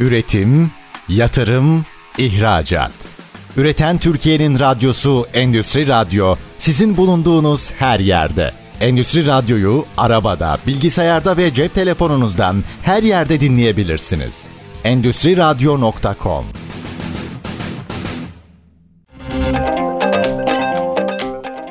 Üretim, 0.00 0.70
yatırım, 1.08 1.84
ihracat. 2.18 2.92
Üreten 3.56 3.98
Türkiye'nin 3.98 4.58
radyosu 4.58 5.26
Endüstri 5.34 5.86
Radyo 5.86 6.36
sizin 6.58 6.96
bulunduğunuz 6.96 7.72
her 7.72 8.00
yerde. 8.00 8.52
Endüstri 8.80 9.26
Radyo'yu 9.26 9.84
arabada, 9.96 10.58
bilgisayarda 10.66 11.36
ve 11.36 11.54
cep 11.54 11.74
telefonunuzdan 11.74 12.64
her 12.82 13.02
yerde 13.02 13.40
dinleyebilirsiniz. 13.40 14.46
Endüstri 14.84 15.36
Radyo.com 15.36 16.44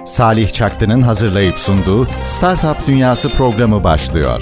Salih 0.05 0.53
Çaktı'nın 0.53 1.01
hazırlayıp 1.01 1.55
sunduğu 1.55 2.07
Startup 2.25 2.87
Dünyası 2.87 3.29
programı 3.29 3.83
başlıyor. 3.83 4.41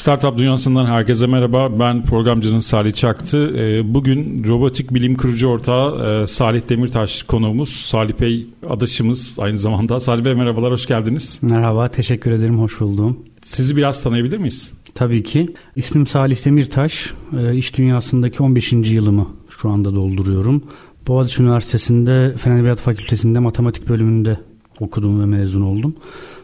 Startup 0.00 0.38
Dünyası'ndan 0.38 0.86
herkese 0.86 1.26
merhaba. 1.26 1.78
Ben 1.80 2.04
programcınız 2.04 2.66
Salih 2.66 2.94
Çaktı. 2.94 3.56
Ee, 3.56 3.94
bugün 3.94 4.44
robotik 4.48 4.94
bilim 4.94 5.14
kurucu 5.14 5.48
ortağı 5.48 6.22
e, 6.22 6.26
Salih 6.26 6.68
Demirtaş 6.68 7.22
konuğumuz. 7.22 7.68
Salih 7.68 8.20
Bey 8.20 8.46
adaşımız 8.68 9.36
aynı 9.38 9.58
zamanda. 9.58 10.00
Salih 10.00 10.24
Bey 10.24 10.34
merhabalar, 10.34 10.72
hoş 10.72 10.86
geldiniz. 10.86 11.38
Merhaba, 11.42 11.88
teşekkür 11.88 12.30
ederim, 12.30 12.58
hoş 12.58 12.80
buldum. 12.80 13.18
Sizi 13.42 13.76
biraz 13.76 14.02
tanıyabilir 14.02 14.38
miyiz? 14.38 14.72
Tabii 14.94 15.22
ki. 15.22 15.46
İsmim 15.76 16.06
Salih 16.06 16.44
Demirtaş. 16.44 17.12
E, 17.38 17.54
iş 17.54 17.78
dünyasındaki 17.78 18.42
15. 18.42 18.72
yılımı 18.72 19.26
şu 19.48 19.70
anda 19.70 19.94
dolduruyorum. 19.94 20.62
Boğaziçi 21.08 21.42
Üniversitesi'nde 21.42 22.34
Fen 22.36 22.52
Edebiyatı 22.52 22.82
Fakültesi'nde 22.82 23.38
matematik 23.38 23.88
bölümünde 23.88 24.38
okudum 24.80 25.20
ve 25.20 25.26
mezun 25.26 25.62
oldum. 25.62 25.94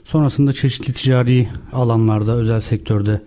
Sonrasında 0.04 0.52
çeşitli 0.52 0.92
ticari 0.92 1.48
alanlarda, 1.72 2.36
özel 2.36 2.60
sektörde 2.60 3.22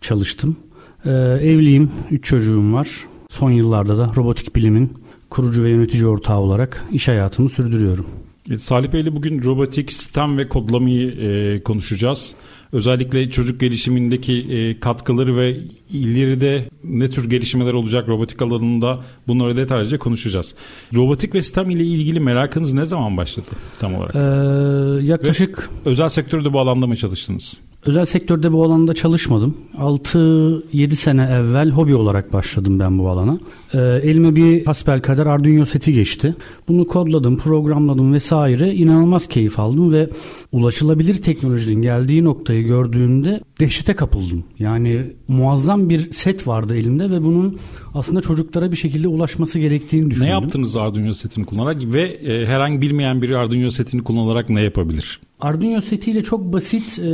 çalıştım. 0.00 0.56
Ee, 1.04 1.10
evliyim, 1.42 1.90
üç 2.10 2.24
çocuğum 2.24 2.72
var. 2.72 2.88
Son 3.30 3.50
yıllarda 3.50 3.98
da 3.98 4.12
robotik 4.16 4.56
bilimin 4.56 4.92
kurucu 5.30 5.64
ve 5.64 5.70
yönetici 5.70 6.06
ortağı 6.06 6.38
olarak 6.38 6.84
iş 6.92 7.08
hayatımı 7.08 7.48
sürdürüyorum. 7.48 8.06
E, 8.50 8.58
Salih 8.58 8.92
Bey 8.92 9.00
ile 9.00 9.14
bugün 9.14 9.42
robotik 9.42 9.92
sistem 9.92 10.38
ve 10.38 10.48
kodlamayı 10.48 11.10
e, 11.10 11.62
konuşacağız. 11.62 12.36
Özellikle 12.72 13.30
çocuk 13.30 13.60
gelişimindeki 13.60 14.32
e, 14.32 14.80
katkıları 14.80 15.36
ve 15.36 15.56
ileride 15.90 16.68
ne 16.84 17.10
tür 17.10 17.30
gelişmeler 17.30 17.72
olacak 17.72 18.08
robotik 18.08 18.42
alanında 18.42 19.00
bunları 19.28 19.56
detaylıca 19.56 19.98
konuşacağız. 19.98 20.54
Robotik 20.94 21.34
ve 21.34 21.42
sistem 21.42 21.70
ile 21.70 21.84
ilgili 21.84 22.20
merakınız 22.20 22.72
ne 22.72 22.84
zaman 22.86 23.16
başladı 23.16 23.46
tam 23.80 23.94
olarak? 23.94 24.14
Ee, 24.14 25.06
yaklaşık... 25.06 25.70
Ve 25.86 25.90
özel 25.90 26.08
sektörde 26.08 26.52
bu 26.52 26.60
alanda 26.60 26.86
mı 26.86 26.96
çalıştınız? 26.96 27.60
Özel 27.86 28.04
sektörde 28.04 28.52
bu 28.52 28.64
alanda 28.64 28.94
çalışmadım. 28.94 29.54
6-7 29.78 30.90
sene 30.90 31.22
evvel 31.22 31.70
hobi 31.70 31.94
olarak 31.94 32.32
başladım 32.32 32.78
ben 32.78 32.98
bu 32.98 33.08
alana. 33.08 33.38
Ee, 33.74 33.78
elime 33.78 34.36
bir 34.36 34.64
hasbelkader 34.64 35.26
Arduino 35.26 35.64
seti 35.64 35.92
geçti. 35.92 36.34
Bunu 36.68 36.86
kodladım, 36.86 37.38
programladım 37.38 38.12
vesaire. 38.12 38.74
İnanılmaz 38.74 39.26
keyif 39.26 39.58
aldım 39.58 39.92
ve 39.92 40.10
ulaşılabilir 40.52 41.22
teknolojinin 41.22 41.82
geldiği 41.82 42.24
noktayı 42.24 42.66
gördüğümde 42.66 43.40
dehşete 43.60 43.96
kapıldım. 43.96 44.44
Yani 44.58 45.12
muazzam 45.28 45.88
bir 45.88 46.10
set 46.10 46.46
vardı 46.46 46.76
elimde 46.76 47.10
ve 47.10 47.24
bunun 47.24 47.58
aslında 47.94 48.20
çocuklara 48.20 48.72
bir 48.72 48.76
şekilde 48.76 49.08
ulaşması 49.08 49.58
gerektiğini 49.58 50.10
düşündüm. 50.10 50.28
Ne 50.28 50.32
yaptınız 50.32 50.76
Arduino 50.76 51.14
setini 51.14 51.44
kullanarak 51.44 51.82
ve 51.84 52.02
e, 52.02 52.46
herhangi 52.46 52.80
bilmeyen 52.80 53.22
biri 53.22 53.36
Arduino 53.36 53.70
setini 53.70 54.04
kullanarak 54.04 54.50
ne 54.50 54.60
yapabilir? 54.60 55.20
Arduino 55.40 55.80
setiyle 55.80 56.22
çok 56.22 56.52
basit 56.52 56.98
e, 56.98 57.04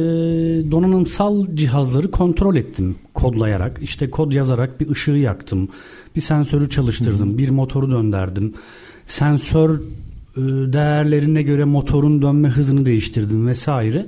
donanımsal 0.70 1.46
cihazları 1.54 2.10
kontrol 2.10 2.56
ettim 2.56 2.96
kodlayarak. 3.14 3.78
İşte 3.82 4.10
kod 4.10 4.32
yazarak 4.32 4.80
bir 4.80 4.90
ışığı 4.90 5.10
yaktım. 5.10 5.68
Bir 6.16 6.20
sensörü 6.20 6.68
çalıştırdım. 6.68 7.28
Hı 7.28 7.34
hı. 7.34 7.38
Bir 7.38 7.50
motoru 7.50 7.90
döndürdüm. 7.90 8.54
Sensör 9.06 9.70
e, 9.74 9.80
değerlerine 10.72 11.42
göre 11.42 11.64
motorun 11.64 12.22
dönme 12.22 12.48
hızını 12.48 12.86
değiştirdim 12.86 13.46
vesaire. 13.46 14.06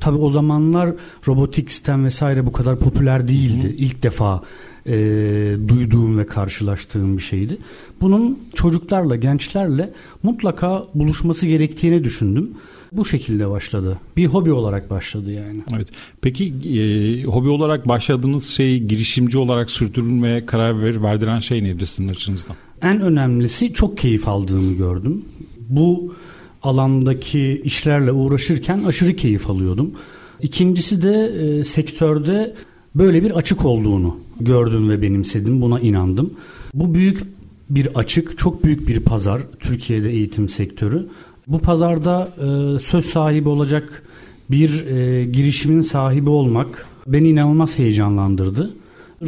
Tabi 0.00 0.16
o 0.16 0.30
zamanlar 0.30 0.94
robotik 1.26 1.70
sistem 1.70 2.04
vesaire 2.04 2.46
bu 2.46 2.52
kadar 2.52 2.78
popüler 2.78 3.28
değildi. 3.28 3.68
Hı. 3.68 3.72
İlk 3.72 4.02
defa 4.02 4.42
e, 4.86 4.92
duyduğum 5.68 6.18
ve 6.18 6.26
karşılaştığım 6.26 7.16
bir 7.16 7.22
şeydi. 7.22 7.58
Bunun 8.00 8.38
çocuklarla, 8.54 9.16
gençlerle 9.16 9.92
mutlaka 10.22 10.84
buluşması 10.94 11.46
gerektiğini 11.46 12.04
düşündüm. 12.04 12.50
Bu 12.92 13.04
şekilde 13.04 13.50
başladı. 13.50 13.98
Bir 14.16 14.26
hobi 14.26 14.52
olarak 14.52 14.90
başladı 14.90 15.32
yani. 15.32 15.60
Evet. 15.74 15.88
Peki 16.20 16.44
e, 16.46 17.24
hobi 17.24 17.48
olarak 17.48 17.88
başladığınız 17.88 18.46
şeyi 18.46 18.86
girişimci 18.86 19.38
olarak 19.38 19.70
sürdürülmeye 19.70 20.46
karar 20.46 20.82
ver, 20.82 21.02
verdiren 21.02 21.38
şey 21.38 21.64
nedir 21.64 21.86
sizin 21.86 22.08
açınızdan? 22.08 22.56
En 22.82 23.00
önemlisi 23.00 23.72
çok 23.72 23.98
keyif 23.98 24.28
aldığımı 24.28 24.72
gördüm. 24.72 25.24
Bu 25.68 26.14
alandaki 26.62 27.62
işlerle 27.64 28.12
uğraşırken 28.12 28.84
aşırı 28.84 29.16
keyif 29.16 29.50
alıyordum. 29.50 29.92
İkincisi 30.40 31.02
de 31.02 31.24
e, 31.24 31.64
sektörde 31.64 32.54
böyle 32.94 33.22
bir 33.22 33.30
açık 33.30 33.64
olduğunu 33.64 34.16
gördüm 34.40 34.90
ve 34.90 35.02
benimsedim. 35.02 35.62
Buna 35.62 35.80
inandım. 35.80 36.34
Bu 36.74 36.94
büyük 36.94 37.22
bir 37.70 37.88
açık, 37.94 38.38
çok 38.38 38.64
büyük 38.64 38.88
bir 38.88 39.00
pazar 39.00 39.42
Türkiye'de 39.60 40.10
eğitim 40.10 40.48
sektörü. 40.48 41.08
Bu 41.46 41.58
pazarda 41.58 42.28
e, 42.36 42.78
söz 42.78 43.06
sahibi 43.06 43.48
olacak 43.48 44.02
bir 44.50 44.86
e, 44.86 45.24
girişimin 45.24 45.80
sahibi 45.80 46.30
olmak 46.30 46.86
beni 47.06 47.28
inanılmaz 47.28 47.78
heyecanlandırdı. 47.78 48.74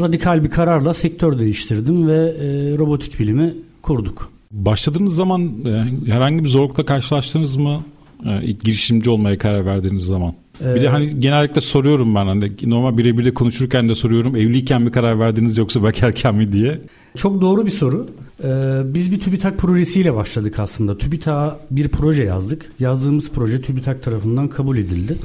Radikal 0.00 0.44
bir 0.44 0.50
kararla 0.50 0.94
sektör 0.94 1.38
değiştirdim 1.38 2.08
ve 2.08 2.18
e, 2.18 2.78
robotik 2.78 3.20
bilimi 3.20 3.54
kurduk. 3.82 4.30
Başladığınız 4.52 5.14
zaman 5.14 5.52
e, 5.66 5.84
herhangi 6.12 6.44
bir 6.44 6.48
zorlukla 6.48 6.84
karşılaştınız 6.84 7.56
mı? 7.56 7.84
E, 8.26 8.44
ilk 8.44 8.64
girişimci 8.64 9.10
olmaya 9.10 9.38
karar 9.38 9.66
verdiğiniz 9.66 10.04
zaman. 10.04 10.34
Bir 10.60 10.82
de 10.82 10.88
hani 10.88 11.20
genellikle 11.20 11.60
soruyorum 11.60 12.14
ben 12.14 12.26
hani 12.26 12.52
normal 12.62 12.98
birebir 12.98 13.24
de 13.24 13.34
konuşurken 13.34 13.88
de 13.88 13.94
soruyorum 13.94 14.36
evliyken 14.36 14.82
mi 14.82 14.90
karar 14.90 15.18
verdiniz 15.18 15.58
yoksa 15.58 15.84
bekarken 15.84 16.34
mi 16.34 16.52
diye. 16.52 16.80
Çok 17.16 17.40
doğru 17.40 17.66
bir 17.66 17.70
soru. 17.70 18.08
Ee, 18.44 18.80
biz 18.84 19.12
bir 19.12 19.20
TÜBİTAK 19.20 19.58
projesiyle 19.58 20.14
başladık 20.14 20.58
aslında. 20.58 20.98
TÜBİTAK'a 20.98 21.60
bir 21.70 21.88
proje 21.88 22.24
yazdık. 22.24 22.72
Yazdığımız 22.78 23.30
proje 23.30 23.62
TÜBİTAK 23.62 24.02
tarafından 24.02 24.48
kabul 24.48 24.78
edildi 24.78 25.16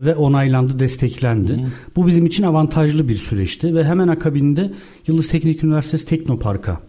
ve 0.00 0.14
onaylandı, 0.14 0.78
desteklendi. 0.78 1.52
Hı. 1.52 1.66
Bu 1.96 2.06
bizim 2.06 2.26
için 2.26 2.42
avantajlı 2.42 3.08
bir 3.08 3.14
süreçti 3.14 3.74
ve 3.74 3.84
hemen 3.84 4.08
akabinde 4.08 4.72
Yıldız 5.06 5.28
Teknik 5.28 5.64
Üniversitesi 5.64 6.06
Teknopark'a 6.06 6.80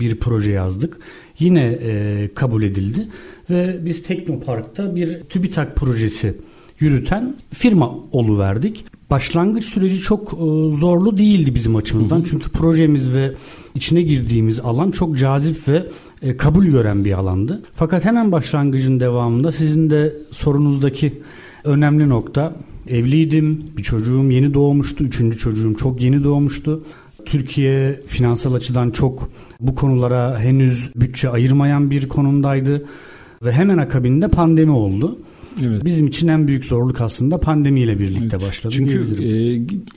bir 0.00 0.16
proje 0.16 0.52
yazdık. 0.52 0.98
Yine 1.38 1.78
e, 1.82 2.30
kabul 2.34 2.62
edildi 2.62 3.08
ve 3.50 3.78
biz 3.84 4.02
Teknopark'ta 4.02 4.96
bir 4.96 5.20
TÜBİTAK 5.20 5.76
projesi 5.76 6.34
yürüten 6.80 7.34
firma 7.50 7.94
oluverdik. 8.12 8.84
Başlangıç 9.10 9.64
süreci 9.64 9.98
çok 9.98 10.32
e, 10.32 10.36
zorlu 10.76 11.18
değildi 11.18 11.54
bizim 11.54 11.76
açımızdan. 11.76 12.16
Hı 12.16 12.20
hı. 12.20 12.24
Çünkü 12.24 12.50
projemiz 12.50 13.14
ve 13.14 13.32
içine 13.74 14.02
girdiğimiz 14.02 14.60
alan 14.60 14.90
çok 14.90 15.18
cazip 15.18 15.68
ve 15.68 15.86
e, 16.22 16.36
kabul 16.36 16.64
gören 16.64 17.04
bir 17.04 17.12
alandı. 17.12 17.62
Fakat 17.74 18.04
hemen 18.04 18.32
başlangıcın 18.32 19.00
devamında 19.00 19.52
sizin 19.52 19.90
de 19.90 20.16
sorunuzdaki 20.30 21.22
önemli 21.64 22.08
nokta 22.08 22.56
evliydim. 22.88 23.64
Bir 23.76 23.82
çocuğum 23.82 24.30
yeni 24.30 24.54
doğmuştu. 24.54 25.04
Üçüncü 25.04 25.38
çocuğum 25.38 25.74
çok 25.74 26.00
yeni 26.00 26.24
doğmuştu. 26.24 26.84
Türkiye 27.26 28.00
finansal 28.06 28.54
açıdan 28.54 28.90
çok 28.90 29.28
bu 29.60 29.74
konulara 29.74 30.38
henüz 30.38 30.90
bütçe 30.96 31.28
ayırmayan 31.28 31.90
bir 31.90 32.08
konumdaydı 32.08 32.84
ve 33.44 33.52
hemen 33.52 33.78
akabinde 33.78 34.28
pandemi 34.28 34.70
oldu. 34.70 35.18
Evet. 35.62 35.84
Bizim 35.84 36.06
için 36.06 36.28
en 36.28 36.48
büyük 36.48 36.64
zorluk 36.64 37.00
aslında 37.00 37.40
pandemiyle 37.40 37.98
birlikte 37.98 38.36
evet. 38.36 38.48
başladı. 38.48 38.74
Çünkü 38.76 38.98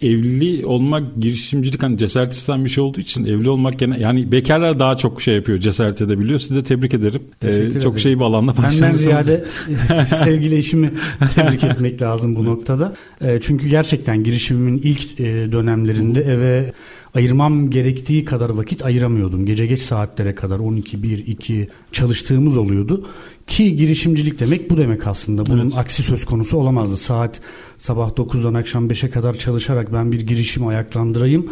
e, 0.01 0.07
evli 0.07 0.65
olmak 0.65 1.15
girişimcilik 1.21 1.83
hani 1.83 1.97
cesaret 1.97 2.33
isteyen 2.33 2.65
bir 2.65 2.69
şey 2.69 2.83
olduğu 2.83 2.99
için 2.99 3.25
evli 3.25 3.49
olmak 3.49 3.79
gene 3.79 3.99
yani 3.99 4.31
bekarlar 4.31 4.79
daha 4.79 4.97
çok 4.97 5.21
şey 5.21 5.35
yapıyor 5.35 5.57
cesaret 5.57 6.01
edebiliyor. 6.01 6.39
Sizi 6.39 6.55
de 6.55 6.63
tebrik 6.63 6.93
ederim. 6.93 7.21
Ee, 7.43 7.79
çok 7.83 7.99
şey 7.99 8.15
bir 8.15 8.23
alanda. 8.23 8.53
Benden 8.63 8.93
ziyade 8.93 9.45
sevgili 10.07 10.55
eşimi 10.55 10.91
tebrik 11.35 11.63
etmek 11.71 12.01
lazım 12.01 12.35
bu 12.35 12.39
evet. 12.39 12.49
noktada. 12.49 12.93
E, 13.21 13.39
çünkü 13.41 13.67
gerçekten 13.67 14.23
girişimimin 14.23 14.77
ilk 14.77 15.19
e, 15.19 15.51
dönemlerinde 15.51 16.21
eve 16.21 16.73
ayırmam 17.15 17.69
gerektiği 17.69 18.25
kadar 18.25 18.49
vakit 18.49 18.85
ayıramıyordum. 18.85 19.45
Gece 19.45 19.65
geç 19.65 19.81
saatlere 19.81 20.35
kadar 20.35 20.59
12, 20.59 21.03
1, 21.03 21.27
2 21.27 21.69
çalıştığımız 21.91 22.57
oluyordu. 22.57 23.05
Ki 23.47 23.75
girişimcilik 23.75 24.39
demek 24.39 24.69
bu 24.69 24.77
demek 24.77 25.07
aslında. 25.07 25.45
Bunun 25.45 25.63
evet. 25.63 25.77
aksi 25.77 26.03
söz 26.03 26.25
konusu 26.25 26.57
olamazdı. 26.57 26.97
Saat 26.97 27.41
sabah 27.77 28.09
9'dan 28.09 28.53
akşam 28.53 28.87
5'e 28.87 29.09
kadar 29.09 29.33
çalışarak 29.33 29.93
ben 29.93 30.11
bir 30.11 30.21
girişim 30.21 30.67
ayaklandırayım. 30.67 31.49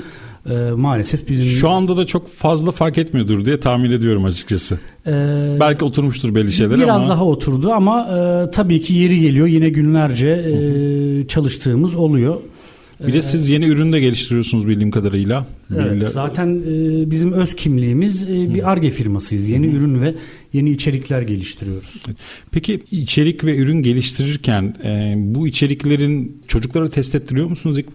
Ee, 0.50 0.72
maalesef 0.76 1.30
bizim... 1.30 1.46
Şu 1.46 1.70
anda 1.70 1.98
da 1.98 2.06
çok 2.06 2.28
fazla 2.28 2.72
fark 2.72 2.98
etmiyordur 2.98 3.46
diye 3.46 3.60
tahmin 3.60 3.92
ediyorum 3.92 4.26
açıkçası. 4.26 4.80
Ee, 5.08 5.12
Belki 5.60 5.86
oturmuştur 5.86 6.36
belli 6.36 6.52
şeyler 6.52 6.78
biraz 6.78 6.90
ama... 6.90 6.98
Biraz 7.00 7.10
daha 7.10 7.26
oturdu 7.26 7.72
ama 7.72 8.08
e, 8.08 8.52
tabii 8.52 8.82
ki 8.82 8.94
yeri 8.94 9.20
geliyor 9.20 9.48
yine 9.48 9.70
günlerce 9.70 10.28
e, 10.28 11.28
çalıştığımız 11.28 11.96
oluyor. 11.96 12.38
Bir 13.08 13.14
de 13.14 13.22
siz 13.22 13.50
yeni 13.50 13.66
ürün 13.66 13.94
de 13.94 14.00
geliştiriyorsunuz 14.00 14.68
bildiğim 14.68 14.92
kadarıyla. 14.92 15.48
Evet, 15.76 16.08
zaten 16.08 16.48
e, 16.48 17.12
bizim 17.12 17.34
öz 17.34 17.56
kimliğimiz 17.56 18.24
e, 18.24 18.54
bir 18.54 18.72
ARGE 18.72 18.90
firmasıyız. 18.90 19.50
Yeni 19.50 19.68
ürün 19.68 20.02
ve 20.02 20.16
yeni 20.54 20.72
içerikler 20.72 21.22
geliştiriyoruz. 21.22 22.04
Peki 22.52 22.84
içerik 22.92 23.46
ve 23.46 23.58
ürün 23.58 23.82
geliştirirken 23.82 24.76
e, 24.84 25.14
bu 25.18 25.48
içeriklerin 25.48 26.42
çocuklara 26.48 26.90
test 26.90 27.16
ettiriyor 27.16 27.48
musunuz 27.48 27.78
ilk 27.78 27.88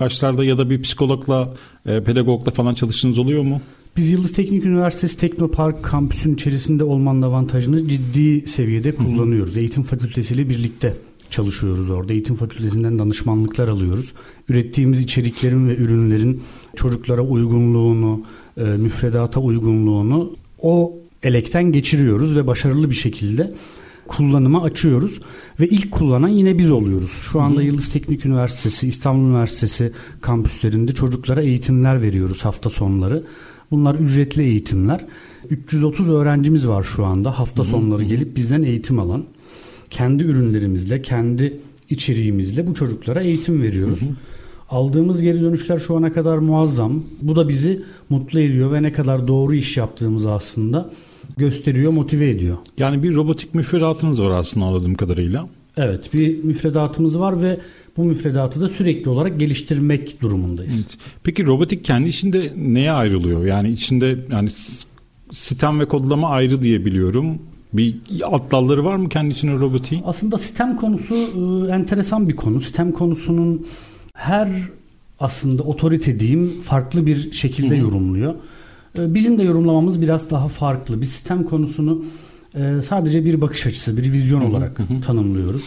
başlarda 0.00 0.44
ya 0.44 0.58
da 0.58 0.70
bir 0.70 0.82
psikologla, 0.82 1.54
pedagogla 1.84 2.50
falan 2.50 2.74
çalıştığınız 2.74 3.18
oluyor 3.18 3.42
mu? 3.42 3.60
Biz 3.96 4.10
Yıldız 4.10 4.32
Teknik 4.32 4.64
Üniversitesi 4.64 5.16
Teknopark 5.16 5.82
kampüsün 5.82 6.34
içerisinde 6.34 6.84
olmanın 6.84 7.22
avantajını 7.22 7.88
ciddi 7.88 8.48
seviyede 8.48 8.94
kullanıyoruz. 8.94 9.56
Eğitim 9.56 9.82
fakültesiyle 9.82 10.48
birlikte 10.48 10.96
çalışıyoruz 11.32 11.90
orada. 11.90 12.12
Eğitim 12.12 12.36
fakültesinden 12.36 12.98
danışmanlıklar 12.98 13.68
alıyoruz. 13.68 14.12
Ürettiğimiz 14.48 15.00
içeriklerin 15.00 15.68
ve 15.68 15.76
ürünlerin 15.76 16.42
çocuklara 16.76 17.22
uygunluğunu, 17.22 18.22
e, 18.56 18.62
müfredata 18.62 19.40
uygunluğunu 19.40 20.36
o 20.62 20.94
elekten 21.22 21.72
geçiriyoruz 21.72 22.36
ve 22.36 22.46
başarılı 22.46 22.90
bir 22.90 22.94
şekilde 22.94 23.54
kullanıma 24.08 24.62
açıyoruz 24.62 25.20
ve 25.60 25.68
ilk 25.68 25.90
kullanan 25.90 26.28
yine 26.28 26.58
biz 26.58 26.70
oluyoruz. 26.70 27.10
Şu 27.10 27.40
anda 27.40 27.62
Yıldız 27.62 27.88
Teknik 27.88 28.26
Üniversitesi, 28.26 28.88
İstanbul 28.88 29.28
Üniversitesi 29.28 29.92
kampüslerinde 30.20 30.92
çocuklara 30.92 31.42
eğitimler 31.42 32.02
veriyoruz 32.02 32.44
hafta 32.44 32.70
sonları. 32.70 33.24
Bunlar 33.70 33.94
ücretli 33.94 34.42
eğitimler. 34.42 35.06
330 35.50 36.10
öğrencimiz 36.10 36.68
var 36.68 36.82
şu 36.82 37.04
anda 37.04 37.38
hafta 37.38 37.64
sonları 37.64 38.04
gelip 38.04 38.36
bizden 38.36 38.62
eğitim 38.62 38.98
alan. 38.98 39.24
Kendi 39.92 40.24
ürünlerimizle, 40.24 41.02
kendi 41.02 41.60
içeriğimizle 41.90 42.66
bu 42.66 42.74
çocuklara 42.74 43.20
eğitim 43.20 43.62
veriyoruz. 43.62 44.00
Aldığımız 44.70 45.22
geri 45.22 45.40
dönüşler 45.40 45.78
şu 45.78 45.96
ana 45.96 46.12
kadar 46.12 46.38
muazzam. 46.38 47.04
Bu 47.22 47.36
da 47.36 47.48
bizi 47.48 47.82
mutlu 48.10 48.40
ediyor 48.40 48.72
ve 48.72 48.82
ne 48.82 48.92
kadar 48.92 49.28
doğru 49.28 49.54
iş 49.54 49.76
yaptığımızı 49.76 50.32
aslında 50.32 50.90
gösteriyor, 51.36 51.92
motive 51.92 52.30
ediyor. 52.30 52.56
Yani 52.78 53.02
bir 53.02 53.14
robotik 53.14 53.54
müfredatınız 53.54 54.22
var 54.22 54.30
aslında 54.30 54.66
anladığım 54.66 54.94
kadarıyla. 54.94 55.48
Evet 55.76 56.14
bir 56.14 56.44
müfredatımız 56.44 57.20
var 57.20 57.42
ve 57.42 57.60
bu 57.96 58.04
müfredatı 58.04 58.60
da 58.60 58.68
sürekli 58.68 59.10
olarak 59.10 59.40
geliştirmek 59.40 60.20
durumundayız. 60.20 60.74
Evet. 60.76 60.98
Peki 61.24 61.46
robotik 61.46 61.84
kendi 61.84 62.08
içinde 62.08 62.52
neye 62.56 62.92
ayrılıyor? 62.92 63.44
Yani 63.46 63.70
içinde 63.70 64.18
yani 64.32 64.48
sistem 65.32 65.80
ve 65.80 65.84
kodlama 65.84 66.28
ayrı 66.28 66.62
diye 66.62 66.84
biliyorum. 66.84 67.38
Bir 67.72 67.96
alt 68.24 68.52
dalları 68.52 68.84
var 68.84 68.96
mı 68.96 69.08
kendi 69.08 69.32
içinde 69.32 69.52
robotiğin? 69.52 70.02
Aslında 70.06 70.38
sistem 70.38 70.76
konusu 70.76 71.14
e, 71.14 71.70
enteresan 71.72 72.28
bir 72.28 72.36
konu. 72.36 72.60
Sistem 72.60 72.92
konusunun 72.92 73.66
her 74.14 74.48
aslında 75.20 75.62
otorite 75.62 76.20
diyeyim 76.20 76.60
farklı 76.60 77.06
bir 77.06 77.32
şekilde 77.32 77.76
yorumluyor. 77.76 78.34
E, 78.98 79.14
Bizim 79.14 79.38
de 79.38 79.42
yorumlamamız 79.42 80.00
biraz 80.00 80.30
daha 80.30 80.48
farklı. 80.48 81.00
Biz 81.00 81.08
sistem 81.08 81.42
konusunu 81.42 82.04
e, 82.54 82.82
sadece 82.88 83.24
bir 83.24 83.40
bakış 83.40 83.66
açısı, 83.66 83.96
bir 83.96 84.12
vizyon 84.12 84.40
olarak 84.40 84.80
tanımlıyoruz. 85.06 85.62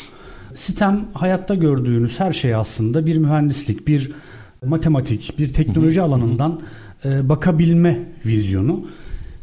Sistem 0.55 1.05
hayatta 1.13 1.55
gördüğünüz 1.55 2.19
her 2.19 2.33
şey 2.33 2.55
aslında 2.55 3.05
bir 3.05 3.17
mühendislik, 3.17 3.87
bir 3.87 4.11
matematik, 4.65 5.39
bir 5.39 5.53
teknoloji 5.53 6.01
alanından 6.01 6.61
e, 7.05 7.29
bakabilme 7.29 7.99
vizyonu. 8.25 8.85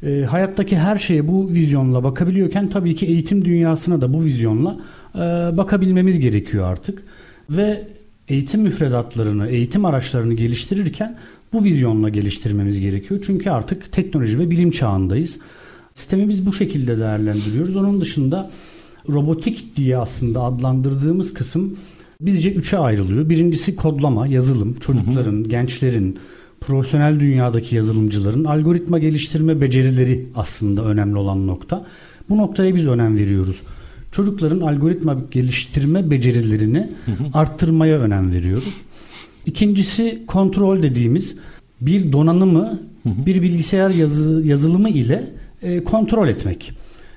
E, 0.02 0.22
hayattaki 0.22 0.76
her 0.76 0.98
şeye 0.98 1.28
bu 1.28 1.48
vizyonla 1.48 2.04
bakabiliyorken 2.04 2.68
tabii 2.68 2.94
ki 2.94 3.06
eğitim 3.06 3.44
dünyasına 3.44 4.00
da 4.00 4.12
bu 4.12 4.24
vizyonla 4.24 4.80
e, 5.14 5.18
bakabilmemiz 5.56 6.20
gerekiyor 6.20 6.66
artık. 6.66 7.02
Ve 7.50 7.88
eğitim 8.28 8.60
müfredatlarını, 8.60 9.48
eğitim 9.48 9.84
araçlarını 9.84 10.34
geliştirirken 10.34 11.18
bu 11.52 11.64
vizyonla 11.64 12.08
geliştirmemiz 12.08 12.80
gerekiyor. 12.80 13.20
Çünkü 13.26 13.50
artık 13.50 13.92
teknoloji 13.92 14.38
ve 14.38 14.50
bilim 14.50 14.70
çağındayız. 14.70 15.38
Sistemi 15.94 16.28
biz 16.28 16.46
bu 16.46 16.52
şekilde 16.52 16.98
değerlendiriyoruz. 16.98 17.76
Onun 17.76 18.00
dışında 18.00 18.50
robotik 19.08 19.76
diye 19.76 19.96
aslında 19.96 20.42
adlandırdığımız 20.42 21.34
kısım 21.34 21.76
bizce 22.20 22.52
üçe 22.52 22.78
ayrılıyor. 22.78 23.28
Birincisi 23.28 23.76
kodlama, 23.76 24.26
yazılım. 24.26 24.76
Çocukların, 24.80 25.48
gençlerin, 25.48 26.18
profesyonel 26.66 27.20
dünyadaki 27.20 27.76
yazılımcıların 27.76 28.44
algoritma 28.44 28.98
geliştirme 28.98 29.60
becerileri 29.60 30.26
aslında 30.34 30.84
önemli 30.84 31.18
olan 31.18 31.46
nokta. 31.46 31.86
Bu 32.28 32.36
noktaya 32.36 32.74
biz 32.74 32.86
önem 32.86 33.18
veriyoruz. 33.18 33.60
Çocukların 34.12 34.60
algoritma 34.60 35.16
geliştirme 35.30 36.10
becerilerini 36.10 36.90
arttırmaya 37.34 37.98
önem 37.98 38.32
veriyoruz. 38.34 38.74
İkincisi 39.46 40.22
kontrol 40.26 40.82
dediğimiz 40.82 41.36
bir 41.80 42.12
donanımı 42.12 42.80
bir 43.04 43.42
bilgisayar 43.42 43.90
yazı, 43.90 44.42
yazılımı 44.48 44.88
ile 44.88 45.30
e, 45.62 45.84
kontrol 45.84 46.28
etmek. 46.28 46.72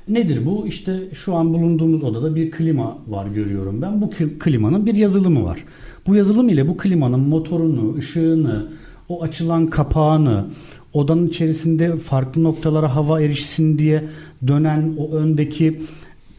Nedir 0.07 0.45
bu? 0.45 0.67
İşte 0.67 0.99
şu 1.13 1.35
an 1.35 1.53
bulunduğumuz 1.53 2.03
odada 2.03 2.35
bir 2.35 2.51
klima 2.51 2.97
var 3.07 3.27
görüyorum 3.27 3.81
ben. 3.81 4.01
Bu 4.01 4.05
kli- 4.05 4.39
klimanın 4.39 4.85
bir 4.85 4.95
yazılımı 4.95 5.43
var. 5.43 5.63
Bu 6.07 6.15
yazılım 6.15 6.49
ile 6.49 6.67
bu 6.67 6.77
klimanın 6.77 7.19
motorunu, 7.19 7.95
ışığını, 7.97 8.67
o 9.09 9.23
açılan 9.23 9.67
kapağını, 9.67 10.45
odanın 10.93 11.27
içerisinde 11.27 11.97
farklı 11.97 12.43
noktalara 12.43 12.95
hava 12.95 13.21
erişsin 13.21 13.77
diye 13.77 14.03
dönen 14.47 14.93
o 14.97 15.11
öndeki 15.11 15.81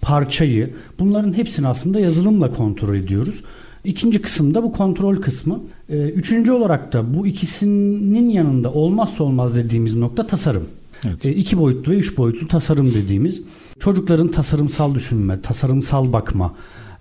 parçayı 0.00 0.74
bunların 0.98 1.32
hepsini 1.32 1.68
aslında 1.68 2.00
yazılımla 2.00 2.52
kontrol 2.52 2.94
ediyoruz. 2.94 3.42
İkinci 3.84 4.22
kısımda 4.22 4.62
bu 4.62 4.72
kontrol 4.72 5.16
kısmı. 5.16 5.60
Ee, 5.88 6.08
Üçüncü 6.08 6.52
olarak 6.52 6.92
da 6.92 7.14
bu 7.14 7.26
ikisinin 7.26 8.28
yanında 8.28 8.72
olmazsa 8.72 9.24
olmaz 9.24 9.56
dediğimiz 9.56 9.96
nokta 9.96 10.26
tasarım. 10.26 10.64
Evet. 11.04 11.26
E, 11.26 11.34
iki 11.34 11.58
boyutlu 11.58 11.92
ve 11.92 11.96
üç 11.96 12.16
boyutlu 12.16 12.48
tasarım 12.48 12.94
dediğimiz 12.94 13.42
çocukların 13.80 14.28
tasarımsal 14.28 14.94
düşünme, 14.94 15.40
tasarımsal 15.40 16.12
bakma 16.12 16.54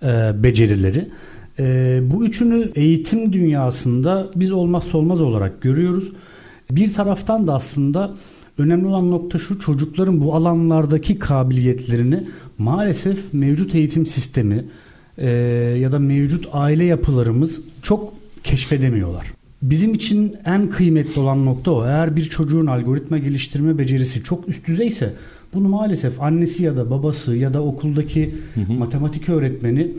e, 0.04 0.32
becerileri. 0.44 1.08
E, 1.60 2.00
bu 2.04 2.26
üçünü 2.26 2.72
eğitim 2.76 3.34
dünyasında 3.34 4.30
biz 4.36 4.52
olmazsa 4.52 4.98
olmaz 4.98 5.22
olarak 5.22 5.62
görüyoruz. 5.62 6.12
Bir 6.72 6.94
taraftan 6.94 7.48
da 7.48 7.54
aslında 7.54 8.14
önemli 8.58 8.88
olan 8.88 9.12
nokta 9.12 9.38
şu 9.38 9.60
çocukların 9.60 10.22
bu 10.22 10.36
alanlardaki 10.36 11.20
kabiliyetlerini 11.20 12.24
maalesef 12.58 13.34
mevcut 13.34 13.76
eğitim 13.76 14.06
sistemi 14.06 14.66
e, 15.18 15.30
ya 15.80 15.92
da 15.92 16.00
mevcut 16.00 16.48
aile 16.54 16.84
yapılarımız 16.84 17.62
çok 17.82 18.14
keşfedemiyorlar. 18.44 19.28
Bizim 19.62 19.94
için 19.94 20.36
en 20.46 20.70
kıymetli 20.70 21.22
olan 21.22 21.46
nokta 21.46 21.72
o. 21.72 21.86
Eğer 21.86 22.16
bir 22.16 22.24
çocuğun 22.24 22.66
algoritma 22.66 23.18
geliştirme 23.18 23.78
becerisi 23.78 24.24
çok 24.24 24.50
üst 24.50 24.68
düzeyse 24.68 25.14
bunu 25.54 25.70
maalesef 25.70 26.22
annesi 26.22 26.64
ya 26.64 26.78
da 26.78 26.90
babası 26.90 27.36
ya 27.36 27.54
da 27.54 27.64
okuldaki 27.64 28.36
matematik 28.78 29.30
öğretmeni 29.30 29.92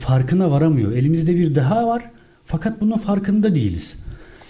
farkına 0.00 0.50
varamıyor. 0.50 0.92
Elimizde 0.92 1.36
bir 1.36 1.54
deha 1.54 1.86
var 1.86 2.02
fakat 2.46 2.80
bunun 2.80 2.98
farkında 2.98 3.54
değiliz. 3.54 3.96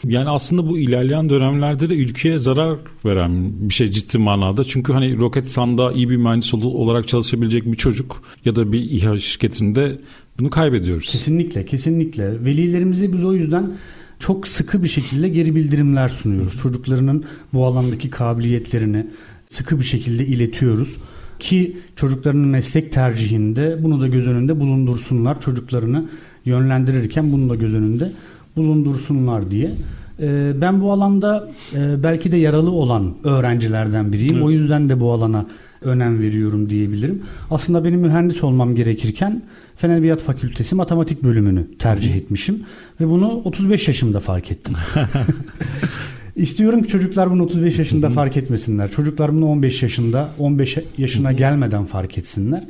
Yani 0.04 0.28
aslında 0.28 0.68
bu 0.68 0.78
ilerleyen 0.78 1.30
dönemlerde 1.30 1.90
de 1.90 1.94
ülkeye 1.94 2.38
zarar 2.38 2.78
veren 3.04 3.52
bir 3.68 3.74
şey 3.74 3.90
ciddi 3.90 4.18
manada. 4.18 4.64
Çünkü 4.64 4.92
hani 4.92 5.16
Roketsan'da 5.16 5.92
iyi 5.92 6.10
bir 6.10 6.16
mühendis 6.16 6.54
ol- 6.54 6.62
olarak 6.74 7.08
çalışabilecek 7.08 7.66
bir 7.66 7.76
çocuk 7.76 8.22
ya 8.44 8.56
da 8.56 8.72
bir 8.72 8.90
İHA 8.90 9.20
şirketinde 9.20 9.98
bunu 10.38 10.50
kaybediyoruz. 10.50 11.10
Kesinlikle, 11.10 11.64
kesinlikle. 11.64 12.44
Velilerimize 12.44 13.12
biz 13.12 13.24
o 13.24 13.32
yüzden 13.32 13.70
çok 14.18 14.48
sıkı 14.48 14.82
bir 14.82 14.88
şekilde 14.88 15.28
geri 15.28 15.56
bildirimler 15.56 16.08
sunuyoruz. 16.08 16.58
Çocuklarının 16.62 17.24
bu 17.52 17.66
alandaki 17.66 18.10
kabiliyetlerini 18.10 19.06
sıkı 19.50 19.78
bir 19.78 19.84
şekilde 19.84 20.26
iletiyoruz 20.26 20.96
ki 21.40 21.76
çocukların 21.96 22.40
meslek 22.40 22.92
tercihinde 22.92 23.78
bunu 23.82 24.00
da 24.00 24.08
göz 24.08 24.26
önünde 24.26 24.60
bulundursunlar. 24.60 25.40
Çocuklarını 25.40 26.04
yönlendirirken 26.44 27.32
bunu 27.32 27.48
da 27.48 27.54
göz 27.54 27.74
önünde 27.74 28.12
bulundursunlar 28.56 29.50
diye. 29.50 29.72
Ee, 30.20 30.52
Ben 30.60 30.80
bu 30.80 30.92
alanda 30.92 31.50
e, 31.76 32.02
belki 32.02 32.32
de 32.32 32.36
yaralı 32.36 32.70
olan 32.70 33.14
öğrencilerden 33.24 34.12
biriyim. 34.12 34.34
Evet. 34.34 34.44
O 34.44 34.50
yüzden 34.50 34.88
de 34.88 35.00
bu 35.00 35.12
alana 35.12 35.46
önem 35.82 36.22
veriyorum 36.22 36.70
diyebilirim. 36.70 37.22
Aslında 37.50 37.84
benim 37.84 38.00
mühendis 38.00 38.44
olmam 38.44 38.74
gerekirken 38.74 39.42
Fen 39.76 39.90
Edebiyat 39.90 40.22
Fakültesi 40.22 40.74
matematik 40.74 41.22
bölümünü 41.22 41.66
tercih 41.78 42.16
etmişim 42.16 42.62
ve 43.00 43.08
bunu 43.08 43.30
35 43.44 43.88
yaşımda 43.88 44.20
fark 44.20 44.52
ettim. 44.52 44.74
İstiyorum 46.38 46.82
ki 46.82 46.88
çocuklar 46.88 47.30
bunu 47.30 47.42
35 47.42 47.78
yaşında 47.78 48.10
fark 48.10 48.36
etmesinler. 48.36 48.90
Çocuklar 48.90 49.32
bunu 49.34 49.46
15 49.46 49.82
yaşında, 49.82 50.34
15 50.38 50.78
yaşına 50.98 51.32
gelmeden 51.32 51.84
fark 51.84 52.18
etsinler. 52.18 52.66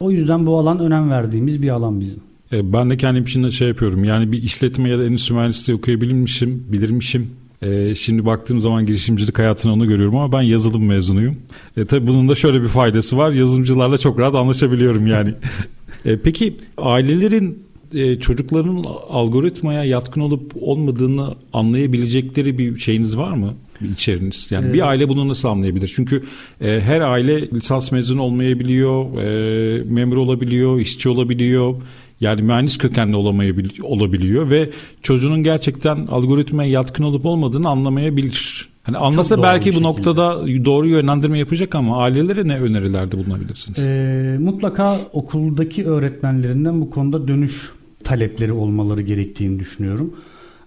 O 0.00 0.10
yüzden 0.10 0.46
bu 0.46 0.58
alan 0.58 0.78
önem 0.78 1.10
verdiğimiz 1.10 1.62
bir 1.62 1.70
alan 1.70 2.00
bizim. 2.00 2.20
E, 2.52 2.72
Ben 2.72 2.90
de 2.90 2.96
kendim 2.96 3.22
için 3.22 3.44
de 3.44 3.50
şey 3.50 3.68
yapıyorum. 3.68 4.04
Yani 4.04 4.32
bir 4.32 4.42
işletme 4.42 4.88
ya 4.88 4.98
da 4.98 5.04
endüstri 5.04 5.34
mühendisliği 5.34 5.78
okuyabilmişim, 5.78 6.64
bilirmişim. 6.72 7.30
E, 7.62 7.94
şimdi 7.94 8.26
baktığım 8.26 8.60
zaman 8.60 8.86
girişimcilik 8.86 9.38
hayatını 9.38 9.72
onu 9.72 9.88
görüyorum 9.88 10.16
ama 10.16 10.32
ben 10.32 10.42
yazılım 10.42 10.86
mezunuyum. 10.86 11.36
E, 11.76 11.84
tabii 11.84 12.06
bunun 12.06 12.28
da 12.28 12.34
şöyle 12.34 12.62
bir 12.62 12.68
faydası 12.68 13.16
var. 13.16 13.32
Yazılımcılarla 13.32 13.98
çok 13.98 14.18
rahat 14.18 14.34
anlaşabiliyorum 14.34 15.06
yani. 15.06 15.34
E, 16.04 16.16
peki 16.16 16.56
ailelerin 16.78 17.58
e, 17.94 18.18
çocukların 18.18 18.84
algoritmaya 19.08 19.84
yatkın 19.84 20.20
olup 20.20 20.52
olmadığını 20.60 21.34
anlayabilecekleri 21.52 22.58
bir 22.58 22.78
şeyiniz 22.78 23.16
var 23.16 23.32
mı? 23.32 23.54
Bir 23.80 23.90
içeriniz. 23.90 24.48
Yani 24.50 24.64
evet. 24.64 24.74
bir 24.74 24.88
aile 24.88 25.08
bunu 25.08 25.28
nasıl 25.28 25.48
anlayabilir? 25.48 25.92
Çünkü 25.96 26.22
e, 26.60 26.80
her 26.80 27.00
aile 27.00 27.50
lisans 27.50 27.92
mezunu 27.92 28.22
olmayabiliyor, 28.22 29.22
e, 29.22 29.84
memur 29.84 30.16
olabiliyor, 30.16 30.80
işçi 30.80 31.08
olabiliyor. 31.08 31.74
Yani 32.20 32.42
mühendis 32.42 32.78
kökenli 32.78 33.16
olabiliyor 33.82 34.50
ve 34.50 34.70
çocuğunun 35.02 35.42
gerçekten 35.42 36.06
algoritmaya 36.06 36.70
yatkın 36.70 37.04
olup 37.04 37.26
olmadığını 37.26 37.68
anlamayabilir. 37.68 38.68
Hani 38.82 38.96
anlasa 38.96 39.42
belki 39.42 39.74
bu 39.74 39.82
noktada 39.82 40.46
doğru 40.64 40.88
yönlendirme 40.88 41.38
yapacak 41.38 41.74
ama 41.74 42.02
ailelere 42.02 42.48
ne 42.48 42.58
önerilerde 42.58 43.18
bulunabilirsiniz? 43.18 43.78
Ee, 43.78 44.36
mutlaka 44.40 45.00
okuldaki 45.12 45.86
öğretmenlerinden 45.86 46.80
bu 46.80 46.90
konuda 46.90 47.28
dönüş 47.28 47.72
talepleri 48.04 48.52
olmaları 48.52 49.02
gerektiğini 49.02 49.58
düşünüyorum. 49.58 50.14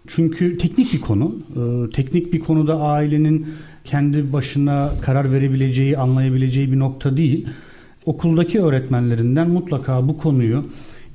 Çünkü 0.08 0.58
teknik 0.58 0.94
bir 0.94 1.02
konu. 1.02 1.36
Ee, 1.56 1.92
teknik 1.92 2.34
bir 2.34 2.40
konuda 2.40 2.80
ailenin 2.80 3.48
kendi 3.84 4.34
başına 4.34 4.94
karar 5.02 5.34
verebileceği, 5.34 5.98
anlayabileceği 5.98 6.72
bir 6.72 6.80
nokta 6.80 7.18
değil. 7.18 7.46
Okuldaki 8.06 8.62
öğretmenlerinden 8.62 9.50
mutlaka 9.50 10.08
bu 10.08 10.18
konuyu 10.18 10.66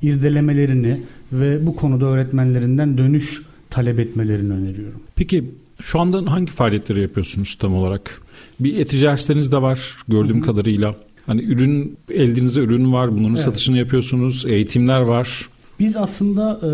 irdelemelerini 0.02 1.00
ve 1.32 1.66
bu 1.66 1.76
konuda 1.76 2.06
öğretmenlerinden 2.06 2.98
dönüş 2.98 3.42
talep 3.70 3.98
etmelerini 3.98 4.52
öneriyorum. 4.52 5.00
Peki 5.16 5.44
şu 5.82 6.00
anda 6.00 6.32
hangi 6.32 6.52
faaliyetleri 6.52 7.00
yapıyorsunuz 7.00 7.54
tam 7.54 7.74
olarak? 7.74 8.22
Bir 8.60 8.78
e-ticaretleriniz 8.78 9.52
de 9.52 9.62
var 9.62 9.96
gördüğüm 10.08 10.36
Hı-hı. 10.36 10.46
kadarıyla. 10.46 10.96
Hani 11.26 11.42
ürün 11.42 11.96
elinizde 12.10 12.60
ürün 12.60 12.92
var 12.92 13.10
bunların 13.10 13.34
evet. 13.34 13.44
satışını 13.44 13.78
yapıyorsunuz. 13.78 14.46
Eğitimler 14.46 15.00
var. 15.00 15.48
Biz 15.80 15.96
aslında 15.96 16.60
e, 16.62 16.68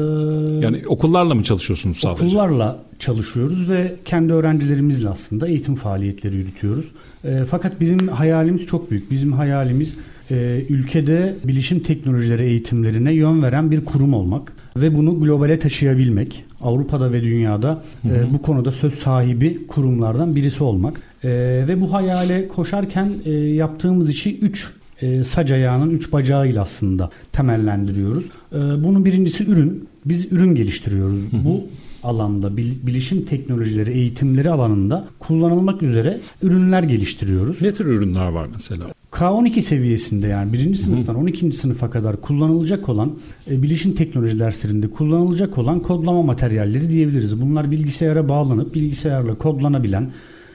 yani 0.64 0.82
okullarla 0.86 1.34
mı 1.34 1.42
çalışıyorsunuz 1.42 1.98
sadece? 1.98 2.24
Okullarla 2.24 2.78
çalışıyoruz 2.98 3.70
ve 3.70 3.94
kendi 4.04 4.32
öğrencilerimizle 4.32 5.08
aslında 5.08 5.48
eğitim 5.48 5.74
faaliyetleri 5.74 6.36
yürütüyoruz. 6.36 6.86
E, 7.24 7.44
fakat 7.50 7.80
bizim 7.80 8.08
hayalimiz 8.08 8.66
çok 8.66 8.90
büyük. 8.90 9.10
Bizim 9.10 9.32
hayalimiz 9.32 9.94
e, 10.30 10.62
ülkede 10.68 11.36
bilişim 11.44 11.80
teknolojileri 11.80 12.44
eğitimlerine 12.44 13.12
yön 13.12 13.42
veren 13.42 13.70
bir 13.70 13.84
kurum 13.84 14.14
olmak 14.14 14.52
ve 14.76 14.96
bunu 14.96 15.20
globale 15.20 15.58
taşıyabilmek. 15.58 16.44
Avrupa'da 16.60 17.12
ve 17.12 17.22
dünyada 17.22 17.82
hı 18.02 18.08
hı. 18.08 18.16
E, 18.16 18.32
bu 18.32 18.42
konuda 18.42 18.72
söz 18.72 18.94
sahibi 18.94 19.66
kurumlardan 19.66 20.36
birisi 20.36 20.64
olmak. 20.64 21.00
E, 21.24 21.28
ve 21.68 21.80
bu 21.80 21.92
hayale 21.92 22.48
koşarken 22.48 23.12
e, 23.24 23.30
yaptığımız 23.32 24.08
işi 24.08 24.38
3 24.38 24.72
e, 25.02 25.24
sac 25.24 25.52
ayağının 25.52 25.90
3 25.90 26.12
bacağıyla 26.12 26.62
aslında 26.62 27.10
temellendiriyoruz. 27.32 28.24
E, 28.52 28.58
bunun 28.58 29.04
birincisi 29.04 29.44
ürün. 29.44 29.88
Biz 30.04 30.32
ürün 30.32 30.54
geliştiriyoruz. 30.54 31.18
Hı 31.18 31.36
hı. 31.36 31.44
Bu 31.44 31.66
alanda 32.02 32.56
bilişim 32.56 33.24
teknolojileri 33.24 33.90
eğitimleri 33.90 34.50
alanında 34.50 35.08
kullanılmak 35.18 35.82
üzere 35.82 36.20
ürünler 36.42 36.82
geliştiriyoruz. 36.82 37.62
Ne 37.62 37.74
tür 37.74 37.86
ürünler 37.86 38.28
var 38.28 38.48
mesela? 38.54 38.84
K12 39.12 39.62
seviyesinde 39.62 40.28
yani 40.28 40.52
birinci 40.52 40.78
sınıftan 40.78 41.16
12. 41.16 41.52
sınıfa 41.52 41.90
kadar 41.90 42.20
kullanılacak 42.20 42.88
olan 42.88 43.12
e, 43.50 43.62
bilişim 43.62 43.94
teknoloji 43.94 44.38
derslerinde 44.38 44.90
kullanılacak 44.90 45.58
olan 45.58 45.80
kodlama 45.80 46.22
materyalleri 46.22 46.90
diyebiliriz. 46.90 47.40
Bunlar 47.40 47.70
bilgisayara 47.70 48.28
bağlanıp 48.28 48.74
bilgisayarla 48.74 49.34
kodlanabilen 49.34 50.10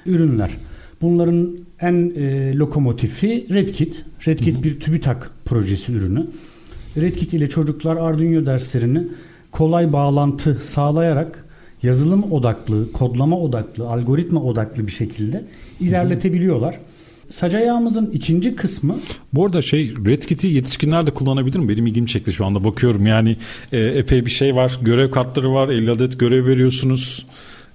ürünler. 0.06 0.52
Bunların 1.02 1.58
en 1.82 2.14
e, 2.16 2.56
lokomotifi 2.56 3.48
RedKit. 3.54 4.04
RedKit 4.28 4.56
hı 4.56 4.60
hı. 4.60 4.64
bir 4.64 4.80
TÜBİTAK 4.80 5.32
projesi 5.46 5.92
ürünü. 5.92 6.28
RedKit 6.98 7.34
ile 7.34 7.50
çocuklar 7.50 7.96
Arduino 7.96 8.46
derslerini 8.46 9.04
kolay 9.52 9.94
bağlantı 9.94 10.60
sağlayarak 10.64 11.46
yazılım 11.84 12.32
odaklı, 12.32 12.92
kodlama 12.92 13.40
odaklı, 13.40 13.88
algoritma 13.88 14.44
odaklı 14.44 14.88
bir 14.88 14.92
şekilde 14.92 15.44
ilerletebiliyorlar. 15.80 16.80
Sac 17.30 17.56
ayağımızın 17.56 18.12
ikinci 18.14 18.56
kısmı. 18.56 19.00
Bu 19.34 19.46
arada 19.46 19.62
şey 19.62 19.94
RedKit'i 20.06 20.48
yetişkinler 20.48 21.08
de 21.08 21.12
kullanabilir 21.12 21.60
mi? 21.60 21.70
Benim 21.70 21.88
ilgim 21.88 22.06
çekti 22.06 22.34
şu 22.34 22.46
anda 22.46 22.64
bakıyorum 22.64 23.06
yani 23.06 23.38
e, 23.72 23.80
epey 23.80 24.26
bir 24.26 24.32
şey 24.32 24.56
var. 24.56 24.80
Görev 24.82 25.12
kartları 25.12 25.54
var. 25.54 25.70
50 25.70 25.92
adet 25.92 26.20
görev 26.20 26.46
veriyorsunuz 26.46 27.26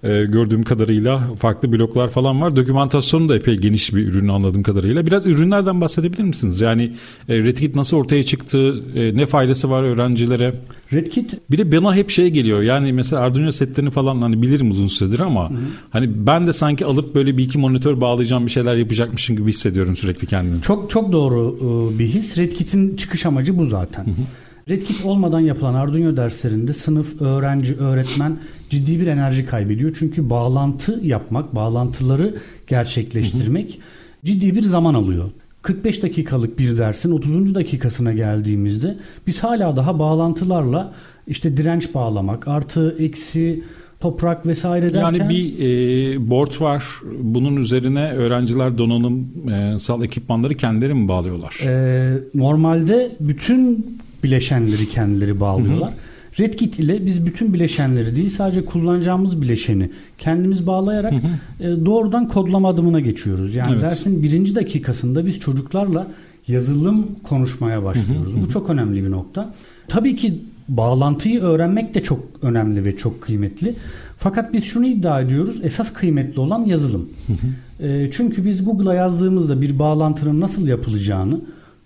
e, 0.02 0.24
gördüğüm 0.24 0.62
kadarıyla 0.62 1.20
farklı 1.38 1.72
bloklar 1.72 2.08
falan 2.08 2.40
var. 2.40 2.56
Dokümantasyonu 2.56 3.28
da 3.28 3.36
epey 3.36 3.56
geniş 3.56 3.94
bir 3.94 4.08
ürün 4.08 4.28
anladığım 4.28 4.62
kadarıyla. 4.62 5.06
Biraz 5.06 5.26
ürünlerden 5.26 5.80
bahsedebilir 5.80 6.24
misiniz? 6.24 6.60
Yani 6.60 6.92
e, 7.28 7.38
RedKit 7.38 7.74
nasıl 7.74 7.96
ortaya 7.96 8.24
çıktı? 8.24 8.82
E, 8.94 9.16
ne 9.16 9.26
faydası 9.26 9.70
var 9.70 9.82
öğrencilere? 9.82 10.54
RedKit 10.92 11.34
bir 11.50 11.58
de 11.58 11.72
bana 11.72 11.94
hep 11.94 12.10
şey 12.10 12.30
geliyor. 12.30 12.62
Yani 12.62 12.92
mesela 12.92 13.22
Arduino 13.22 13.52
setlerini 13.52 13.90
falan 13.90 14.22
hani 14.22 14.42
bilirim 14.42 14.70
uzun 14.70 14.86
süredir 14.86 15.20
ama 15.20 15.50
hı 15.50 15.54
hı. 15.54 15.58
hani 15.90 16.26
ben 16.26 16.46
de 16.46 16.52
sanki 16.52 16.84
alıp 16.84 17.14
böyle 17.14 17.36
bir 17.36 17.44
iki 17.44 17.58
monitör 17.58 18.00
bağlayacağım 18.00 18.46
bir 18.46 18.50
şeyler 18.50 18.76
yapacakmışım 18.76 19.36
gibi 19.36 19.50
hissediyorum 19.50 19.96
sürekli 19.96 20.26
kendimi. 20.26 20.62
Çok 20.62 20.90
çok 20.90 21.12
doğru 21.12 21.58
bir 21.98 22.06
his. 22.06 22.38
RedKit'in 22.38 22.96
çıkış 22.96 23.26
amacı 23.26 23.58
bu 23.58 23.66
zaten. 23.66 24.04
Hı 24.04 24.10
hı. 24.10 24.45
RedKit 24.70 25.04
olmadan 25.04 25.40
yapılan 25.40 25.74
Arduino 25.74 26.16
derslerinde 26.16 26.72
sınıf, 26.72 27.20
öğrenci, 27.20 27.76
öğretmen 27.76 28.38
ciddi 28.70 29.00
bir 29.00 29.06
enerji 29.06 29.46
kaybediyor. 29.46 29.96
Çünkü 29.98 30.30
bağlantı 30.30 31.00
yapmak, 31.02 31.54
bağlantıları 31.54 32.34
gerçekleştirmek 32.66 33.72
hı 33.72 33.78
hı. 33.78 33.80
ciddi 34.24 34.54
bir 34.54 34.62
zaman 34.62 34.94
alıyor. 34.94 35.30
45 35.62 36.02
dakikalık 36.02 36.58
bir 36.58 36.78
dersin 36.78 37.12
30. 37.12 37.54
dakikasına 37.54 38.12
geldiğimizde 38.12 38.96
biz 39.26 39.38
hala 39.38 39.76
daha 39.76 39.98
bağlantılarla 39.98 40.94
işte 41.26 41.56
direnç 41.56 41.94
bağlamak, 41.94 42.48
artı 42.48 42.96
eksi 42.98 43.64
toprak 44.00 44.46
vesaire 44.46 44.94
derken... 44.94 45.00
Yani 45.00 45.28
bir 45.28 45.58
e, 45.58 46.30
board 46.30 46.60
var. 46.60 46.84
Bunun 47.20 47.56
üzerine 47.56 48.12
öğrenciler 48.12 48.78
donanımsal 48.78 50.02
e, 50.02 50.04
ekipmanları 50.04 50.54
kendileri 50.54 50.94
mi 50.94 51.08
bağlıyorlar? 51.08 51.60
E, 51.66 52.18
normalde 52.34 53.16
bütün 53.20 53.86
bileşenleri 54.24 54.88
kendileri 54.88 55.40
bağlıyorlar. 55.40 55.90
Hı 55.90 55.92
hı. 55.92 56.42
RedKit 56.42 56.78
ile 56.78 57.06
biz 57.06 57.26
bütün 57.26 57.54
bileşenleri 57.54 58.16
değil 58.16 58.28
sadece 58.28 58.64
kullanacağımız 58.64 59.42
bileşeni 59.42 59.90
kendimiz 60.18 60.66
bağlayarak 60.66 61.12
hı 61.12 61.16
hı. 61.16 61.64
E, 61.64 61.86
doğrudan 61.86 62.28
kodlama 62.28 62.68
adımına 62.68 63.00
geçiyoruz. 63.00 63.54
Yani 63.54 63.72
evet. 63.72 63.82
dersin 63.82 64.22
birinci 64.22 64.54
dakikasında 64.54 65.26
biz 65.26 65.40
çocuklarla 65.40 66.06
yazılım 66.48 67.06
konuşmaya 67.22 67.84
başlıyoruz. 67.84 68.32
Hı 68.32 68.38
hı. 68.38 68.42
Bu 68.42 68.48
çok 68.48 68.70
önemli 68.70 69.04
bir 69.04 69.10
nokta. 69.10 69.54
Tabii 69.88 70.16
ki 70.16 70.38
bağlantıyı 70.68 71.40
öğrenmek 71.40 71.94
de 71.94 72.02
çok 72.02 72.20
önemli 72.42 72.84
ve 72.84 72.96
çok 72.96 73.20
kıymetli. 73.22 73.74
Fakat 74.18 74.52
biz 74.52 74.64
şunu 74.64 74.86
iddia 74.86 75.20
ediyoruz. 75.20 75.56
Esas 75.62 75.92
kıymetli 75.92 76.40
olan 76.40 76.64
yazılım. 76.64 77.08
Hı 77.26 77.32
hı. 77.32 77.86
E, 77.86 78.10
çünkü 78.10 78.44
biz 78.44 78.64
Google'a 78.64 78.94
yazdığımızda 78.94 79.60
bir 79.60 79.78
bağlantının 79.78 80.40
nasıl 80.40 80.68
yapılacağını 80.68 81.40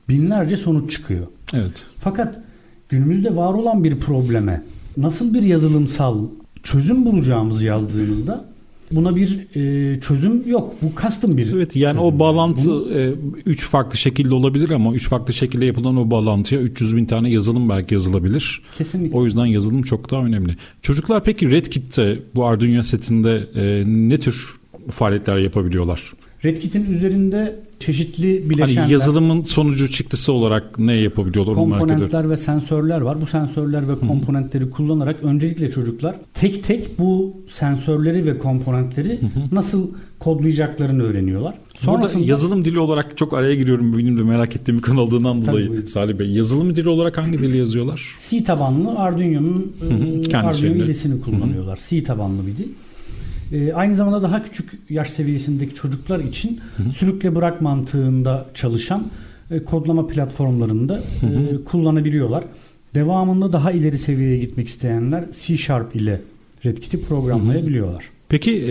binlerce 0.09 0.57
sonuç 0.57 0.91
çıkıyor. 0.91 1.27
Evet. 1.55 1.83
Fakat 1.99 2.41
günümüzde 2.89 3.37
var 3.37 3.55
olan 3.55 3.85
bir 3.85 3.97
probleme 4.01 4.63
nasıl 4.97 5.35
bir 5.35 5.43
yazılımsal 5.43 6.19
çözüm 6.63 7.05
bulacağımızı 7.05 7.67
yazdığımızda 7.67 8.51
buna 8.93 9.17
bir 9.17 9.47
e, 9.57 10.01
çözüm 10.01 10.49
yok. 10.49 10.75
Bu 10.83 11.01
custom 11.03 11.37
bir 11.37 11.53
Evet 11.53 11.77
yani 11.77 11.93
çözüm. 11.97 12.07
o 12.07 12.19
bağlantı 12.19 12.71
Bunu, 12.71 12.91
e, 12.99 13.15
üç 13.47 13.65
farklı 13.65 13.99
şekilde 13.99 14.35
olabilir 14.35 14.71
ama 14.71 14.95
üç 14.95 15.09
farklı 15.09 15.35
şekilde 15.35 15.65
yapılan 15.65 15.97
o 15.97 16.11
bağlantıya 16.11 16.61
300 16.61 16.97
bin 16.97 17.05
tane 17.05 17.31
yazılım 17.31 17.69
belki 17.69 17.95
yazılabilir. 17.95 18.63
Kesinlikle. 18.79 19.17
O 19.17 19.25
yüzden 19.25 19.47
yazılım 19.47 19.83
çok 19.83 20.11
daha 20.11 20.25
önemli. 20.25 20.57
Çocuklar 20.83 21.25
peki 21.25 21.51
RedKit'te 21.51 22.19
bu 22.35 22.47
Arduino 22.47 22.83
setinde 22.83 23.47
e, 23.55 23.85
ne 23.87 24.19
tür 24.19 24.55
faaliyetler 24.91 25.39
yapabiliyorlar? 25.39 26.13
RedKit'in 26.45 26.85
üzerinde 26.85 27.59
çeşitli 27.81 28.51
bileşenler. 28.51 28.83
Hani 28.83 28.93
yazılımın 28.93 29.43
sonucu 29.43 29.91
çıktısı 29.91 30.33
olarak 30.33 30.79
ne 30.79 30.95
yapabiliyorlar? 30.95 31.55
Komponentler 31.55 32.31
ve 32.31 32.37
sensörler 32.37 33.01
var. 33.01 33.21
Bu 33.21 33.27
sensörler 33.27 33.89
ve 33.89 33.99
komponentleri 33.99 34.63
Hı-hı. 34.63 34.71
kullanarak 34.71 35.17
öncelikle 35.23 35.71
çocuklar 35.71 36.17
tek 36.35 36.65
tek 36.65 36.99
bu 36.99 37.37
sensörleri 37.49 38.27
ve 38.27 38.39
komponentleri 38.39 39.09
Hı-hı. 39.09 39.55
nasıl 39.55 39.91
kodlayacaklarını 40.19 41.03
öğreniyorlar. 41.03 41.55
Sonrasında, 41.77 42.19
Burada 42.19 42.31
yazılım 42.31 42.65
dili 42.65 42.79
olarak 42.79 43.17
çok 43.17 43.35
araya 43.35 43.55
giriyorum. 43.55 43.99
Benim 43.99 44.19
de 44.19 44.23
merak 44.23 44.57
ettiğim 44.57 44.79
bir 44.79 44.83
konu 44.83 45.01
olduğundan 45.01 45.47
dolayı 45.47 45.89
Salih 45.89 46.19
Bey. 46.19 46.31
Yazılım 46.31 46.77
dili 46.77 46.89
olarak 46.89 47.19
hangi 47.19 47.39
dili 47.39 47.57
yazıyorlar? 47.57 48.17
C 48.31 48.45
tabanlı 48.45 48.99
Arduino'nun 48.99 49.73
Arduino 50.35 50.75
milisini 50.75 51.21
kullanıyorlar. 51.21 51.79
Hı-hı. 51.79 51.91
C 51.91 52.03
tabanlı 52.03 52.47
bir 52.47 52.57
dil. 52.57 52.69
E, 53.53 53.73
aynı 53.73 53.97
zamanda 53.97 54.23
daha 54.23 54.43
küçük 54.43 54.71
yaş 54.91 55.11
seviyesindeki 55.11 55.75
çocuklar 55.75 56.21
için 56.21 56.61
hı 56.77 56.83
hı. 56.83 56.93
sürükle 56.93 57.35
bırak 57.35 57.61
mantığında 57.61 58.47
çalışan 58.55 59.11
e, 59.51 59.65
kodlama 59.65 60.07
platformlarında. 60.07 60.99
E, 60.99 61.65
kullanabiliyorlar. 61.65 62.45
Devamında 62.95 63.53
daha 63.53 63.73
ileri 63.73 63.99
seviyeye 63.99 64.39
gitmek 64.39 64.69
isteyenler 64.69 65.25
C 65.47 65.57
Sharp 65.57 65.97
ile 65.97 66.21
RedKit'i 66.67 67.03
programlayabiliyorlar. 67.03 68.03
Hı 68.03 68.07
hı. 68.07 68.21
Peki 68.29 68.53
e, 68.53 68.71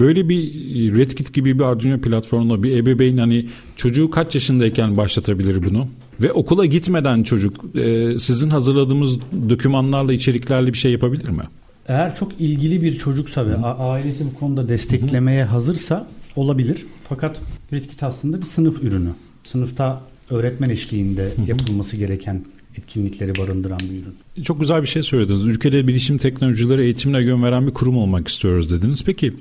böyle 0.00 0.28
bir 0.28 0.96
RedKit 0.96 1.32
gibi 1.32 1.58
bir 1.58 1.64
Arduino 1.64 2.00
platformuna 2.00 2.62
bir 2.62 2.76
ebeveyn 2.76 3.16
hani 3.16 3.46
çocuğu 3.76 4.10
kaç 4.10 4.34
yaşındayken 4.34 4.96
başlatabilir 4.96 5.64
bunu? 5.64 5.88
Ve 6.22 6.32
okula 6.32 6.66
gitmeden 6.66 7.22
çocuk 7.22 7.76
e, 7.76 8.18
sizin 8.18 8.50
hazırladığımız 8.50 9.18
dokümanlarla 9.48 10.12
içeriklerle 10.12 10.72
bir 10.72 10.78
şey 10.78 10.92
yapabilir 10.92 11.28
mi? 11.28 11.42
Eğer 11.90 12.14
çok 12.14 12.40
ilgili 12.40 12.82
bir 12.82 12.98
çocuksa 12.98 13.46
ve 13.46 13.56
ailesi 13.56 14.24
bu 14.26 14.38
konuda 14.38 14.68
desteklemeye 14.68 15.44
hazırsa 15.44 16.08
olabilir. 16.36 16.86
Fakat 17.08 17.40
Redkit 17.72 18.02
aslında 18.02 18.40
bir 18.40 18.46
sınıf 18.46 18.82
ürünü. 18.82 19.10
Sınıfta 19.44 20.02
öğretmen 20.30 20.70
eşliğinde 20.70 21.28
yapılması 21.46 21.96
gereken 21.96 22.44
etkinlikleri 22.78 23.32
barındıran 23.38 23.78
bir 23.80 24.02
ürün. 24.02 24.42
Çok 24.44 24.60
güzel 24.60 24.82
bir 24.82 24.86
şey 24.86 25.02
söylediniz. 25.02 25.46
Ülkede 25.46 25.88
bilişim 25.88 26.18
teknolojileri 26.18 26.82
eğitimine 26.82 27.22
yön 27.22 27.42
veren 27.42 27.66
bir 27.66 27.74
kurum 27.74 27.96
olmak 27.96 28.28
istiyoruz 28.28 28.72
dediniz. 28.72 29.04
Peki 29.04 29.34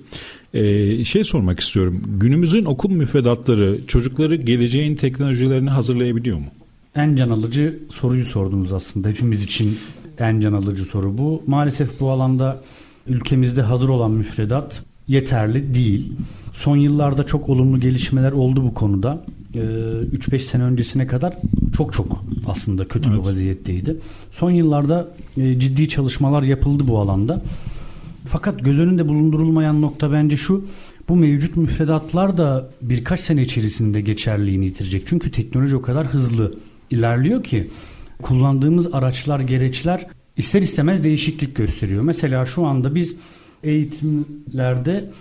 e, 0.53 1.05
şey 1.05 1.23
sormak 1.23 1.59
istiyorum. 1.59 2.01
Günümüzün 2.19 2.65
okul 2.65 2.91
müfredatları 2.91 3.79
çocukları 3.87 4.35
geleceğin 4.35 4.95
teknolojilerini 4.95 5.69
hazırlayabiliyor 5.69 6.37
mu? 6.37 6.47
En 6.95 7.15
can 7.15 7.29
alıcı 7.29 7.79
soruyu 7.89 8.25
sordunuz 8.25 8.73
aslında. 8.73 9.09
Hepimiz 9.09 9.43
için 9.43 9.79
en 10.19 10.39
can 10.39 10.53
alıcı 10.53 10.85
soru 10.85 11.17
bu. 11.17 11.43
Maalesef 11.47 11.99
bu 11.99 12.09
alanda 12.09 12.61
ülkemizde 13.07 13.61
hazır 13.61 13.89
olan 13.89 14.11
müfredat 14.11 14.83
yeterli 15.07 15.75
değil. 15.75 16.13
Son 16.53 16.77
yıllarda 16.77 17.25
çok 17.25 17.49
olumlu 17.49 17.79
gelişmeler 17.79 18.31
oldu 18.31 18.63
bu 18.63 18.73
konuda. 18.73 19.23
3-5 19.53 20.35
ee, 20.35 20.39
sene 20.39 20.63
öncesine 20.63 21.07
kadar 21.07 21.37
çok 21.77 21.93
çok 21.93 22.23
aslında 22.47 22.87
kötü 22.87 23.09
evet. 23.09 23.19
bir 23.19 23.25
vaziyetteydi. 23.25 23.97
Son 24.31 24.51
yıllarda 24.51 25.07
e, 25.37 25.59
ciddi 25.59 25.89
çalışmalar 25.89 26.43
yapıldı 26.43 26.83
bu 26.87 26.99
alanda. 26.99 27.41
Fakat 28.25 28.59
göz 28.59 28.79
önünde 28.79 29.07
bulundurulmayan 29.07 29.81
nokta 29.81 30.11
bence 30.11 30.37
şu. 30.37 30.65
Bu 31.09 31.15
mevcut 31.15 31.57
müfredatlar 31.57 32.37
da 32.37 32.69
birkaç 32.81 33.19
sene 33.19 33.41
içerisinde 33.41 34.01
geçerliğini 34.01 34.65
yitirecek. 34.65 35.03
Çünkü 35.07 35.31
teknoloji 35.31 35.75
o 35.75 35.81
kadar 35.81 36.07
hızlı 36.07 36.53
ilerliyor 36.89 37.43
ki 37.43 37.69
kullandığımız 38.23 38.93
araçlar, 38.93 39.39
gereçler 39.39 40.07
ister 40.37 40.61
istemez 40.61 41.03
değişiklik 41.03 41.55
gösteriyor. 41.55 42.03
Mesela 42.03 42.45
şu 42.45 42.65
anda 42.65 42.95
biz 42.95 43.15
eğitimlerde 43.63 45.11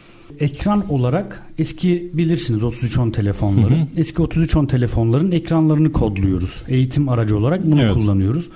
ekran 0.40 0.92
olarak 0.92 1.42
eski 1.58 2.10
bilirsiniz 2.14 2.62
3310 2.62 3.10
telefonları. 3.10 3.74
Hı 3.74 3.80
hı. 3.80 3.86
Eski 3.96 4.22
3310 4.22 4.66
telefonların 4.66 5.30
ekranlarını 5.30 5.92
kodluyoruz. 5.92 6.62
Eğitim 6.68 7.08
aracı 7.08 7.38
olarak 7.38 7.66
bunu 7.66 7.82
evet. 7.82 7.94
kullanıyoruz. 7.94 8.48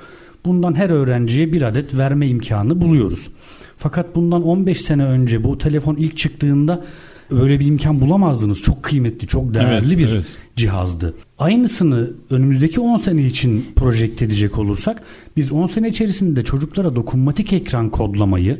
Bundan 0.44 0.74
her 0.74 0.90
öğrenciye 0.90 1.52
bir 1.52 1.62
adet 1.62 1.96
verme 1.96 2.28
imkanı 2.28 2.80
buluyoruz. 2.80 3.28
Fakat 3.76 4.16
bundan 4.16 4.42
15 4.42 4.80
sene 4.80 5.04
önce 5.04 5.44
bu 5.44 5.58
telefon 5.58 5.96
ilk 5.96 6.16
çıktığında 6.16 6.84
öyle 7.32 7.60
bir 7.60 7.66
imkan 7.66 8.00
bulamazdınız. 8.00 8.62
Çok 8.62 8.82
kıymetli, 8.82 9.26
çok 9.26 9.54
değerli 9.54 9.86
evet, 9.86 9.98
bir 9.98 10.12
evet. 10.12 10.26
cihazdı. 10.56 11.14
Aynısını 11.38 12.10
önümüzdeki 12.30 12.80
10 12.80 12.98
sene 12.98 13.26
için 13.26 13.66
projekte 13.76 14.24
edecek 14.24 14.58
olursak 14.58 15.02
biz 15.36 15.52
10 15.52 15.66
sene 15.66 15.88
içerisinde 15.88 16.44
çocuklara 16.44 16.96
dokunmatik 16.96 17.52
ekran 17.52 17.90
kodlamayı, 17.90 18.58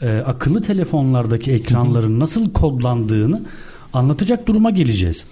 e, 0.00 0.08
akıllı 0.08 0.62
telefonlardaki 0.62 1.52
ekranların 1.52 2.20
nasıl 2.20 2.52
kodlandığını 2.52 3.42
anlatacak 3.92 4.46
duruma 4.46 4.70
geleceğiz. 4.70 5.24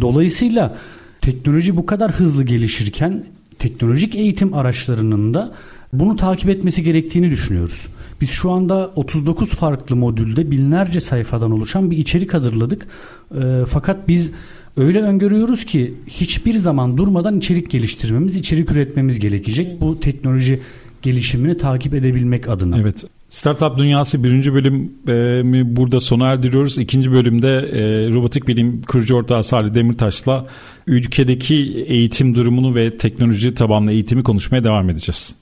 Dolayısıyla 0.00 0.76
teknoloji 1.20 1.76
bu 1.76 1.86
kadar 1.86 2.12
hızlı 2.12 2.44
gelişirken 2.44 3.24
teknolojik 3.58 4.14
eğitim 4.14 4.54
araçlarının 4.54 5.34
da 5.34 5.52
bunu 5.92 6.16
takip 6.16 6.50
etmesi 6.50 6.82
gerektiğini 6.82 7.30
düşünüyoruz. 7.30 7.86
Biz 8.20 8.30
şu 8.30 8.50
anda 8.50 8.90
39 8.96 9.48
farklı 9.48 9.96
modülde 9.96 10.50
binlerce 10.50 11.00
sayfadan 11.00 11.50
oluşan 11.50 11.90
bir 11.90 11.98
içerik 11.98 12.34
hazırladık. 12.34 12.86
E, 13.34 13.64
fakat 13.68 14.08
biz 14.08 14.32
öyle 14.76 15.02
öngörüyoruz 15.02 15.64
ki 15.64 15.94
hiçbir 16.06 16.54
zaman 16.54 16.96
durmadan 16.96 17.38
içerik 17.38 17.70
geliştirmemiz, 17.70 18.36
içerik 18.36 18.70
üretmemiz 18.70 19.18
gerekecek. 19.18 19.80
Bu 19.80 20.00
teknoloji 20.00 20.60
gelişimini 21.02 21.56
takip 21.56 21.94
edebilmek 21.94 22.48
adına. 22.48 22.78
Evet. 22.78 23.04
Startup 23.28 23.78
Dünyası 23.78 24.24
birinci 24.24 24.54
bölümü 24.54 25.76
burada 25.76 26.00
sona 26.00 26.26
erdiriyoruz. 26.26 26.78
İkinci 26.78 27.12
bölümde 27.12 27.48
e, 27.48 28.12
robotik 28.12 28.48
bilim 28.48 28.82
kurucu 28.82 29.14
ortağı 29.14 29.44
Salih 29.44 29.74
Demirtaş'la 29.74 30.46
ülkedeki 30.86 31.84
eğitim 31.86 32.34
durumunu 32.34 32.74
ve 32.74 32.96
teknoloji 32.96 33.54
tabanlı 33.54 33.92
eğitimi 33.92 34.22
konuşmaya 34.22 34.64
devam 34.64 34.90
edeceğiz. 34.90 35.34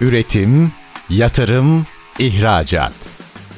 Üretim, 0.00 0.72
yatırım, 1.10 1.84
ihracat. 2.18 2.92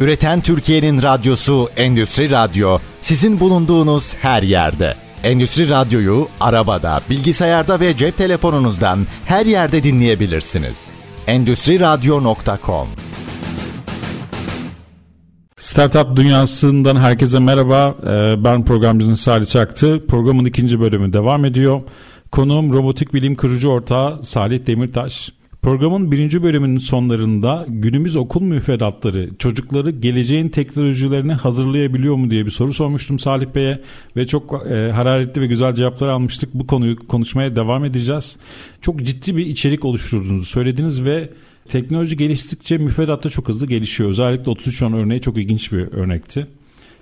Üreten 0.01 0.41
Türkiye'nin 0.41 1.03
radyosu 1.03 1.69
Endüstri 1.77 2.31
Radyo 2.31 2.79
sizin 3.01 3.41
bulunduğunuz 3.41 4.15
her 4.15 4.43
yerde. 4.43 4.95
Endüstri 5.25 5.69
Radyo'yu 5.69 6.29
arabada, 6.41 7.01
bilgisayarda 7.11 7.81
ve 7.81 7.97
cep 7.97 8.17
telefonunuzdan 8.17 8.99
her 9.25 9.47
yerde 9.47 9.83
dinleyebilirsiniz. 9.83 10.91
Endüstri 11.27 11.81
Radyo.com 11.81 12.89
Startup 15.57 16.17
dünyasından 16.17 16.97
herkese 16.97 17.39
merhaba. 17.39 17.95
Ee, 18.03 18.45
ben 18.45 18.65
programcınız 18.65 19.21
Salih 19.21 19.47
Çaktı. 19.47 20.07
Programın 20.09 20.45
ikinci 20.45 20.81
bölümü 20.81 21.13
devam 21.13 21.45
ediyor. 21.45 21.81
Konuğum 22.33 22.73
robotik 22.73 23.15
bilim 23.15 23.35
kurucu 23.37 23.69
ortağı 23.69 24.25
Salih 24.25 24.67
Demirtaş. 24.67 25.38
Programın 25.69 26.13
birinci 26.13 26.43
bölümünün 26.43 26.79
sonlarında 26.79 27.67
günümüz 27.69 28.17
okul 28.17 28.43
müfredatları 28.43 29.31
çocukları 29.39 29.91
geleceğin 29.91 30.49
teknolojilerini 30.49 31.33
hazırlayabiliyor 31.33 32.15
mu 32.15 32.31
diye 32.31 32.47
bir 32.47 32.51
soru 32.51 32.73
sormuştum 32.73 33.19
Salih 33.19 33.47
Bey'e 33.55 33.81
ve 34.17 34.27
çok 34.27 34.67
e, 34.67 34.91
hararetli 34.91 35.41
ve 35.41 35.47
güzel 35.47 35.75
cevaplar 35.75 36.09
almıştık. 36.09 36.55
Bu 36.55 36.67
konuyu 36.67 37.07
konuşmaya 37.07 37.57
devam 37.57 37.85
edeceğiz. 37.85 38.37
Çok 38.81 39.03
ciddi 39.03 39.37
bir 39.37 39.47
içerik 39.47 39.85
oluşturduğunuzu 39.85 40.45
söylediniz 40.45 41.07
ve 41.07 41.31
Teknoloji 41.69 42.17
geliştikçe 42.17 42.79
müfredat 42.79 43.25
da 43.25 43.31
çok 43.31 43.49
hızlı 43.49 43.67
gelişiyor. 43.67 44.11
Özellikle 44.11 44.53
3310 44.53 44.93
örneği 44.93 45.21
çok 45.21 45.37
ilginç 45.37 45.73
bir 45.73 45.93
örnekti. 45.93 46.47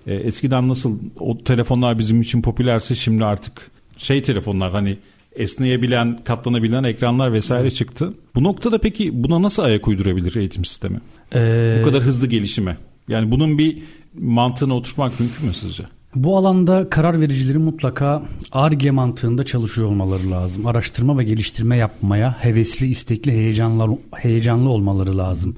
E, 0.07 0.15
eskiden 0.15 0.69
nasıl 0.69 0.99
o 1.21 1.39
telefonlar 1.39 1.99
bizim 1.99 2.21
için 2.21 2.43
popülerse 2.43 2.95
şimdi 2.95 3.25
artık 3.25 3.71
şey 3.97 4.23
telefonlar 4.23 4.73
hani 4.73 4.99
esneyebilen, 5.37 6.19
katlanabilen 6.25 6.85
ekranlar 6.85 7.33
vesaire 7.33 7.71
çıktı. 7.71 8.15
Bu 8.35 8.45
noktada 8.45 8.79
peki 8.79 9.25
buna 9.25 9.43
nasıl 9.43 9.63
ayak 9.63 9.89
uydurabilir 9.89 10.37
eğitim 10.37 10.65
sistemi? 10.65 11.01
Ee... 11.35 11.79
Bu 11.81 11.87
kadar 11.87 12.03
hızlı 12.03 12.27
gelişime. 12.27 12.77
Yani 13.09 13.31
bunun 13.31 13.59
bir 13.59 13.79
mantığına 14.19 14.77
oturtmak 14.77 15.21
mümkün 15.21 15.47
mü 15.47 15.55
sizce? 15.55 15.83
Bu 16.15 16.37
alanda 16.37 16.91
karar 16.91 17.21
vericilerin 17.21 17.63
mutlaka 17.63 18.23
ARGE 18.53 18.91
mantığında 18.91 19.45
çalışıyor 19.45 19.89
olmaları 19.89 20.31
lazım. 20.31 20.67
Araştırma 20.67 21.19
ve 21.19 21.25
geliştirme 21.25 21.77
yapmaya 21.77 22.45
hevesli, 22.45 22.87
istekli, 22.87 23.33
heyecanlı, 23.33 23.99
heyecanlı 24.15 24.71
olmaları 24.71 25.19
lazım. 25.19 25.57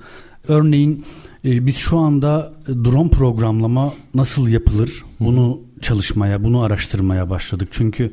Örneğin 0.48 1.04
e, 1.44 1.66
biz 1.66 1.76
şu 1.76 1.98
anda 1.98 2.52
drone 2.68 3.10
programlama 3.10 3.94
nasıl 4.14 4.48
yapılır 4.48 5.04
bunu 5.20 5.60
çalışmaya, 5.80 6.44
bunu 6.44 6.62
araştırmaya 6.62 7.30
başladık. 7.30 7.68
Çünkü 7.70 8.12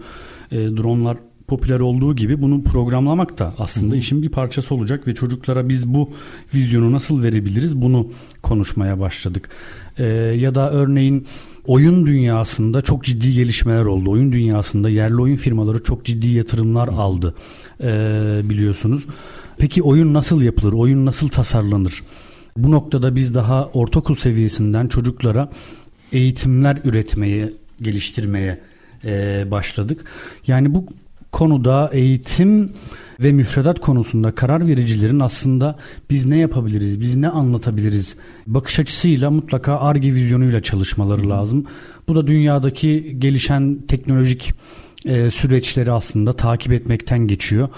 e, 0.51 0.57
dronlar 0.57 1.17
popüler 1.47 1.79
olduğu 1.79 2.15
gibi 2.15 2.41
bunu 2.41 2.63
programlamak 2.63 3.39
da 3.39 3.53
aslında 3.57 3.95
işin 3.95 4.21
bir 4.21 4.29
parçası 4.29 4.75
olacak 4.75 5.07
ve 5.07 5.13
çocuklara 5.13 5.69
biz 5.69 5.87
bu 5.87 6.09
vizyonu 6.53 6.91
nasıl 6.91 7.23
verebiliriz 7.23 7.81
bunu 7.81 8.07
konuşmaya 8.43 8.99
başladık. 8.99 9.49
Ee, 9.97 10.03
ya 10.39 10.55
da 10.55 10.71
örneğin 10.71 11.25
oyun 11.67 12.05
dünyasında 12.05 12.81
çok 12.81 13.03
ciddi 13.03 13.33
gelişmeler 13.33 13.85
oldu. 13.85 14.11
Oyun 14.11 14.31
dünyasında 14.31 14.89
yerli 14.89 15.21
oyun 15.21 15.35
firmaları 15.35 15.83
çok 15.83 16.05
ciddi 16.05 16.27
yatırımlar 16.27 16.87
aldı 16.87 17.35
ee, 17.83 18.41
biliyorsunuz. 18.43 19.05
Peki 19.57 19.83
oyun 19.83 20.13
nasıl 20.13 20.41
yapılır? 20.41 20.73
Oyun 20.73 21.05
nasıl 21.05 21.27
tasarlanır? 21.27 22.03
Bu 22.57 22.71
noktada 22.71 23.15
biz 23.15 23.35
daha 23.35 23.65
ortaokul 23.65 24.15
seviyesinden 24.15 24.87
çocuklara 24.87 25.49
eğitimler 26.11 26.77
üretmeye, 26.83 27.53
geliştirmeye 27.81 28.59
e, 29.05 29.45
başladık. 29.51 30.05
Yani 30.47 30.73
bu 30.73 30.85
konuda 31.35 31.89
eğitim 31.93 32.71
ve 33.19 33.31
müfredat 33.31 33.79
konusunda 33.79 34.31
karar 34.31 34.67
vericilerin 34.67 35.19
aslında 35.19 35.75
biz 36.09 36.25
ne 36.25 36.37
yapabiliriz, 36.37 36.99
biz 36.99 37.15
ne 37.15 37.29
anlatabiliriz 37.29 38.15
bakış 38.47 38.79
açısıyla 38.79 39.31
mutlaka 39.31 39.79
ARGE 39.79 40.13
vizyonuyla 40.13 40.61
çalışmaları 40.61 41.29
lazım. 41.29 41.65
Bu 42.07 42.15
da 42.15 42.27
dünyadaki 42.27 43.15
gelişen 43.19 43.79
teknolojik 43.87 44.53
e, 45.05 45.29
süreçleri 45.29 45.91
aslında 45.91 46.33
takip 46.33 46.71
etmekten 46.73 47.27
geçiyor 47.27 47.69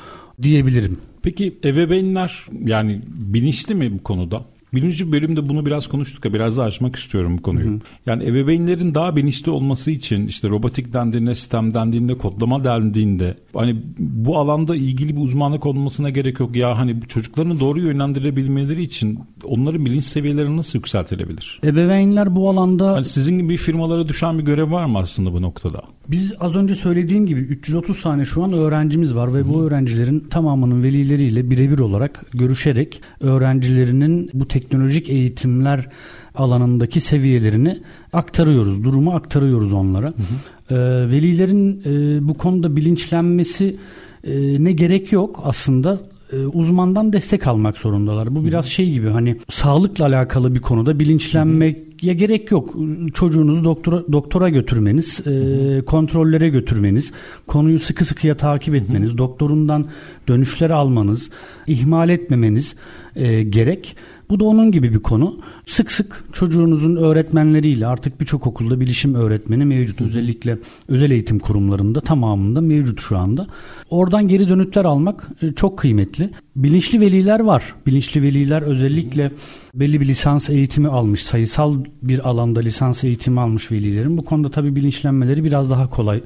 diyebilirim. 0.41 0.98
Peki 1.24 1.54
ebeveynler 1.63 2.46
yani 2.63 3.02
bilinçli 3.08 3.76
mi 3.76 3.91
bu 4.00 4.04
konuda? 4.04 4.46
Birinci 4.74 5.12
bölümde 5.12 5.50
bunu 5.50 5.66
biraz 5.66 5.88
konuştuk 5.88 6.26
ya 6.26 6.34
biraz 6.34 6.58
daha 6.58 6.66
açmak 6.66 6.96
istiyorum 6.96 7.38
bu 7.38 7.42
konuyu. 7.42 7.70
Hı 7.70 7.74
hı. 7.74 7.80
Yani 8.06 8.26
ebeveynlerin 8.26 8.96
daha 8.96 9.16
bilinçli 9.16 9.52
olması 9.52 9.92
için 9.92 10.28
işte 10.28 10.50
robotik 10.50 10.94
dendiğinde, 10.94 11.36
sistem 11.36 11.74
dendiğinde, 11.74 12.18
kodlama 12.18 12.64
dendiğinde 12.64 13.38
hani 13.54 13.82
bu 14.00 14.38
alanda 14.38 14.76
ilgili 14.76 15.16
bir 15.16 15.22
uzmanlık 15.22 15.66
olmasına 15.66 16.10
gerek 16.10 16.40
yok. 16.40 16.56
Ya 16.56 16.78
hani 16.78 17.02
çocuklarını 17.08 17.60
doğru 17.60 17.80
yönlendirebilmeleri 17.80 18.84
için 18.84 19.20
onların 19.44 19.86
bilinç 19.86 20.04
seviyeleri 20.04 20.58
nasıl 20.58 20.80
yükseltilebilir? 20.80 21.60
Ebeveynler 21.64 22.36
bu 22.36 22.50
alanda... 22.50 22.92
Hani 22.92 23.06
sizin 23.06 23.40
gibi 23.40 23.58
firmalara 23.58 24.08
düşen 24.08 24.40
bir 24.40 24.44
görev 24.44 24.72
var 24.72 24.86
mı 24.86 25.00
aslında 25.00 25.34
bu 25.34 25.42
noktada? 25.42 25.82
Biz 26.08 26.34
az 26.40 26.56
önce 26.56 26.76
söylediğim 26.76 27.26
gibi 27.26 27.40
330 27.40 28.02
tane 28.02 28.26
şu 28.26 28.44
an 28.44 28.54
öğrencimiz 28.54 29.16
var 29.16 29.34
ve 29.34 29.50
bu 29.50 29.64
öğrencilerin 29.64 30.20
tamamının 30.20 30.84
velileriyle 30.84 31.50
birebir 31.50 31.80
olarak 31.80 32.26
görüşerek 32.34 33.02
öğrencilerinin 33.22 34.30
bu 34.34 34.48
teknolojik 34.60 35.10
eğitimler 35.10 35.89
alanındaki 36.36 37.00
seviyelerini 37.02 37.82
aktarıyoruz. 38.13 38.84
Durumu 38.84 39.12
aktarıyoruz 39.12 39.74
onlara. 39.74 40.08
Hı 40.08 40.13
hı. 40.13 40.76
E, 40.76 41.12
velilerin 41.12 41.82
e, 41.86 42.28
bu 42.28 42.34
konuda 42.34 42.76
bilinçlenmesi 42.76 43.76
e, 44.24 44.63
ne 44.63 44.72
gerek 44.72 45.12
yok 45.12 45.41
aslında 45.43 46.00
e, 46.34 46.38
uzmandan 46.38 47.13
destek 47.13 47.48
almak 47.48 47.78
zorundalar. 47.78 48.36
Bu 48.36 48.46
biraz 48.46 48.65
şey 48.65 48.91
gibi 48.93 49.10
hani 49.10 49.38
sağlıkla 49.50 50.06
alakalı 50.06 50.56
bir 50.56 50.60
konuda 50.60 51.00
bilinçlenmek 51.00 52.04
ya 52.04 52.13
gerek 52.13 52.52
yok. 52.52 52.76
Çocuğunuzu 53.13 53.63
doktora 53.63 54.04
doktora 54.12 54.50
götürmeniz, 54.50 55.20
e, 55.28 55.82
kontrollere 55.86 56.50
götürmeniz, 56.50 57.12
konuyu 57.48 57.80
sıkı 57.80 58.06
sıkıya 58.06 58.38
takip 58.38 58.76
etmeniz, 58.76 59.17
doktorundan 59.17 59.88
dönüşler 60.28 60.70
almanız, 60.70 61.30
ihmal 61.67 62.10
etmemeniz 62.10 62.76
e, 63.15 63.43
gerek. 63.43 63.96
Bu 64.30 64.40
da 64.40 64.44
onun 64.46 64.72
gibi 64.72 64.94
bir 64.94 65.00
konu. 65.00 65.38
Sık 65.66 65.92
sık 65.92 66.24
çocuğunuzun 66.34 66.96
öğretmenleriyle 66.96 67.88
artık 67.88 68.22
birçok 68.22 68.48
okulda 68.48 68.80
bilişim 68.80 69.16
öğretmeni 69.16 69.66
mevcut. 69.66 70.02
Özellikle 70.02 70.58
özel 70.88 71.12
eğitim 71.12 71.40
kurumlarında 71.40 72.02
tamamında 72.02 72.62
mevcut 72.62 73.02
şu 73.02 73.18
anda. 73.18 73.48
Oradan 73.90 74.28
geri 74.28 74.50
dönütler 74.50 74.86
almak 74.86 75.30
e, 75.42 75.54
çok 75.54 75.78
kıymetli. 75.78 76.30
Bilinçli 76.56 77.02
veliler 77.02 77.40
var. 77.40 77.76
Bilinçli 77.86 78.24
veliler 78.24 78.62
özellikle 78.62 79.32
belli 79.76 80.02
bir 80.02 80.08
lisans 80.08 80.50
eğitimi 80.50 80.88
almış, 80.88 81.24
sayısal 81.24 81.76
bir 82.02 82.30
alanda 82.30 82.60
lisans 82.60 83.04
eğitimi 83.04 83.40
almış 83.40 83.72
velilerin 83.72 84.18
bu 84.18 84.26
konuda 84.26 84.52
tabii 84.52 84.76
bilinçlenmeleri 84.76 85.44
biraz 85.44 85.70
daha 85.70 85.90
kolay 85.90 86.22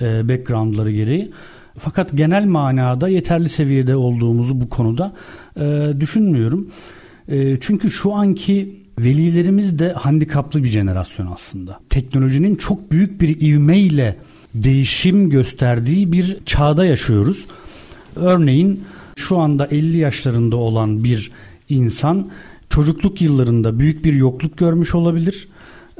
e, 0.00 0.28
backgroundları 0.28 0.92
gereği. 0.92 1.32
Fakat 1.76 2.16
genel 2.16 2.44
manada 2.44 3.08
yeterli 3.08 3.48
seviyede 3.48 3.96
olduğumuzu 3.96 4.60
bu 4.60 4.68
konuda 4.68 5.12
e, 5.56 5.92
düşünmüyorum. 6.00 6.68
E, 7.28 7.60
çünkü 7.60 7.90
şu 7.90 8.12
anki 8.12 8.76
velilerimiz 8.98 9.78
de 9.78 9.92
handikaplı 9.92 10.64
bir 10.64 10.68
jenerasyon 10.68 11.26
aslında. 11.26 11.80
Teknolojinin 11.90 12.56
çok 12.56 12.92
büyük 12.92 13.20
bir 13.20 13.40
ivmeyle 13.40 14.16
değişim 14.54 15.30
gösterdiği 15.30 16.12
bir 16.12 16.36
çağda 16.46 16.84
yaşıyoruz. 16.84 17.46
Örneğin 18.16 18.84
şu 19.16 19.38
anda 19.38 19.66
50 19.66 19.96
yaşlarında 19.96 20.56
olan 20.56 21.04
bir 21.04 21.30
insan 21.68 22.30
çocukluk 22.70 23.22
yıllarında 23.22 23.78
büyük 23.78 24.04
bir 24.04 24.12
yokluk 24.12 24.58
görmüş 24.58 24.94
olabilir. 24.94 25.48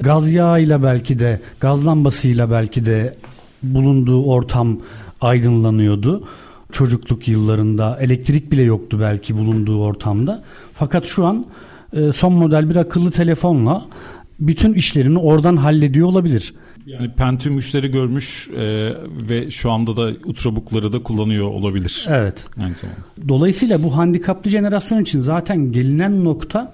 Gaz 0.01 0.33
yağıyla 0.33 0.83
belki 0.83 1.19
de 1.19 1.41
gaz 1.61 1.87
lambasıyla 1.87 2.51
belki 2.51 2.87
de 2.87 3.17
bulunduğu 3.63 4.25
ortam 4.25 4.79
aydınlanıyordu. 5.21 6.29
Çocukluk 6.73 7.29
yıllarında 7.29 7.99
elektrik 8.01 8.53
bile 8.53 8.63
yoktu 8.63 8.99
belki 9.01 9.37
bulunduğu 9.37 9.83
ortamda. 9.83 10.45
Fakat 10.75 11.07
şu 11.07 11.27
an 11.27 11.47
e, 11.93 12.13
son 12.13 12.33
model 12.33 12.71
bir 12.71 12.77
akıllı 12.77 13.11
telefonla 13.11 13.87
bütün 14.41 14.75
işlerini 14.75 15.19
oradan 15.19 15.57
hallediyor 15.57 16.09
olabilir. 16.09 16.55
Yani 16.87 17.13
Pentium 17.13 17.59
3'leri 17.59 17.87
görmüş 17.87 18.49
e, 18.49 18.93
ve 19.31 19.51
şu 19.51 19.71
anda 19.71 19.97
da 19.97 20.13
Ultrabook'ları 20.25 20.93
da 20.93 21.03
kullanıyor 21.03 21.47
olabilir. 21.47 22.07
Evet. 22.09 22.45
Aynı 22.63 22.75
zamanda. 22.75 23.01
Dolayısıyla 23.29 23.83
bu 23.83 23.97
handikaplı 23.97 24.51
jenerasyon 24.51 25.03
için 25.03 25.21
zaten 25.21 25.73
gelinen 25.73 26.25
nokta 26.25 26.73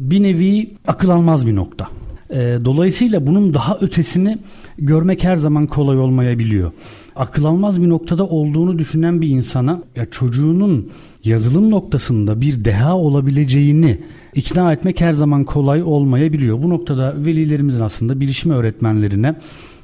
bir 0.00 0.22
nevi 0.22 0.74
akıl 0.86 1.08
almaz 1.08 1.46
bir 1.46 1.56
nokta. 1.56 1.88
E, 2.30 2.58
dolayısıyla 2.64 3.26
bunun 3.26 3.54
daha 3.54 3.78
ötesini 3.80 4.38
görmek 4.78 5.24
her 5.24 5.36
zaman 5.36 5.66
kolay 5.66 5.98
olmayabiliyor. 5.98 6.72
Akıl 7.16 7.44
almaz 7.44 7.82
bir 7.82 7.88
noktada 7.88 8.26
olduğunu 8.26 8.78
düşünen 8.78 9.20
bir 9.20 9.28
insana 9.28 9.82
ya 9.96 10.06
çocuğunun 10.10 10.90
yazılım 11.26 11.70
noktasında 11.70 12.40
bir 12.40 12.64
deha 12.64 12.96
olabileceğini 12.96 13.98
ikna 14.34 14.72
etmek 14.72 15.00
her 15.00 15.12
zaman 15.12 15.44
kolay 15.44 15.82
olmayabiliyor. 15.82 16.62
Bu 16.62 16.70
noktada 16.70 17.14
velilerimizin 17.16 17.80
aslında 17.80 18.20
bilişim 18.20 18.50
öğretmenlerine 18.50 19.34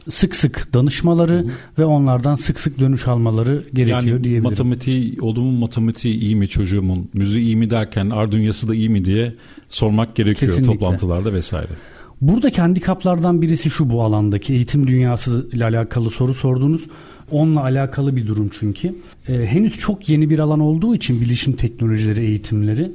sık 0.09 0.37
sık 0.37 0.74
danışmaları 0.74 1.35
hı 1.35 1.38
hı. 1.38 1.48
ve 1.78 1.85
onlardan 1.85 2.35
sık 2.35 2.61
sık 2.61 2.78
dönüş 2.78 3.09
almaları 3.09 3.62
gerekiyor 3.74 4.02
yani 4.02 4.24
diyebilirim. 4.24 4.42
Matematiği, 4.42 5.20
oğlumun 5.20 5.55
matematiği 5.55 6.14
iyi 6.14 6.37
mi 6.37 6.48
çocuğumun, 6.48 7.09
müziği 7.14 7.44
iyi 7.44 7.57
mi 7.57 7.70
derken 7.70 8.11
ar 8.11 8.33
dünyası 8.33 8.68
da 8.68 8.74
iyi 8.74 8.88
mi 8.88 9.05
diye 9.05 9.35
sormak 9.68 10.16
gerekiyor 10.16 10.52
Kesinlikle. 10.52 10.72
toplantılarda 10.72 11.33
vesaire. 11.33 11.72
Buradaki 12.20 12.61
handikaplardan 12.61 13.42
birisi 13.42 13.70
şu 13.70 13.90
bu 13.90 14.02
alandaki 14.02 14.52
eğitim 14.52 14.87
dünyası 14.87 15.46
ile 15.52 15.64
alakalı 15.64 16.11
soru 16.11 16.35
sordunuz. 16.35 16.87
Onunla 17.33 17.62
alakalı 17.62 18.16
bir 18.16 18.27
durum 18.27 18.51
çünkü. 18.53 18.95
Ee, 19.29 19.33
henüz 19.47 19.79
çok 19.79 20.09
yeni 20.09 20.31
bir 20.31 20.38
alan 20.38 20.61
olduğu 20.61 20.95
için 20.95 21.21
bilişim 21.21 21.53
teknolojileri 21.53 22.21
eğitimleri 22.21 22.92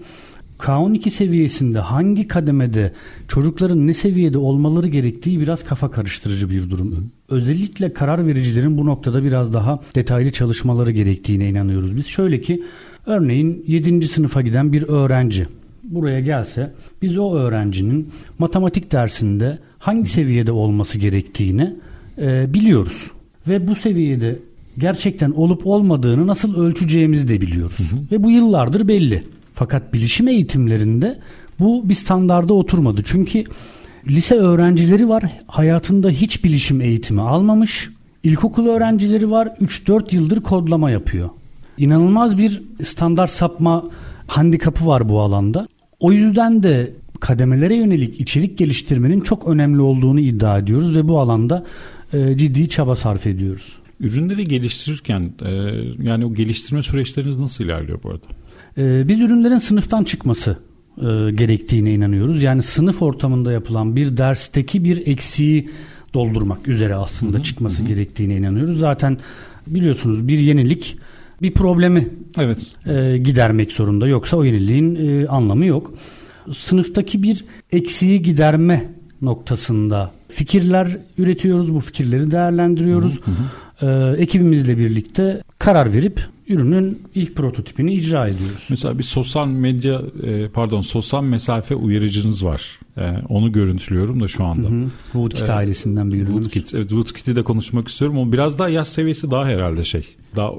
K12 0.59 1.09
seviyesinde 1.09 1.79
hangi 1.79 2.27
kademede 2.27 2.93
çocukların 3.27 3.87
ne 3.87 3.93
seviyede 3.93 4.37
olmaları 4.37 4.87
gerektiği 4.87 5.39
biraz 5.39 5.63
kafa 5.63 5.91
karıştırıcı 5.91 6.49
bir 6.49 6.69
durum. 6.69 7.11
Özellikle 7.29 7.93
karar 7.93 8.27
vericilerin 8.27 8.77
bu 8.77 8.85
noktada 8.85 9.23
biraz 9.23 9.53
daha 9.53 9.79
detaylı 9.95 10.31
çalışmaları 10.31 10.91
gerektiğine 10.91 11.49
inanıyoruz. 11.49 11.95
Biz 11.95 12.07
şöyle 12.07 12.41
ki 12.41 12.63
örneğin 13.05 13.63
7. 13.67 14.07
sınıfa 14.07 14.41
giden 14.41 14.73
bir 14.73 14.83
öğrenci 14.83 15.45
buraya 15.83 16.19
gelse 16.19 16.73
biz 17.01 17.17
o 17.17 17.35
öğrencinin 17.35 18.11
matematik 18.39 18.91
dersinde 18.91 19.59
hangi 19.79 20.09
seviyede 20.09 20.51
olması 20.51 20.99
gerektiğini 20.99 21.75
e, 22.17 22.53
biliyoruz. 22.53 23.11
Ve 23.49 23.67
bu 23.67 23.75
seviyede 23.75 24.39
gerçekten 24.77 25.31
olup 25.31 25.67
olmadığını 25.67 26.27
nasıl 26.27 26.55
ölçeceğimizi 26.55 27.27
de 27.27 27.41
biliyoruz. 27.41 27.91
Hı 27.91 27.95
hı. 27.95 27.99
Ve 28.11 28.23
bu 28.23 28.31
yıllardır 28.31 28.87
belli. 28.87 29.23
Fakat 29.53 29.93
bilişim 29.93 30.27
eğitimlerinde 30.27 31.19
bu 31.59 31.89
bir 31.89 31.93
standarda 31.93 32.53
oturmadı. 32.53 33.01
Çünkü 33.05 33.43
lise 34.07 34.35
öğrencileri 34.35 35.09
var 35.09 35.23
hayatında 35.47 36.09
hiç 36.09 36.43
bilişim 36.43 36.81
eğitimi 36.81 37.21
almamış. 37.21 37.89
İlkokul 38.23 38.67
öğrencileri 38.67 39.31
var 39.31 39.47
3-4 39.47 40.15
yıldır 40.15 40.41
kodlama 40.41 40.91
yapıyor. 40.91 41.29
İnanılmaz 41.77 42.37
bir 42.37 42.63
standart 42.83 43.31
sapma 43.31 43.89
handikapı 44.27 44.87
var 44.87 45.09
bu 45.09 45.21
alanda. 45.21 45.67
O 45.99 46.11
yüzden 46.11 46.63
de 46.63 46.91
kademelere 47.19 47.75
yönelik 47.75 48.21
içerik 48.21 48.57
geliştirmenin 48.57 49.21
çok 49.21 49.47
önemli 49.47 49.81
olduğunu 49.81 50.19
iddia 50.19 50.57
ediyoruz 50.57 50.95
ve 50.95 51.07
bu 51.07 51.19
alanda 51.19 51.65
e, 52.13 52.37
ciddi 52.37 52.69
çaba 52.69 52.95
sarf 52.95 53.27
ediyoruz. 53.27 53.77
Ürünleri 53.99 54.47
geliştirirken 54.47 55.33
e, 55.45 55.51
yani 56.03 56.25
o 56.25 56.33
geliştirme 56.33 56.83
süreçleriniz 56.83 57.39
nasıl 57.39 57.63
ilerliyor 57.63 58.03
bu 58.03 58.09
arada? 58.09 58.25
E, 58.77 59.07
biz 59.07 59.19
ürünlerin 59.19 59.57
sınıftan 59.57 60.03
çıkması 60.03 60.57
e, 60.97 61.31
gerektiğine 61.31 61.93
inanıyoruz. 61.93 62.43
Yani 62.43 62.61
sınıf 62.61 63.01
ortamında 63.01 63.51
yapılan 63.51 63.95
bir 63.95 64.17
dersteki 64.17 64.83
bir 64.83 65.07
eksiği 65.07 65.69
doldurmak 66.13 66.67
üzere 66.67 66.95
aslında 66.95 67.37
hı 67.37 67.39
hı, 67.39 67.43
çıkması 67.43 67.83
hı. 67.83 67.87
gerektiğine 67.87 68.35
inanıyoruz. 68.35 68.79
Zaten 68.79 69.17
biliyorsunuz 69.67 70.27
bir 70.27 70.39
yenilik 70.39 70.97
bir 71.41 71.51
problemi 71.51 72.09
evet. 72.37 72.67
e, 72.85 73.17
gidermek 73.17 73.71
zorunda. 73.71 74.07
Yoksa 74.07 74.37
o 74.37 74.43
yeniliğin 74.43 74.95
e, 74.95 75.27
anlamı 75.27 75.65
yok. 75.65 75.93
Sınıftaki 76.53 77.23
bir 77.23 77.45
eksiği 77.71 78.21
giderme 78.21 78.96
noktasında 79.21 80.11
fikirler 80.27 80.97
üretiyoruz. 81.17 81.73
Bu 81.73 81.79
fikirleri 81.79 82.31
değerlendiriyoruz. 82.31 83.19
Hı 83.21 83.31
hı. 83.31 84.15
E, 84.15 84.21
ekibimizle 84.21 84.77
birlikte 84.77 85.43
karar 85.59 85.93
verip 85.93 86.21
ürünün 86.47 87.01
ilk 87.15 87.35
prototipini 87.35 87.93
icra 87.93 88.27
ediyoruz. 88.27 88.67
Mesela 88.69 88.97
bir 88.97 89.03
sosyal 89.03 89.47
medya 89.47 90.01
e, 90.23 90.47
pardon 90.47 90.81
sosyal 90.81 91.23
mesafe 91.23 91.75
uyarıcınız 91.75 92.45
var. 92.45 92.79
E, 92.97 93.13
onu 93.29 93.51
görüntülüyorum 93.51 94.21
da 94.21 94.27
şu 94.27 94.43
anda. 94.43 94.69
Hı 94.69 94.73
hı. 94.73 94.89
Woodkit 95.03 95.49
ee, 95.49 95.51
ailesinden 95.51 96.09
bir 96.13 96.17
ürünümüz. 96.17 96.31
Woodkit, 96.31 96.73
evet 96.73 96.89
Woodkit'i 96.89 97.35
de 97.35 97.43
konuşmak 97.43 97.87
istiyorum 97.87 98.17
ama 98.17 98.31
biraz 98.31 98.59
daha 98.59 98.69
yaş 98.69 98.87
seviyesi 98.87 99.31
daha 99.31 99.45
herhalde 99.45 99.83
şey. 99.83 100.03
Daha 100.35 100.51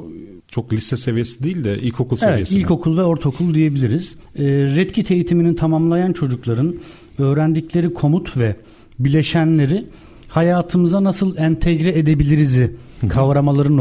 çok 0.48 0.72
lise 0.72 0.96
seviyesi 0.96 1.44
değil 1.44 1.64
de 1.64 1.78
ilkokul 1.78 2.16
seviyesi. 2.16 2.54
Evet, 2.54 2.64
ilkokul 2.64 2.98
ve 2.98 3.02
ortaokul 3.02 3.54
diyebiliriz. 3.54 4.14
E, 4.36 4.44
Redkit 4.46 5.10
eğitimini 5.10 5.56
tamamlayan 5.56 6.12
çocukların 6.12 6.74
öğrendikleri 7.18 7.94
komut 7.94 8.36
ve 8.36 8.56
bileşenleri 8.98 9.86
hayatımıza 10.28 11.04
nasıl 11.04 11.36
entegre 11.36 11.98
edebiliriz 11.98 12.60
kavramaların 13.08 13.76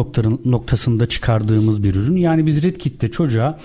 noktasında 0.45 1.05
çıkardığımız 1.05 1.83
bir 1.83 1.95
ürün. 1.95 2.15
Yani 2.15 2.45
biz 2.45 2.63
Redkit'te 2.63 3.11
çocuğa 3.11 3.59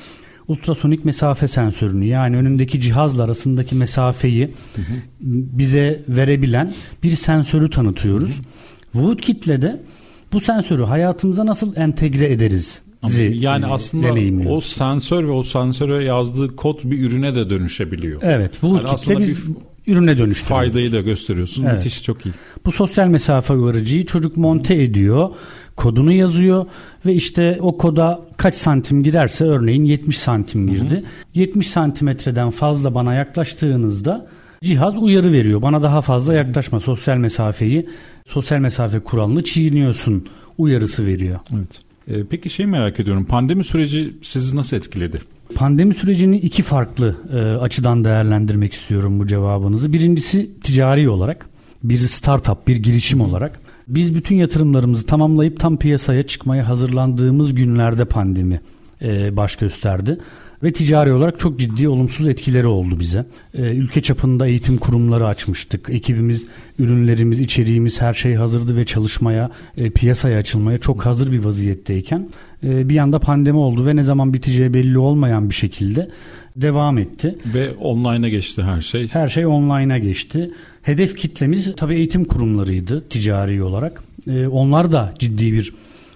ultrasonik 0.49 1.05
mesafe 1.05 1.49
sensörünü 1.49 2.05
yani 2.05 2.37
önündeki 2.37 2.81
cihazla 2.81 3.25
arasındaki 3.25 3.75
mesafeyi 3.75 4.45
hı 4.77 4.83
hı. 4.83 4.95
bize 5.21 6.03
verebilen 6.09 6.75
bir 7.03 7.11
sensörü 7.11 7.71
tanıtıyoruz. 7.71 8.31
Hı 8.31 8.39
hı. 8.39 8.43
Woodkit'le 8.93 9.63
de 9.63 9.81
bu 10.33 10.41
sensörü 10.41 10.85
hayatımıza 10.85 11.47
nasıl 11.47 11.77
entegre 11.77 12.33
ederiz? 12.33 12.83
Yani 13.33 13.67
aslında 13.67 14.51
o 14.51 14.61
sensör 14.61 15.25
ve 15.25 15.31
o 15.31 15.43
sensöre 15.43 16.05
yazdığı 16.05 16.57
kod 16.57 16.79
bir 16.85 17.07
ürüne 17.07 17.35
de 17.35 17.51
dönüşebiliyor. 17.51 18.21
Evet, 18.23 18.53
Woodkit'le 18.53 19.11
yani 19.11 19.21
biz 19.21 19.51
ürüne 19.87 20.07
dönüştürüyoruz. 20.07 20.43
Faydayı 20.43 20.93
da 20.93 21.01
gösteriyorsun. 21.01 21.65
Evet. 21.65 21.77
Müthiş 21.77 22.03
çok 22.03 22.27
iyi. 22.27 22.33
Bu 22.67 22.73
sosyal 22.73 23.09
mesafe 23.09 23.53
uyarıcıyı 23.53 24.07
çocuk 24.07 24.37
monte 24.37 24.83
ediyor, 24.83 25.31
kodunu 25.77 26.13
yazıyor 26.13 26.67
ve 27.07 27.15
işte 27.15 27.59
o 27.61 27.77
koda 27.77 28.21
kaç 28.37 28.55
santim 28.55 29.03
girerse 29.03 29.45
örneğin 29.45 29.85
70 29.85 30.19
santim 30.19 30.69
girdi. 30.69 31.05
70 31.35 31.67
santimetreden 31.67 32.51
fazla 32.51 32.95
bana 32.95 33.15
yaklaştığınızda 33.15 34.27
cihaz 34.63 34.99
uyarı 34.99 35.33
veriyor. 35.33 35.63
Bana 35.63 35.83
daha 35.83 36.01
fazla 36.01 36.35
yaklaşma 36.35 36.81
sosyal 36.81 37.17
mesafeyi, 37.17 37.89
sosyal 38.27 38.59
mesafe 38.59 39.01
kuralını 39.01 39.45
çiğniyorsun 39.45 40.27
uyarısı 40.59 41.07
veriyor. 41.07 41.41
Evet. 41.55 41.92
Ee, 42.09 42.25
peki 42.31 42.51
şey 42.51 42.67
merak 42.67 43.01
ediyorum. 43.01 43.25
Pandemi 43.25 43.65
süreci 43.65 44.15
sizi 44.23 44.57
nasıl 44.57 44.77
etkiledi? 44.77 45.19
Pandemi 45.55 45.95
sürecini 45.95 46.37
iki 46.37 46.63
farklı 46.63 47.17
e, 47.35 47.39
açıdan 47.39 48.05
değerlendirmek 48.05 48.73
istiyorum 48.73 49.21
bu 49.21 49.27
cevabınızı. 49.27 49.93
Birincisi 49.93 50.61
ticari 50.61 51.09
olarak, 51.09 51.49
bir 51.83 51.97
startup, 51.97 52.69
bir 52.69 52.77
girişim 52.77 53.21
olarak. 53.21 53.61
Biz 53.89 54.15
bütün 54.15 54.37
yatırımlarımızı 54.37 55.07
tamamlayıp 55.07 55.61
tam 55.61 55.77
piyasaya 55.77 56.27
çıkmaya 56.27 56.69
hazırlandığımız 56.69 57.55
günlerde 57.55 58.05
pandemi 58.05 58.61
e, 59.03 59.37
baş 59.37 59.57
gösterdi. 59.57 60.19
Ve 60.63 60.73
ticari 60.73 61.13
olarak 61.13 61.41
çok 61.41 61.59
ciddi 61.59 61.89
olumsuz 61.89 62.29
etkileri 62.29 62.67
oldu 62.67 63.01
bize. 63.01 63.27
E, 63.55 63.63
ülke 63.63 64.01
çapında 64.01 64.47
eğitim 64.47 64.79
kurumları 64.79 65.27
açmıştık. 65.27 65.91
Ekibimiz, 65.91 66.47
ürünlerimiz, 66.79 67.41
içeriğimiz 67.41 68.01
her 68.01 68.15
şey 68.15 68.35
hazırdı 68.35 68.77
ve 68.77 68.85
çalışmaya, 68.85 69.51
e, 69.77 69.91
piyasaya 69.91 70.39
açılmaya 70.39 70.79
çok 70.79 71.07
hazır 71.07 71.33
bir 71.33 71.45
vaziyetteyken 71.45 72.29
e, 72.65 72.89
bir 72.89 72.99
anda 72.99 73.19
pandemi 73.19 73.59
oldu 73.59 73.87
ve 73.87 73.97
ne 73.97 74.03
zaman 74.03 74.35
biteceği 74.35 74.75
belli 74.75 74.99
olmayan 74.99 75.49
bir 75.49 75.55
şekilde 75.55 76.09
devam 76.57 76.99
etti. 76.99 77.33
Ve 77.55 77.71
online'a 77.73 78.29
geçti 78.29 78.63
her 78.63 78.81
şey. 78.81 79.09
Her 79.09 79.29
şey 79.29 79.47
online'a 79.47 79.99
geçti. 79.99 80.51
Hedef 80.83 81.17
kitlemiz 81.17 81.73
tabii 81.77 81.95
eğitim 81.95 82.25
kurumlarıydı 82.25 83.09
ticari 83.09 83.63
olarak. 83.63 84.05
E, 84.27 84.47
onlar 84.47 84.93
da 84.93 85.15
ciddi 85.19 85.53
bir 85.53 85.73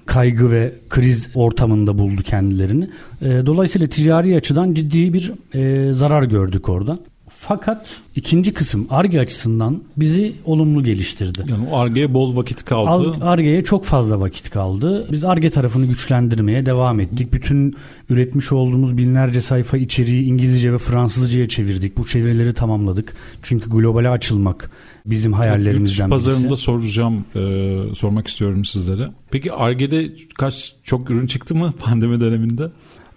kaygı 0.06 0.50
ve 0.50 0.72
kriz 0.90 1.28
ortamında 1.34 1.98
buldu 1.98 2.22
kendilerini. 2.22 2.90
E, 3.22 3.46
dolayısıyla 3.46 3.86
ticari 3.86 4.36
açıdan 4.36 4.74
ciddi 4.74 5.12
bir 5.12 5.32
e, 5.54 5.92
zarar 5.92 6.22
gördük 6.22 6.68
orada. 6.68 6.98
Fakat 7.28 8.00
ikinci 8.16 8.54
kısım 8.54 8.86
ARGE 8.90 9.20
açısından 9.20 9.82
bizi 9.96 10.32
olumlu 10.44 10.84
geliştirdi. 10.84 11.44
Yani 11.48 11.68
Arge'ye 11.72 12.14
bol 12.14 12.36
vakit 12.36 12.64
kaldı. 12.64 13.24
ARGE'ye 13.24 13.64
çok 13.64 13.84
fazla 13.84 14.20
vakit 14.20 14.50
kaldı. 14.50 15.06
Biz 15.12 15.24
ARGE 15.24 15.50
tarafını 15.50 15.86
güçlendirmeye 15.86 16.66
devam 16.66 17.00
ettik. 17.00 17.32
Bütün 17.32 17.74
üretmiş 18.10 18.52
olduğumuz 18.52 18.96
binlerce 18.96 19.40
sayfa 19.40 19.76
içeriği 19.76 20.24
İngilizce 20.24 20.72
ve 20.72 20.78
Fransızca'ya 20.78 21.48
çevirdik. 21.48 21.96
Bu 21.96 22.06
çevirileri 22.06 22.54
tamamladık. 22.54 23.16
Çünkü 23.42 23.70
globale 23.70 24.08
açılmak 24.08 24.70
bizim 25.06 25.32
hayallerimizden 25.32 26.10
birisi. 26.10 26.26
pazarında 26.26 26.56
soracağım, 26.56 27.24
e, 27.34 27.94
sormak 27.94 28.28
istiyorum 28.28 28.64
sizlere. 28.64 29.10
Peki 29.30 29.52
Arge'de 29.52 30.12
kaç 30.34 30.74
çok 30.82 31.10
ürün 31.10 31.26
çıktı 31.26 31.54
mı 31.54 31.72
pandemi 31.80 32.20
döneminde? 32.20 32.70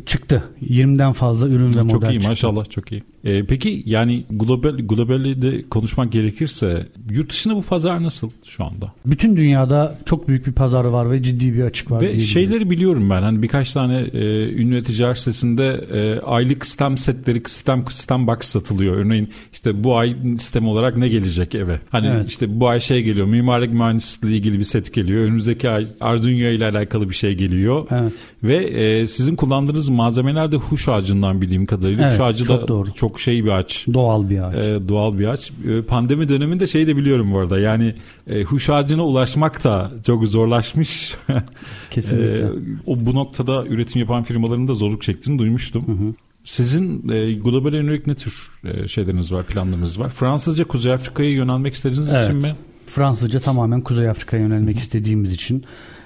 Çıktı. 0.05 0.43
20'den 0.61 1.11
fazla 1.11 1.47
ürün 1.47 1.73
ve 1.75 1.81
model 1.81 1.89
çok 1.89 2.03
iyi 2.03 2.13
çıktı. 2.13 2.29
maşallah 2.29 2.69
çok 2.69 2.91
iyi. 2.91 3.03
E, 3.23 3.45
peki 3.45 3.83
yani 3.85 4.23
global 4.29 4.77
globali 4.77 5.41
de 5.41 5.61
konuşmak 5.69 6.11
gerekirse 6.11 6.87
yurt 7.11 7.29
dışında 7.29 7.55
bu 7.55 7.63
pazar 7.63 8.03
nasıl 8.03 8.29
şu 8.45 8.63
anda? 8.65 8.93
Bütün 9.05 9.35
dünyada 9.35 9.97
çok 10.05 10.27
büyük 10.27 10.47
bir 10.47 10.51
pazar 10.51 10.85
var 10.85 11.11
ve 11.11 11.23
ciddi 11.23 11.53
bir 11.53 11.63
açık 11.63 11.91
var. 11.91 12.01
Ve 12.01 12.19
şeyleri 12.19 12.69
biliyorum 12.69 13.09
ben. 13.09 13.21
Hani 13.21 13.43
birkaç 13.43 13.73
tane 13.73 13.99
e, 13.99 14.49
ünlü 14.53 14.83
ticaret 14.83 15.17
sitesinde 15.17 15.87
e, 15.93 16.19
aylık 16.19 16.65
sistem 16.65 16.97
setleri, 16.97 17.41
sistem 17.45 17.83
sistem 17.89 18.27
box 18.27 18.37
satılıyor. 18.41 18.95
Örneğin 18.95 19.29
işte 19.53 19.83
bu 19.83 19.97
ay 19.97 20.15
sistem 20.37 20.67
olarak 20.67 20.97
ne 20.97 21.09
gelecek 21.09 21.55
eve? 21.55 21.79
Hani 21.89 22.07
Evet. 22.07 22.29
işte 22.29 22.59
bu 22.59 22.67
ay 22.67 22.79
şey 22.81 23.03
geliyor. 23.03 23.27
Mimarlık 23.27 23.73
mühendisliği 23.73 24.37
ilgili 24.39 24.59
bir 24.59 24.65
set 24.65 24.93
geliyor. 24.93 25.23
Önümüzdeki 25.23 25.69
ay 25.69 25.87
Arduino 26.01 26.49
ile 26.49 26.65
alakalı 26.65 27.09
bir 27.09 27.15
şey 27.15 27.35
geliyor. 27.35 27.87
Evet. 27.91 28.13
Ve 28.43 28.55
e, 28.55 29.07
sizin 29.07 29.35
kullandığınız 29.35 29.89
malzemeler 29.89 30.51
de 30.51 30.55
huş 30.55 30.89
ağacından 30.89 31.41
bildiğim 31.41 31.65
kadarıyla. 31.65 32.03
Evet, 32.03 32.13
huş 32.13 32.27
ağacı 32.27 32.45
çok 32.45 32.61
da 32.61 32.67
doğru. 32.67 32.93
çok 32.93 33.08
şey 33.17 33.45
bir 33.45 33.49
ağaç. 33.49 33.85
Doğal 33.93 34.29
bir 34.29 34.39
ağaç. 34.39 34.55
E, 34.55 34.87
doğal 34.87 35.19
bir 35.19 35.27
ağaç. 35.27 35.51
E, 35.67 35.81
pandemi 35.81 36.29
döneminde 36.29 36.67
şey 36.67 36.87
de 36.87 36.97
biliyorum 36.97 37.31
bu 37.33 37.39
arada. 37.39 37.59
Yani 37.59 37.95
e, 38.29 38.43
huş 38.43 38.69
ağacına 38.69 39.05
ulaşmak 39.05 39.63
da 39.63 39.91
çok 40.05 40.27
zorlaşmış. 40.27 41.15
Kesinlikle. 41.91 42.39
E, 42.39 42.45
o 42.85 43.05
bu 43.05 43.15
noktada 43.15 43.65
üretim 43.65 44.01
yapan 44.01 44.23
firmaların 44.23 44.67
da 44.67 44.73
zorluk 44.73 45.01
çektiğini 45.01 45.39
duymuştum. 45.39 46.15
Sizin 46.43 47.09
e, 47.09 47.33
global 47.33 47.73
yönelik 47.73 48.07
ne 48.07 48.15
tür 48.15 48.51
e, 48.63 48.87
şeyleriniz 48.87 49.31
var, 49.31 49.43
planlarınız 49.45 49.99
var? 49.99 50.09
Fransızca 50.09 50.63
Kuzey 50.63 50.93
Afrika'ya 50.93 51.29
yönelmek 51.29 51.73
istediğiniz 51.73 52.13
Evet. 52.13 52.25
için 52.25 52.37
mi? 52.37 52.55
Fransızca 52.85 53.39
tamamen 53.39 53.81
Kuzey 53.81 54.09
Afrika'ya 54.09 54.43
yönelmek 54.43 54.77
istediğimiz 54.79 55.33
için 55.33 55.63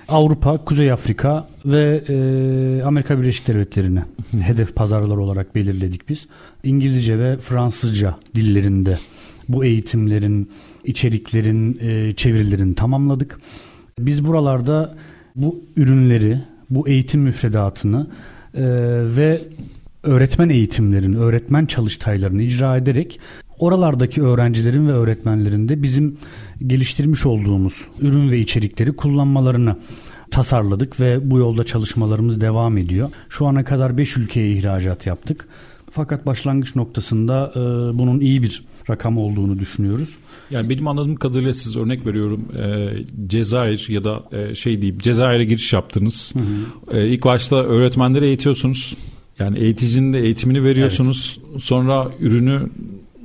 Avrupa, 0.07 0.57
Kuzey 0.57 0.91
Afrika 0.91 1.47
ve 1.65 2.03
e, 2.09 2.83
Amerika 2.83 3.21
Birleşik 3.21 3.47
Devletleri'ni 3.47 4.01
hedef 4.41 4.75
pazarlar 4.75 5.17
olarak 5.17 5.55
belirledik 5.55 6.09
biz. 6.09 6.27
İngilizce 6.63 7.19
ve 7.19 7.37
Fransızca 7.37 8.15
dillerinde 8.35 8.99
bu 9.49 9.65
eğitimlerin, 9.65 10.49
içeriklerin, 10.83 11.79
e, 11.81 12.15
çevirilerini 12.15 12.75
tamamladık. 12.75 13.39
Biz 13.99 14.25
buralarda 14.25 14.95
bu 15.35 15.63
ürünleri, 15.75 16.41
bu 16.69 16.87
eğitim 16.87 17.21
müfredatını 17.21 18.07
e, 18.53 18.63
ve 19.17 19.41
öğretmen 20.03 20.49
eğitimlerini, 20.49 21.17
öğretmen 21.17 21.65
çalıştaylarını 21.65 22.41
icra 22.41 22.77
ederek 22.77 23.19
oralardaki 23.59 24.21
öğrencilerin 24.21 24.87
ve 24.87 24.91
öğretmenlerin 24.91 25.69
de 25.69 25.83
bizim 25.83 26.17
geliştirmiş 26.67 27.25
olduğumuz 27.25 27.87
ürün 27.99 28.31
ve 28.31 28.39
içerikleri 28.39 28.95
kullanmalarını 28.95 29.75
tasarladık 30.31 30.99
ve 30.99 31.31
bu 31.31 31.37
yolda 31.37 31.63
çalışmalarımız 31.63 32.41
devam 32.41 32.77
ediyor. 32.77 33.09
Şu 33.29 33.45
ana 33.45 33.63
kadar 33.63 33.97
5 33.97 34.17
ülkeye 34.17 34.51
ihracat 34.51 35.05
yaptık. 35.05 35.47
Fakat 35.91 36.25
başlangıç 36.25 36.75
noktasında 36.75 37.51
e, 37.55 37.59
bunun 37.99 38.19
iyi 38.19 38.43
bir 38.43 38.63
rakam 38.89 39.17
olduğunu 39.17 39.59
düşünüyoruz. 39.59 40.15
Yani 40.51 40.69
benim 40.69 40.87
anladığım 40.87 41.15
kadarıyla 41.15 41.53
siz 41.53 41.75
örnek 41.75 42.05
veriyorum 42.05 42.45
e, 42.57 42.89
Cezayir 43.27 43.85
ya 43.89 44.03
da 44.03 44.23
e, 44.31 44.55
şey 44.55 44.81
diyeyim 44.81 44.99
Cezayir'e 44.99 45.45
giriş 45.45 45.73
yaptınız. 45.73 46.33
E, 46.91 47.07
ilk 47.07 47.23
başta 47.23 47.55
öğretmenleri 47.55 48.25
eğitiyorsunuz. 48.25 48.97
Yani 49.39 49.59
eğiticinin 49.59 50.13
de 50.13 50.19
eğitimini 50.19 50.63
veriyorsunuz. 50.63 51.39
Sonra 51.59 52.07
ürünü 52.19 52.69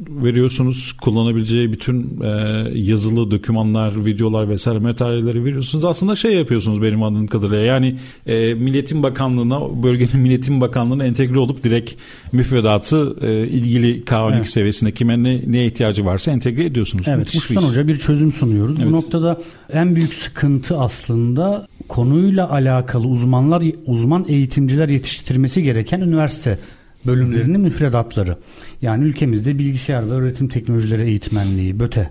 veriyorsunuz. 0.08 0.92
Kullanabileceği 0.92 1.72
bütün 1.72 2.20
e, 2.22 2.28
yazılı 2.74 3.30
dokümanlar, 3.30 4.04
videolar 4.04 4.48
vesaire 4.48 4.78
materyalleri 4.78 5.44
veriyorsunuz. 5.44 5.84
Aslında 5.84 6.16
şey 6.16 6.34
yapıyorsunuz 6.34 6.82
benim 6.82 7.02
anladığım 7.02 7.26
kadarıyla. 7.26 7.64
Yani 7.64 7.96
e, 8.26 8.54
Milletin 8.54 9.02
Bakanlığı'na, 9.02 9.82
bölgenin 9.82 10.20
Milletin 10.20 10.61
Bakanlığı'na 10.61 11.04
entegre 11.06 11.38
olup 11.38 11.64
direkt 11.64 11.94
müfredatı 12.32 13.16
e, 13.22 13.46
ilgili 13.46 14.02
K12 14.04 14.34
Evet. 14.37 14.48
seviyesinde 14.50 14.92
kime 14.92 15.22
ne, 15.22 15.40
neye 15.52 15.66
ihtiyacı 15.66 16.04
varsa 16.04 16.30
entegre 16.30 16.64
ediyorsunuz. 16.64 17.04
Evet, 17.08 17.18
Müthiş 17.18 17.34
bir 17.34 17.40
uçtan 17.56 17.62
iş. 17.64 17.70
hoca 17.70 17.88
bir 17.88 17.96
çözüm 17.98 18.32
sunuyoruz. 18.32 18.76
Evet. 18.80 18.88
Bu 18.88 18.92
noktada 18.96 19.40
en 19.72 19.96
büyük 19.96 20.14
sıkıntı 20.14 20.78
aslında 20.78 21.66
konuyla 21.88 22.50
alakalı 22.50 23.06
uzmanlar 23.06 23.64
uzman 23.87 24.24
eğitimciler 24.28 24.88
yetiştirmesi 24.88 25.62
gereken 25.62 26.00
üniversite 26.00 26.58
bölümlerinin 27.06 27.61
müfredatları. 27.61 28.37
Yani 28.82 29.04
ülkemizde 29.04 29.58
bilgisayar 29.58 30.11
ve 30.11 30.14
öğretim 30.14 30.48
teknolojileri 30.48 31.02
eğitmenliği 31.02 31.80
BÖTE 31.80 32.11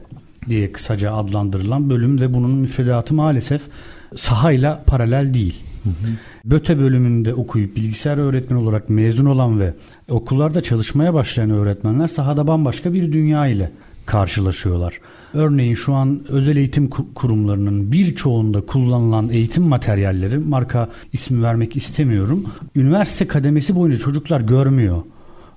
diye 0.49 0.71
kısaca 0.71 1.11
adlandırılan 1.11 1.89
bölüm 1.89 2.21
ve 2.21 2.33
bunun 2.33 2.51
müfredatı 2.51 3.13
maalesef 3.13 3.61
sahayla 4.15 4.83
paralel 4.87 5.33
değil. 5.33 5.63
BÖTE 6.45 6.79
bölümünde 6.79 7.33
okuyup 7.33 7.75
bilgisayar 7.75 8.17
öğretmeni 8.17 8.59
olarak 8.59 8.89
mezun 8.89 9.25
olan 9.25 9.59
ve 9.59 9.73
okullarda 10.09 10.61
çalışmaya 10.61 11.13
başlayan 11.13 11.49
öğretmenler 11.49 12.07
sahada 12.07 12.47
bambaşka 12.47 12.93
bir 12.93 13.11
dünya 13.11 13.47
ile 13.47 13.71
karşılaşıyorlar. 14.07 14.99
Örneğin 15.33 15.75
şu 15.75 15.93
an 15.93 16.21
özel 16.29 16.57
eğitim 16.57 16.85
ku- 16.85 17.13
kurumlarının 17.13 17.91
birçoğunda 17.91 18.61
kullanılan 18.61 19.29
eğitim 19.29 19.63
materyalleri 19.63 20.37
marka 20.37 20.89
ismi 21.13 21.43
vermek 21.43 21.75
istemiyorum. 21.75 22.45
Üniversite 22.75 23.27
kademesi 23.27 23.75
boyunca 23.75 23.99
çocuklar 23.99 24.41
görmüyor, 24.41 25.01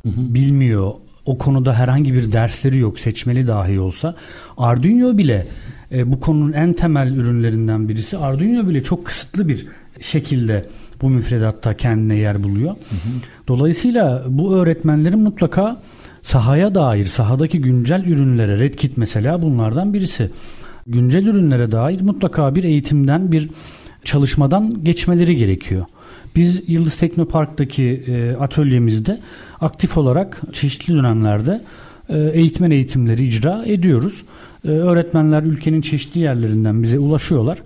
bilmiyor. 0.05 0.93
O 1.25 1.39
konuda 1.39 1.75
herhangi 1.75 2.15
bir 2.15 2.33
dersleri 2.33 2.79
yok 2.79 3.01
seçmeli 3.01 3.47
dahi 3.47 3.81
olsa. 3.81 4.15
Arduino 4.59 5.19
bile 5.19 5.47
e, 5.93 6.13
bu 6.13 6.21
konunun 6.21 6.53
en 6.53 6.73
temel 6.73 7.13
ürünlerinden 7.13 7.89
birisi. 7.89 8.19
Arduino 8.19 8.69
bile 8.69 8.83
çok 8.83 9.07
kısıtlı 9.07 9.49
bir 9.49 9.67
şekilde 10.01 10.67
bu 11.03 11.11
müfredatta 11.11 11.77
kendine 11.77 12.15
yer 12.15 12.43
buluyor. 12.43 12.77
Dolayısıyla 13.49 14.25
bu 14.29 14.55
öğretmenlerin 14.55 15.19
mutlaka 15.19 15.83
sahaya 16.23 16.75
dair, 16.75 17.05
sahadaki 17.05 17.61
güncel 17.61 18.05
ürünlere, 18.05 18.59
RedKit 18.61 18.97
mesela 18.97 19.43
bunlardan 19.43 19.95
birisi. 19.95 20.31
Güncel 20.87 21.27
ürünlere 21.27 21.73
dair 21.73 22.01
mutlaka 22.01 22.55
bir 22.55 22.65
eğitimden, 22.65 23.33
bir 23.33 23.51
çalışmadan 24.05 24.85
geçmeleri 24.85 25.37
gerekiyor. 25.37 25.87
Biz 26.37 26.63
Yıldız 26.67 26.97
Teknopark'taki 26.97 28.05
e, 28.07 28.33
atölyemizde 28.33 29.21
aktif 29.61 29.97
olarak 29.97 30.43
çeşitli 30.53 30.95
dönemlerde 30.95 31.63
e, 32.09 32.19
eğitmen 32.19 32.71
eğitimleri 32.71 33.27
icra 33.27 33.65
ediyoruz. 33.67 34.23
E, 34.65 34.69
öğretmenler 34.69 35.43
ülkenin 35.43 35.81
çeşitli 35.81 36.21
yerlerinden 36.21 36.83
bize 36.83 36.99
ulaşıyorlar. 36.99 37.59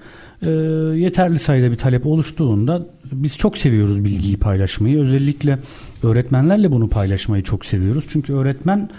E, 0.47 0.51
yeterli 0.99 1.39
sayıda 1.39 1.71
bir 1.71 1.77
talep 1.77 2.07
oluştuğunda 2.07 2.87
biz 3.13 3.39
çok 3.39 3.59
seviyoruz 3.59 4.05
bilgiyi 4.05 4.37
paylaşmayı. 4.37 4.99
Özellikle 4.99 5.59
öğretmenlerle 6.03 6.71
bunu 6.71 6.89
paylaşmayı 6.89 7.43
çok 7.43 7.65
seviyoruz. 7.65 8.05
Çünkü 8.09 8.33
öğretmen 8.33 8.91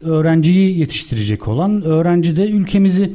öğrenciyi 0.00 0.78
yetiştirecek 0.78 1.48
olan, 1.48 1.82
öğrenci 1.82 2.36
de 2.36 2.48
ülkemizi 2.48 3.12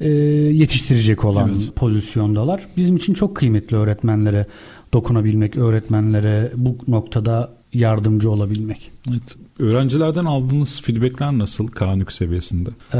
e, 0.00 0.10
yetiştirecek 0.10 1.24
olan 1.24 1.48
evet. 1.48 1.76
pozisyondalar. 1.76 2.62
Bizim 2.76 2.96
için 2.96 3.14
çok 3.14 3.36
kıymetli 3.36 3.76
öğretmenlere 3.76 4.46
dokunabilmek, 4.92 5.56
öğretmenlere 5.56 6.52
bu 6.56 6.76
noktada 6.88 7.52
yardımcı 7.72 8.30
olabilmek. 8.30 8.90
Evet. 9.10 9.36
Öğrencilerden 9.62 10.24
aldığınız 10.24 10.80
feedbackler 10.82 11.38
nasıl 11.38 11.66
Kanük 11.66 12.12
seviyesinde? 12.12 12.70
Ee, 12.94 12.98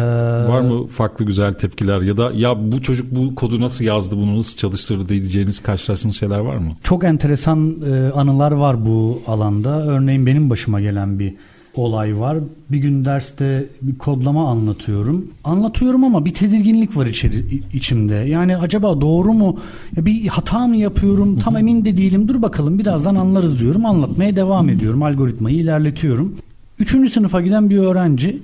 Var 0.48 0.60
mı 0.60 0.86
farklı 0.86 1.24
güzel 1.24 1.52
tepkiler 1.54 2.00
ya 2.00 2.16
da 2.16 2.30
ya 2.34 2.72
bu 2.72 2.82
çocuk 2.82 3.06
bu 3.14 3.34
kodu 3.34 3.60
nasıl 3.60 3.84
yazdı 3.84 4.16
bunu 4.16 4.38
nasıl 4.38 4.56
çalıştırdı 4.56 5.08
diyeceğiniz 5.08 5.60
karşılaştığınız 5.60 6.16
şeyler 6.16 6.38
var 6.38 6.56
mı? 6.56 6.72
Çok 6.82 7.04
enteresan 7.04 7.76
e, 7.92 8.10
anılar 8.12 8.52
var 8.52 8.86
bu 8.86 9.22
alanda. 9.26 9.82
Örneğin 9.86 10.26
benim 10.26 10.50
başıma 10.50 10.80
gelen 10.80 11.18
bir 11.18 11.34
olay 11.74 12.18
var. 12.20 12.38
Bir 12.70 12.78
gün 12.78 13.04
derste 13.04 13.66
bir 13.82 13.98
kodlama 13.98 14.50
anlatıyorum. 14.50 15.26
Anlatıyorum 15.44 16.04
ama 16.04 16.24
bir 16.24 16.34
tedirginlik 16.34 16.96
var 16.96 17.06
içeri, 17.06 17.60
içimde. 17.72 18.14
Yani 18.14 18.56
acaba 18.56 19.00
doğru 19.00 19.32
mu? 19.32 19.58
Bir 19.96 20.28
hata 20.28 20.66
mı 20.66 20.76
yapıyorum? 20.76 21.38
Tam 21.38 21.56
emin 21.56 21.84
de 21.84 21.96
değilim. 21.96 22.28
Dur 22.28 22.42
bakalım 22.42 22.78
birazdan 22.78 23.14
anlarız 23.14 23.60
diyorum. 23.60 23.86
Anlatmaya 23.86 24.36
devam 24.36 24.68
ediyorum. 24.68 25.02
Algoritmayı 25.02 25.56
ilerletiyorum. 25.56 26.34
Üçüncü 26.82 27.10
sınıfa 27.10 27.40
giden 27.40 27.70
bir 27.70 27.78
öğrenci 27.78 28.42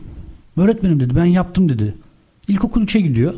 öğretmenim 0.56 1.00
dedi 1.00 1.16
ben 1.16 1.24
yaptım 1.24 1.68
dedi. 1.68 1.94
İlkokul 2.48 2.82
3'e 2.82 3.00
gidiyor. 3.00 3.34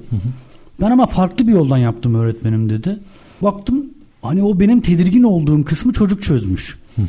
Ben 0.81 0.91
ama 0.91 1.07
farklı 1.07 1.47
bir 1.47 1.53
yoldan 1.53 1.79
yaptım 1.79 2.15
öğretmenim 2.15 2.71
dedi. 2.71 2.99
Baktım 3.43 3.87
hani 4.23 4.43
o 4.43 4.61
benim 4.61 4.81
tedirgin 4.81 5.23
olduğum 5.23 5.65
kısmı 5.65 5.93
çocuk 5.93 6.23
çözmüş 6.23 6.79
e, 6.99 7.05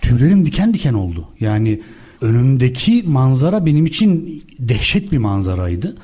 tüylerim 0.00 0.46
diken 0.46 0.74
diken 0.74 0.94
oldu. 0.94 1.28
Yani 1.40 1.80
önümdeki 2.20 3.04
manzara 3.06 3.66
benim 3.66 3.86
için 3.86 4.42
dehşet 4.58 5.12
bir 5.12 5.18
manzaraydı. 5.18 5.96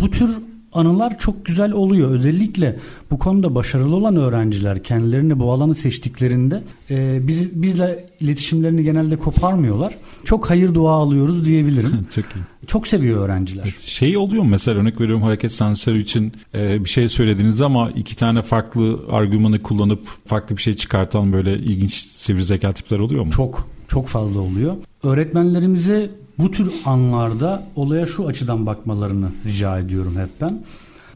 Bu 0.00 0.10
tür 0.10 0.30
anılar 0.76 1.18
çok 1.18 1.44
güzel 1.44 1.72
oluyor. 1.72 2.10
Özellikle 2.10 2.76
bu 3.10 3.18
konuda 3.18 3.54
başarılı 3.54 3.96
olan 3.96 4.16
öğrenciler 4.16 4.82
kendilerini 4.82 5.38
bu 5.38 5.52
alanı 5.52 5.74
seçtiklerinde 5.74 6.62
e, 6.90 7.26
biz, 7.28 7.62
bizle 7.62 8.06
iletişimlerini 8.20 8.84
genelde 8.84 9.16
koparmıyorlar. 9.16 9.94
Çok 10.24 10.50
hayır 10.50 10.74
dua 10.74 10.92
alıyoruz 10.92 11.44
diyebilirim. 11.44 12.06
çok 12.14 12.24
iyi. 12.24 12.66
Çok 12.66 12.86
seviyor 12.86 13.24
öğrenciler. 13.24 13.74
Şey 13.84 14.16
oluyor 14.16 14.42
mu 14.42 14.48
mesela 14.50 14.78
örnek 14.78 15.00
veriyorum 15.00 15.22
hareket 15.22 15.52
sensörü 15.52 16.02
için 16.02 16.32
e, 16.54 16.84
bir 16.84 16.88
şey 16.88 17.08
söylediniz 17.08 17.62
ama 17.62 17.90
iki 17.90 18.16
tane 18.16 18.42
farklı 18.42 19.00
argümanı 19.10 19.62
kullanıp 19.62 20.00
farklı 20.24 20.56
bir 20.56 20.62
şey 20.62 20.74
çıkartan 20.74 21.32
böyle 21.32 21.54
ilginç 21.58 21.92
sivri 22.12 22.44
zeka 22.44 22.72
tipler 22.72 22.98
oluyor 22.98 23.24
mu? 23.24 23.30
Çok 23.30 23.68
çok 23.88 24.08
fazla 24.08 24.40
oluyor. 24.40 24.76
Öğretmenlerimize 25.02 26.10
bu 26.38 26.50
tür 26.50 26.70
anlarda 26.84 27.66
olaya 27.76 28.06
şu 28.06 28.26
açıdan 28.26 28.66
bakmalarını 28.66 29.28
rica 29.46 29.78
ediyorum 29.78 30.14
hep 30.18 30.30
ben. 30.40 30.62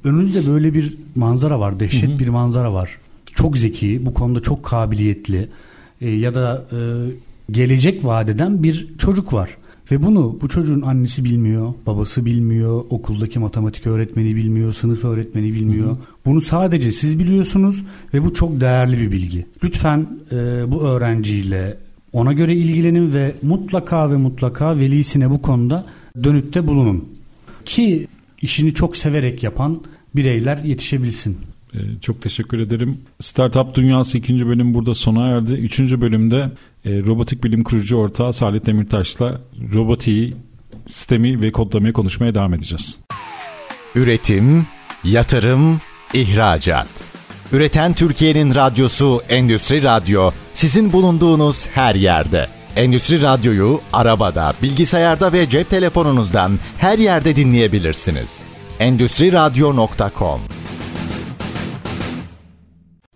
Önünüzde 0.04 0.46
böyle 0.46 0.74
bir 0.74 0.96
manzara 1.14 1.60
var, 1.60 1.80
dehşet 1.80 2.10
hı 2.10 2.14
hı. 2.14 2.18
bir 2.18 2.28
manzara 2.28 2.74
var. 2.74 2.98
Çok 3.34 3.58
zeki, 3.58 4.06
bu 4.06 4.14
konuda 4.14 4.40
çok 4.40 4.62
kabiliyetli 4.62 5.48
e, 6.00 6.10
ya 6.10 6.34
da 6.34 6.64
e, 6.72 6.78
gelecek 7.52 8.04
vadeden 8.04 8.62
bir 8.62 8.88
çocuk 8.98 9.32
var. 9.32 9.56
Ve 9.90 10.02
bunu 10.02 10.38
bu 10.40 10.48
çocuğun 10.48 10.82
annesi 10.82 11.24
bilmiyor, 11.24 11.74
babası 11.86 12.24
bilmiyor, 12.24 12.84
okuldaki 12.90 13.38
matematik 13.38 13.86
öğretmeni 13.86 14.36
bilmiyor, 14.36 14.72
sınıf 14.72 15.04
öğretmeni 15.04 15.52
bilmiyor. 15.52 15.86
Hı 15.86 15.92
hı. 15.92 15.96
Bunu 16.26 16.40
sadece 16.40 16.92
siz 16.92 17.18
biliyorsunuz 17.18 17.84
ve 18.14 18.24
bu 18.24 18.34
çok 18.34 18.60
değerli 18.60 18.98
bir 18.98 19.12
bilgi. 19.12 19.46
Lütfen 19.64 20.06
e, 20.32 20.36
bu 20.72 20.82
öğrenciyle 20.82 21.76
ona 22.12 22.32
göre 22.32 22.54
ilgilenin 22.54 23.14
ve 23.14 23.34
mutlaka 23.42 24.10
ve 24.10 24.16
mutlaka 24.16 24.78
velisine 24.78 25.30
bu 25.30 25.42
konuda 25.42 25.86
dönütte 26.24 26.66
bulunun. 26.66 27.08
Ki 27.64 28.06
işini 28.42 28.74
çok 28.74 28.96
severek 28.96 29.42
yapan 29.42 29.82
bireyler 30.16 30.58
yetişebilsin. 30.58 31.38
Ee, 31.74 31.78
çok 32.00 32.22
teşekkür 32.22 32.58
ederim. 32.58 32.98
Startup 33.20 33.74
Dünyası 33.74 34.18
ikinci 34.18 34.46
bölüm 34.46 34.74
burada 34.74 34.94
sona 34.94 35.26
erdi. 35.26 35.54
Üçüncü 35.54 36.00
bölümde 36.00 36.50
e, 36.84 37.02
robotik 37.02 37.44
bilim 37.44 37.64
kurucu 37.64 37.96
ortağı 37.96 38.32
Salih 38.32 38.66
Demirtaş'la 38.66 39.40
robotiği, 39.74 40.36
sistemi 40.86 41.42
ve 41.42 41.52
kodlamayı 41.52 41.92
konuşmaya 41.92 42.34
devam 42.34 42.54
edeceğiz. 42.54 42.98
Üretim, 43.94 44.66
yatırım, 45.04 45.80
ihracat. 46.14 47.19
Üreten 47.52 47.94
Türkiye'nin 47.94 48.54
radyosu 48.54 49.22
Endüstri 49.28 49.82
Radyo 49.82 50.30
sizin 50.54 50.92
bulunduğunuz 50.92 51.66
her 51.66 51.94
yerde. 51.94 52.48
Endüstri 52.76 53.22
Radyo'yu 53.22 53.80
arabada, 53.92 54.52
bilgisayarda 54.62 55.32
ve 55.32 55.50
cep 55.50 55.70
telefonunuzdan 55.70 56.52
her 56.78 56.98
yerde 56.98 57.36
dinleyebilirsiniz. 57.36 58.42
Endüstri 58.80 59.32
Radyo.com 59.32 60.40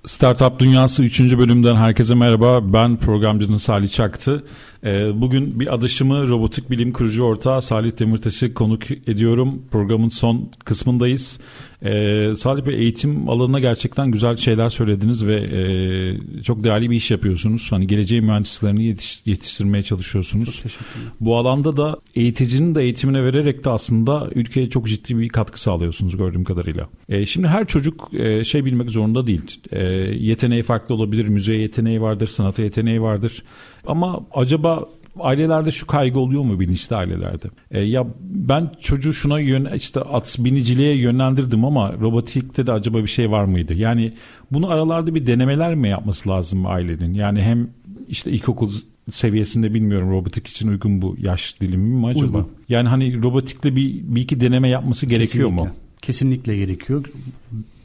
Startup 0.06 0.58
Dünyası 0.58 1.02
3. 1.02 1.20
bölümden 1.20 1.76
herkese 1.76 2.14
merhaba. 2.14 2.72
Ben 2.72 2.96
programcının 2.96 3.56
Salih 3.56 3.88
Çaktı. 3.88 4.44
Ee, 4.84 5.20
bugün 5.20 5.60
bir 5.60 5.74
adışımı 5.74 6.28
robotik 6.28 6.70
bilim 6.70 6.92
kurucu 6.92 7.22
ortağı 7.22 7.62
Salih 7.62 7.98
Demirtaş'ı 7.98 8.54
konuk 8.54 8.90
ediyorum. 8.90 9.62
Programın 9.70 10.08
son 10.08 10.50
kısmındayız. 10.64 11.40
Ee, 11.84 12.32
Salih 12.36 12.66
Bey 12.66 12.74
eğitim 12.74 13.28
alanına 13.28 13.60
gerçekten 13.60 14.10
güzel 14.10 14.36
şeyler 14.36 14.68
söylediniz 14.68 15.26
ve 15.26 15.34
e, 15.34 16.42
çok 16.42 16.64
değerli 16.64 16.90
bir 16.90 16.96
iş 16.96 17.10
yapıyorsunuz. 17.10 17.72
Hani 17.72 17.86
geleceğin 17.86 18.24
mühendislerini 18.24 18.84
yetiş, 18.84 19.22
yetiştirmeye 19.26 19.82
çalışıyorsunuz. 19.82 20.62
Çok 20.62 20.72
Bu 21.20 21.36
alanda 21.36 21.76
da 21.76 21.96
eğiticinin 22.14 22.74
de 22.74 22.82
eğitimine 22.82 23.24
vererek 23.24 23.64
de 23.64 23.70
aslında 23.70 24.30
ülkeye 24.34 24.70
çok 24.70 24.88
ciddi 24.88 25.18
bir 25.18 25.28
katkı 25.28 25.60
sağlıyorsunuz 25.60 26.16
gördüğüm 26.16 26.44
kadarıyla. 26.44 26.88
E, 27.08 27.26
şimdi 27.26 27.48
her 27.48 27.66
çocuk 27.66 28.08
e, 28.12 28.44
şey 28.44 28.64
bilmek 28.64 28.90
zorunda 28.90 29.26
değil. 29.26 29.60
E, 29.72 29.84
yeteneği 30.18 30.62
farklı 30.62 30.94
olabilir, 30.94 31.28
müziğe 31.28 31.60
yeteneği 31.60 32.00
vardır, 32.00 32.26
sanata 32.26 32.62
yeteneği 32.62 33.02
vardır. 33.02 33.42
Ama 33.86 34.20
acaba 34.32 34.84
ailelerde 35.20 35.70
şu 35.70 35.86
kaygı 35.86 36.18
oluyor 36.18 36.42
mu 36.42 36.60
bilinçli 36.60 36.96
ailelerde? 36.96 37.46
E, 37.70 37.80
ya 37.80 38.06
ben 38.20 38.70
çocuğu 38.80 39.12
şuna 39.12 39.40
yön 39.40 39.68
işte 39.76 40.00
at 40.00 40.36
biniciliğe 40.38 40.96
yönlendirdim 40.96 41.64
ama 41.64 41.92
robotikte 41.92 42.66
de 42.66 42.72
acaba 42.72 43.02
bir 43.02 43.08
şey 43.08 43.30
var 43.30 43.44
mıydı? 43.44 43.74
Yani 43.74 44.12
bunu 44.52 44.70
aralarda 44.70 45.14
bir 45.14 45.26
denemeler 45.26 45.74
mi 45.74 45.88
yapması 45.88 46.28
lazım 46.28 46.66
ailenin? 46.66 47.14
Yani 47.14 47.42
hem 47.42 47.68
işte 48.08 48.30
ilkokul 48.30 48.70
seviyesinde 49.12 49.74
bilmiyorum 49.74 50.10
robotik 50.10 50.46
için 50.46 50.68
uygun 50.68 51.02
bu 51.02 51.16
yaş 51.18 51.60
dilimi 51.60 51.94
mi 51.94 52.06
acaba? 52.06 52.26
Uygun. 52.26 52.48
Yani 52.68 52.88
hani 52.88 53.22
robotikle 53.22 53.76
bir, 53.76 54.00
bir 54.02 54.20
iki 54.20 54.40
deneme 54.40 54.68
yapması 54.68 55.06
gerekiyor 55.06 55.48
Kesinlikle. 55.48 55.70
mu? 55.70 55.76
Kesinlikle 56.02 56.56
gerekiyor. 56.56 57.04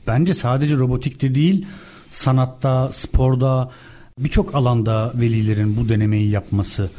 Bence 0.08 0.34
sadece 0.34 0.76
robotikte 0.76 1.36
değil 1.36 1.66
sanatta, 2.10 2.90
sporda 2.92 3.72
birçok 4.20 4.56
alanda 4.56 5.14
velilerin 5.16 5.78
bu 5.78 5.90
denemeyi 5.90 6.30
yapması 6.30 6.90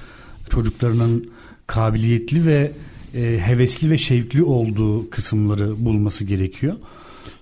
çocuklarının 0.50 1.30
kabiliyetli 1.66 2.46
ve 2.46 2.72
e, 3.14 3.38
hevesli 3.38 3.90
ve 3.90 3.98
şevkli 3.98 4.42
olduğu 4.42 5.10
kısımları 5.10 5.84
bulması 5.84 6.24
gerekiyor. 6.24 6.76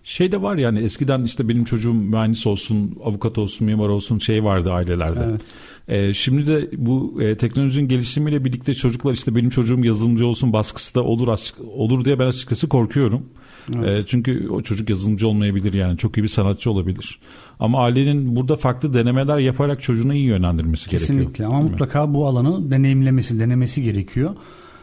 Şey 0.04 0.32
de 0.32 0.42
var 0.42 0.56
yani 0.56 0.78
eskiden 0.78 1.24
işte 1.24 1.48
benim 1.48 1.64
çocuğum 1.64 1.94
mühendis 1.94 2.46
olsun, 2.46 2.96
avukat 3.04 3.38
olsun, 3.38 3.66
mimar 3.66 3.88
olsun 3.88 4.18
şey 4.18 4.44
vardı 4.44 4.72
ailelerde. 4.72 5.20
Evet. 5.30 5.40
Ee, 5.88 6.14
şimdi 6.14 6.46
de 6.46 6.68
bu 6.72 7.22
e, 7.22 7.34
teknolojinin 7.34 7.88
gelişimiyle 7.88 8.44
birlikte 8.44 8.74
çocuklar 8.74 9.12
işte 9.12 9.34
benim 9.34 9.50
çocuğum 9.50 9.84
yazılımcı 9.84 10.26
olsun 10.26 10.52
baskısı 10.52 10.94
da 10.94 11.02
olur 11.02 11.28
açık, 11.28 11.56
olur 11.60 12.04
diye 12.04 12.18
ben 12.18 12.26
açıkçası 12.26 12.68
korkuyorum. 12.68 13.26
Evet. 13.76 14.04
E, 14.04 14.06
çünkü 14.06 14.48
o 14.48 14.62
çocuk 14.62 14.90
yazılımcı 14.90 15.28
olmayabilir 15.28 15.72
yani 15.72 15.96
çok 15.96 16.18
iyi 16.18 16.22
bir 16.22 16.28
sanatçı 16.28 16.70
olabilir. 16.70 17.18
Ama 17.60 17.82
ailenin 17.84 18.36
burada 18.36 18.56
farklı 18.56 18.94
denemeler 18.94 19.38
yaparak 19.38 19.82
çocuğunu 19.82 20.14
iyi 20.14 20.24
yönlendirmesi 20.24 20.90
Kesinlikle. 20.90 21.14
gerekiyor. 21.14 21.30
Kesinlikle 21.32 21.56
ama 21.56 21.68
mutlaka 21.70 22.14
bu 22.14 22.26
alanı 22.26 22.70
deneyimlemesi, 22.70 23.40
denemesi 23.40 23.82
gerekiyor. 23.82 24.34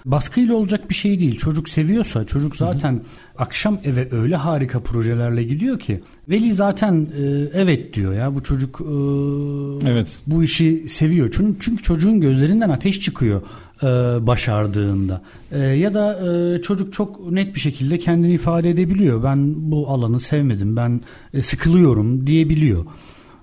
Baskıyla 0.06 0.56
olacak 0.56 0.89
bir 0.89 0.95
şey 0.95 1.20
değil. 1.20 1.36
Çocuk 1.36 1.70
seviyorsa, 1.70 2.26
çocuk 2.26 2.56
zaten 2.56 2.93
hı 2.93 2.97
hı. 2.97 3.01
akşam 3.38 3.78
eve 3.84 4.08
öyle 4.12 4.36
harika 4.36 4.80
projelerle 4.80 5.43
gidiyor 5.43 5.80
ki 5.80 6.03
veli 6.30 6.53
zaten 6.53 7.08
e, 7.18 7.24
evet 7.53 7.93
diyor 7.93 8.14
ya 8.14 8.36
bu 8.36 8.43
çocuk 8.43 8.82
e, 8.82 9.89
evet. 9.89 10.18
bu 10.28 10.43
işi 10.43 10.89
seviyor. 10.89 11.30
Çünkü, 11.38 11.60
çünkü 11.60 11.84
çocuğun 11.84 12.22
gözlerinden 12.22 12.70
ateş 12.70 13.01
çıkıyor 13.01 13.41
e, 13.84 13.88
başardığında. 14.28 15.22
E, 15.51 15.60
ya 15.60 15.93
da 15.93 16.20
e, 16.30 16.62
çocuk 16.62 16.93
çok 16.93 17.32
net 17.32 17.56
bir 17.56 17.60
şekilde 17.60 17.99
kendini 17.99 18.34
ifade 18.34 18.70
edebiliyor. 18.70 19.24
Ben 19.24 19.72
bu 19.72 19.89
alanı 19.89 20.20
sevmedim, 20.20 20.76
ben 20.76 21.01
e, 21.34 21.41
sıkılıyorum 21.41 22.28
diyebiliyor. 22.28 22.86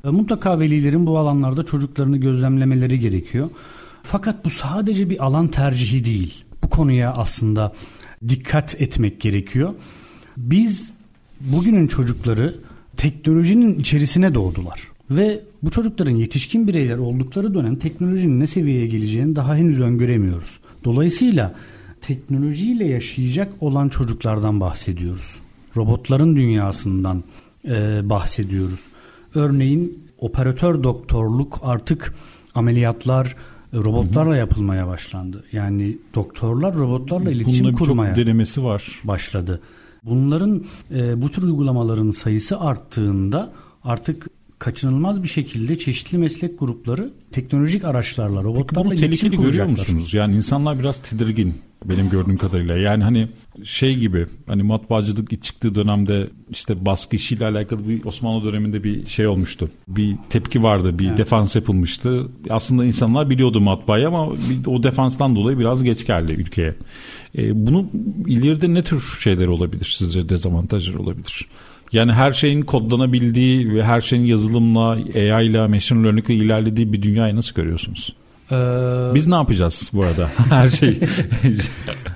E, 0.05 0.09
mutlaka 0.09 0.61
velilerin 0.61 1.07
bu 1.07 1.19
alanlarda 1.19 1.63
çocuklarını 1.63 2.17
gözlemlemeleri 2.17 3.01
gerekiyor. 3.01 3.51
Fakat 4.03 4.45
bu 4.45 4.51
sadece 4.51 5.11
bir 5.11 5.25
alan 5.25 5.49
tercihi 5.49 6.05
değil. 6.05 6.45
Konuya 6.73 7.13
aslında 7.13 7.73
dikkat 8.29 8.81
etmek 8.81 9.21
gerekiyor. 9.21 9.75
Biz 10.37 10.93
bugünün 11.41 11.87
çocukları 11.87 12.55
teknolojinin 12.97 13.79
içerisine 13.79 14.35
doğdular. 14.35 14.83
Ve 15.11 15.41
bu 15.63 15.71
çocukların 15.71 16.17
yetişkin 16.17 16.69
bireyler 16.69 16.99
oldukları 16.99 17.55
dönem 17.55 17.77
teknolojinin 17.77 18.41
ne 18.41 18.47
seviyeye 18.47 18.87
geleceğini 18.87 19.37
daha 19.37 19.57
henüz 19.57 19.81
öngöremiyoruz. 19.81 20.61
Dolayısıyla 20.85 21.55
teknolojiyle 22.01 22.87
yaşayacak 22.87 23.53
olan 23.61 23.89
çocuklardan 23.89 24.61
bahsediyoruz. 24.61 25.37
Robotların 25.77 26.37
dünyasından 26.37 27.25
e, 27.65 28.01
bahsediyoruz. 28.05 28.81
Örneğin 29.35 29.99
operatör 30.19 30.83
doktorluk 30.83 31.61
artık 31.63 32.15
ameliyatlar 32.55 33.37
robotlarla 33.75 34.37
yapılmaya 34.37 34.87
başlandı. 34.87 35.45
Yani 35.53 35.99
doktorlar 36.15 36.75
robotlarla 36.75 37.31
iletişim 37.31 37.65
Bununla 37.65 37.79
kurmaya 37.79 38.15
çok 38.15 38.25
denemesi 38.25 38.65
var. 38.65 39.01
başladı. 39.05 39.61
Bunların 40.05 40.65
e, 40.91 41.23
bu 41.23 41.31
tür 41.31 41.43
uygulamaların 41.43 42.11
sayısı 42.11 42.61
arttığında 42.61 43.53
artık 43.85 44.27
kaçınılmaz 44.63 45.23
bir 45.23 45.29
şekilde 45.29 45.79
çeşitli 45.79 46.19
meslek 46.19 46.59
grupları 46.59 47.11
teknolojik 47.33 47.85
araçlarla, 47.85 48.43
robotlarla 48.43 48.95
iletişim 48.95 49.31
tehlikeli 49.31 49.51
görüyor 49.51 49.67
musunuz? 49.67 50.15
Yani 50.15 50.37
insanlar 50.37 50.79
biraz 50.79 50.99
tedirgin 50.99 51.55
benim 51.85 52.11
gördüğüm 52.11 52.37
kadarıyla. 52.37 52.77
Yani 52.77 53.05
hani 53.05 53.29
şey 53.65 53.97
gibi 53.97 54.27
hani 54.47 54.63
matbaacılık 54.63 55.33
ilk 55.33 55.43
çıktığı 55.43 55.75
dönemde 55.75 56.29
işte 56.51 56.87
baskı 56.87 57.17
işiyle 57.17 57.47
alakalı 57.47 57.89
bir 57.89 58.05
Osmanlı 58.05 58.45
döneminde 58.45 58.85
bir 58.85 59.07
şey 59.07 59.27
olmuştu. 59.27 59.69
Bir 59.89 60.17
tepki 60.31 60.63
vardı, 60.63 60.99
bir 60.99 61.09
Evet. 61.09 61.19
defans 61.19 61.57
yapılmıştı. 61.57 62.29
Aslında 62.51 62.85
insanlar 62.85 63.31
biliyordu 63.31 63.61
matbaayı 63.61 64.09
ama 64.09 64.29
o 64.67 64.83
defanstan 64.83 65.37
dolayı 65.37 65.59
biraz 65.59 65.83
geç 65.83 66.07
geldi 66.07 66.33
ülkeye. 66.33 66.75
E, 67.39 67.67
bunu 67.67 67.91
ileride 68.27 68.75
ne 68.75 68.83
tür 68.83 69.19
şeyler 69.21 69.47
olabilir 69.47 69.95
sizce 69.99 70.29
dezavantajlar 70.29 70.95
olabilir? 70.95 71.47
Yani 71.93 72.13
her 72.13 72.33
şeyin 72.33 72.63
kodlanabildiği 72.63 73.75
ve 73.75 73.85
her 73.85 74.01
şeyin 74.01 74.25
yazılımla, 74.25 74.89
AI 75.15 75.47
ile, 75.47 75.67
machine 75.67 76.05
learning 76.05 76.31
ile 76.31 76.45
ilerlediği 76.45 76.93
bir 76.93 77.03
dünyayı 77.03 77.37
nasıl 77.37 77.55
görüyorsunuz? 77.55 78.17
Ee, 78.53 78.55
Biz 79.15 79.27
ne 79.27 79.35
yapacağız 79.35 79.91
bu 79.95 80.03
arada? 80.03 80.29
Her 80.51 80.69
şey. 80.69 80.99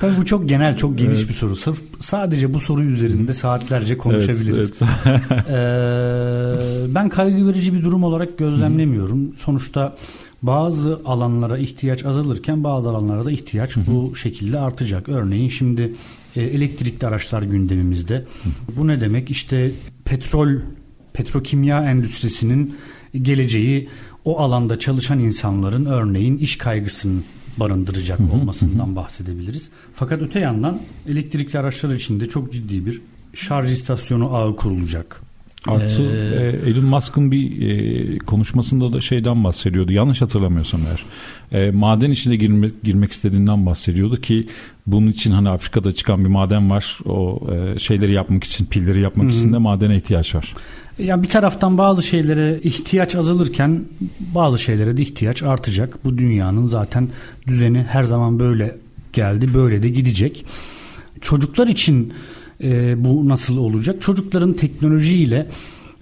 tabii 0.01 0.17
bu 0.17 0.25
çok 0.25 0.49
genel, 0.49 0.77
çok 0.77 0.99
geniş 0.99 1.19
Evet. 1.19 1.29
bir 1.29 1.35
soru. 1.35 1.57
Sırf 1.57 1.83
sadece 2.01 2.55
bu 2.55 2.61
soru 2.61 2.83
üzerinde 2.83 3.35
saatlerce 3.35 3.99
konuşabiliriz. 3.99 4.81
Evet, 4.83 4.93
evet. 5.07 5.21
Ee, 5.49 6.95
ben 6.95 7.09
kaygı 7.09 7.49
verici 7.49 7.75
bir 7.75 7.83
durum 7.85 8.05
olarak 8.05 8.39
gözlemlemiyorum. 8.39 9.33
Sonuçta 9.37 9.97
bazı 10.43 11.01
alanlara 11.05 11.59
ihtiyaç 11.59 12.05
azalırken 12.05 12.65
bazı 12.65 12.89
alanlara 12.91 13.25
da 13.25 13.31
ihtiyaç 13.31 13.77
bu 13.77 14.17
şekilde 14.17 14.59
artacak. 14.59 15.09
Örneğin 15.09 15.49
şimdi 15.49 15.93
elektrikli 16.43 17.07
araçlar 17.07 17.43
gündemimizde. 17.43 18.25
Bu 18.77 18.87
ne 18.87 19.01
demek? 19.01 19.31
İşte 19.31 19.71
petrol, 20.05 20.49
petrokimya 21.13 21.85
endüstrisinin 21.91 22.77
geleceği 23.23 23.89
o 24.25 24.39
alanda 24.39 24.79
çalışan 24.79 25.19
insanların 25.19 25.85
örneğin 25.85 26.39
iş 26.39 26.59
kaygısının 26.59 27.25
barındıracak 27.57 28.21
olmasından 28.35 28.97
bahsedebiliriz. 28.97 29.69
Fakat 29.95 30.23
öte 30.23 30.41
yandan 30.41 30.81
elektrikli 31.09 31.59
araçlar 31.59 31.95
için 31.95 32.21
de 32.21 32.27
çok 32.27 32.53
ciddi 32.53 32.87
bir 32.87 33.01
şarj 33.35 33.73
istasyonu 33.73 34.35
ağı 34.35 34.57
kurulacak. 34.57 35.26
Artı 35.67 36.03
Ee, 36.03 36.67
e, 36.67 36.71
Elon 36.71 36.85
Musk'ın 36.85 37.31
bir 37.31 37.69
e, 37.69 38.19
konuşmasında 38.19 38.93
da 38.93 39.01
şeyden 39.01 39.45
bahsediyordu. 39.45 39.93
Yanlış 39.93 40.23
hatırlamıyorsam 40.23 40.81
eğer. 40.87 41.05
E, 41.63 41.71
maden 41.71 42.11
içine 42.11 42.37
girmek, 42.37 42.83
girmek 42.83 43.13
istediğinden 43.13 43.67
bahsediyordu 43.67 44.21
ki 44.21 44.47
bunun 44.87 45.07
için 45.07 45.31
hani 45.31 45.49
Afrika'da 45.49 45.93
çıkan 45.93 46.25
bir 46.25 46.29
maden 46.29 46.71
var. 46.71 46.99
O 47.05 47.47
e, 47.53 47.79
şeyleri 47.79 48.13
yapmak 48.13 48.45
için, 48.45 48.65
pilleri 48.65 49.01
yapmak 49.01 49.31
için 49.31 49.53
de 49.53 49.59
madene 49.59 49.97
ihtiyaç 49.97 50.35
var. 50.35 50.55
Ya 50.99 51.23
bir 51.23 51.29
taraftan 51.29 51.79
bazı 51.79 52.03
şeylere 52.03 52.61
ihtiyaç 52.63 53.15
azalırken 53.15 53.85
bazı 54.35 54.59
şeylere 54.59 54.97
de 54.97 55.03
ihtiyaç 55.03 55.43
artacak. 55.43 56.05
Bu 56.05 56.19
dünyanın 56.19 56.67
zaten 56.67 57.09
düzeni 57.47 57.83
her 57.83 58.05
zaman 58.05 58.39
böyle 58.39 58.77
geldi, 59.13 59.55
böyle 59.55 59.83
de 59.83 59.89
gidecek. 59.89 60.45
Çocuklar 61.21 61.67
için 61.67 62.13
e, 62.63 63.05
bu 63.05 63.29
nasıl 63.29 63.57
olacak? 63.57 64.03
Çocukların 64.03 64.53
teknolojiyle 64.53 65.47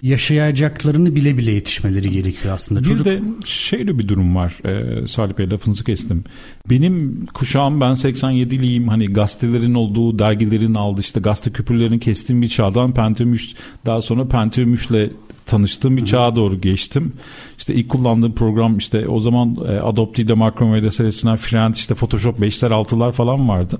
yaşayacaklarını 0.01 1.15
bile 1.15 1.37
bile 1.37 1.51
yetişmeleri 1.51 2.11
gerekiyor 2.11 2.53
aslında. 2.53 2.79
Bir 2.79 2.85
Çocuk 2.85 3.05
de 3.05 3.21
şöyle 3.45 3.99
bir 3.99 4.07
durum 4.07 4.35
var. 4.35 4.53
Ee, 4.65 5.07
Salih 5.07 5.37
Bey 5.37 5.49
lafınızı 5.49 5.83
kestim. 5.83 6.23
Benim 6.69 7.25
kuşağım 7.33 7.81
ben 7.81 7.91
87'liyim. 7.91 8.87
Hani 8.87 9.07
gazetelerin 9.07 9.73
olduğu, 9.73 10.19
dergilerin 10.19 10.73
aldığı 10.73 11.01
işte 11.01 11.19
gazete 11.19 11.51
küpürlerini 11.51 11.99
kestiğim 11.99 12.41
bir 12.41 12.49
çağdan 12.49 12.93
Pentium 12.93 13.33
3 13.33 13.55
daha 13.85 14.01
sonra 14.01 14.27
Pentium 14.27 14.75
3'le 14.75 15.09
tanıştığım 15.45 15.97
bir 15.97 16.05
çağa 16.05 16.35
doğru 16.35 16.61
geçtim. 16.61 17.13
İşte 17.57 17.73
ilk 17.73 17.89
kullandığım 17.89 18.35
program 18.35 18.77
işte 18.77 19.07
o 19.07 19.19
zaman 19.19 19.57
e, 19.67 19.79
Adobe 19.79 20.21
ile 20.21 20.33
Macromedia 20.33 20.91
serisinden 20.91 21.35
Freehand 21.35 21.75
işte 21.75 21.93
Photoshop 21.93 22.39
5'ler 22.39 22.69
6'lar 22.69 23.11
falan 23.11 23.49
vardı. 23.49 23.79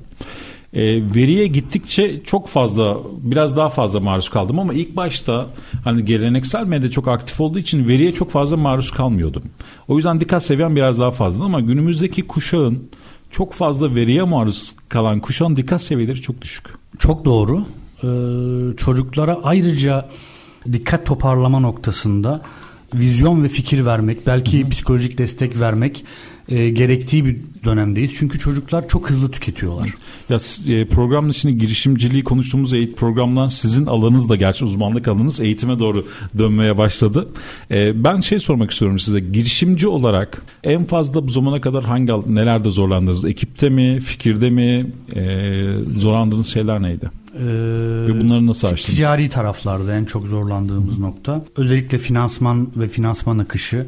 E, 0.75 1.15
veriye 1.15 1.47
gittikçe 1.47 2.23
çok 2.23 2.47
fazla 2.47 2.97
biraz 3.21 3.57
daha 3.57 3.69
fazla 3.69 3.99
maruz 3.99 4.29
kaldım 4.29 4.59
ama 4.59 4.73
ilk 4.73 4.95
başta 4.95 5.47
hani 5.83 6.05
geleneksel 6.05 6.65
medya 6.65 6.89
çok 6.89 7.07
aktif 7.07 7.41
olduğu 7.41 7.59
için 7.59 7.87
veriye 7.87 8.11
çok 8.11 8.31
fazla 8.31 8.57
maruz 8.57 8.91
kalmıyordum. 8.91 9.43
O 9.87 9.95
yüzden 9.95 10.21
dikkat 10.21 10.43
seviyem 10.43 10.75
biraz 10.75 10.99
daha 10.99 11.11
fazla 11.11 11.45
ama 11.45 11.61
günümüzdeki 11.61 12.27
kuşağın 12.27 12.89
çok 13.31 13.53
fazla 13.53 13.95
veriye 13.95 14.23
maruz 14.23 14.75
kalan 14.89 15.19
kuşağın 15.19 15.55
dikkat 15.55 15.81
seviyeleri 15.81 16.21
çok 16.21 16.41
düşük. 16.41 16.65
Çok 16.99 17.25
doğru. 17.25 17.65
Ee, 18.03 18.77
çocuklara 18.77 19.39
ayrıca 19.43 20.09
dikkat 20.71 21.05
toparlama 21.05 21.59
noktasında 21.59 22.41
vizyon 22.93 23.43
ve 23.43 23.47
fikir 23.47 23.85
vermek, 23.85 24.27
belki 24.27 24.69
psikolojik 24.69 25.17
destek 25.17 25.59
vermek 25.59 26.05
e, 26.49 26.69
gerektiği 26.69 27.25
bir 27.25 27.37
dönemdeyiz. 27.65 28.13
Çünkü 28.15 28.39
çocuklar 28.39 28.87
çok 28.87 29.09
hızlı 29.09 29.31
tüketiyorlar. 29.31 29.93
Ya 30.29 30.37
e, 30.67 30.87
programın 30.87 31.29
içinde 31.29 31.53
girişimciliği 31.53 32.23
konuştuğumuz 32.23 32.73
eğitim 32.73 32.95
programdan 32.95 33.47
sizin 33.47 33.85
alanınız 33.85 34.29
da 34.29 34.35
gerçi 34.35 34.65
uzmanlık 34.65 35.07
alanınız 35.07 35.39
eğitime 35.39 35.79
doğru 35.79 36.07
dönmeye 36.37 36.77
başladı. 36.77 37.27
E, 37.71 38.03
ben 38.03 38.19
şey 38.19 38.39
sormak 38.39 38.71
istiyorum 38.71 38.99
size. 38.99 39.19
Girişimci 39.19 39.87
olarak 39.87 40.41
en 40.63 40.83
fazla 40.83 41.27
bu 41.27 41.31
zamana 41.31 41.61
kadar 41.61 41.83
hangi 41.83 42.11
nelerde 42.27 42.69
zorlandınız? 42.69 43.25
Ekipte 43.25 43.69
mi, 43.69 43.99
fikirde 43.99 44.49
mi? 44.49 44.91
E, 45.15 45.67
zorlandığınız 45.97 46.47
şeyler 46.47 46.81
neydi? 46.81 47.09
Ee, 47.39 47.43
Ve 48.07 48.21
bunları 48.21 48.47
nasıl 48.47 48.67
aştınız? 48.67 48.95
Ticari 48.95 49.29
taraflarda 49.29 49.95
en 49.95 50.05
çok 50.05 50.27
zorlandığımız 50.27 50.99
nokta. 50.99 51.45
Özellikle 51.55 51.97
finansman 51.97 52.67
ve 52.75 52.87
finansman 52.87 53.37
akışı 53.37 53.87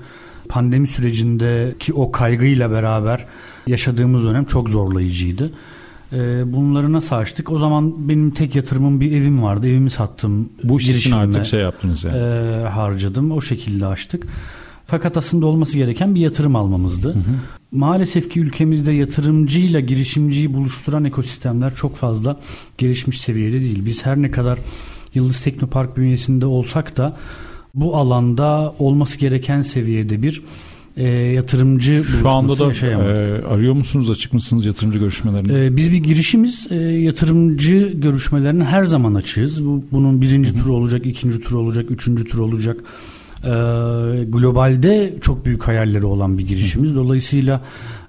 pandemi 0.49 0.87
sürecindeki 0.87 1.93
o 1.93 2.11
kaygıyla 2.11 2.71
beraber 2.71 3.25
yaşadığımız 3.67 4.23
dönem 4.23 4.45
çok 4.45 4.69
zorlayıcıydı. 4.69 5.51
Ee, 6.13 6.53
bunları 6.53 6.93
nasıl 6.93 7.15
açtık? 7.15 7.51
O 7.51 7.59
zaman 7.59 8.09
benim 8.09 8.31
tek 8.31 8.55
yatırımım 8.55 9.01
bir 9.01 9.11
evim 9.11 9.43
vardı. 9.43 9.67
Evimi 9.67 9.89
sattım. 9.89 10.49
Bu 10.63 10.79
iş 10.79 10.89
için 10.89 11.11
artık 11.11 11.45
şey 11.45 11.59
yaptınız 11.59 12.03
yani. 12.03 12.17
e, 12.17 12.67
harcadım. 12.67 13.31
O 13.31 13.41
şekilde 13.41 13.85
açtık. 13.85 14.27
Fakat 14.87 15.17
aslında 15.17 15.45
olması 15.45 15.77
gereken 15.77 16.15
bir 16.15 16.19
yatırım 16.19 16.55
almamızdı. 16.55 17.15
Maalesef 17.71 18.29
ki 18.29 18.39
ülkemizde 18.39 18.91
yatırımcıyla 18.91 19.79
girişimciyi 19.79 20.53
buluşturan 20.53 21.05
ekosistemler 21.05 21.75
çok 21.75 21.95
fazla 21.95 22.39
gelişmiş 22.77 23.21
seviyede 23.21 23.61
değil. 23.61 23.85
Biz 23.85 24.05
her 24.05 24.21
ne 24.21 24.31
kadar 24.31 24.59
Yıldız 25.13 25.41
Teknopark 25.41 25.97
bünyesinde 25.97 26.45
olsak 26.45 26.97
da 26.97 27.17
bu 27.77 27.97
alanda 27.97 28.73
olması 28.79 29.19
gereken 29.19 29.61
seviyede 29.61 30.21
bir 30.21 30.41
e, 30.97 31.07
yatırımcı 31.09 32.03
Şu 32.21 32.29
anda 32.29 32.59
da 32.59 32.87
e, 32.87 32.95
arıyor 33.45 33.73
musunuz, 33.73 34.09
açık 34.09 34.33
mısınız 34.33 34.65
yatırımcı 34.65 34.99
görüşmelerine? 34.99 35.65
Ee, 35.65 35.75
biz 35.77 35.91
bir 35.91 35.97
girişimiz 35.97 36.67
e, 36.69 36.75
yatırımcı 36.75 37.93
görüşmelerine 37.95 38.63
her 38.63 38.83
zaman 38.83 39.13
açığız. 39.13 39.65
Bu, 39.65 39.83
bunun 39.91 40.21
birinci 40.21 40.57
turu 40.57 40.73
olacak, 40.73 41.05
ikinci 41.05 41.39
turu 41.39 41.59
olacak, 41.59 41.91
üçüncü 41.91 42.25
turu 42.25 42.43
olacak. 42.45 42.83
Ee, 43.43 43.49
globalde 44.27 45.13
çok 45.21 45.45
büyük 45.45 45.67
hayalleri 45.67 46.05
olan 46.05 46.37
bir 46.37 46.47
girişimiz. 46.47 46.95
Dolayısıyla 46.95 47.61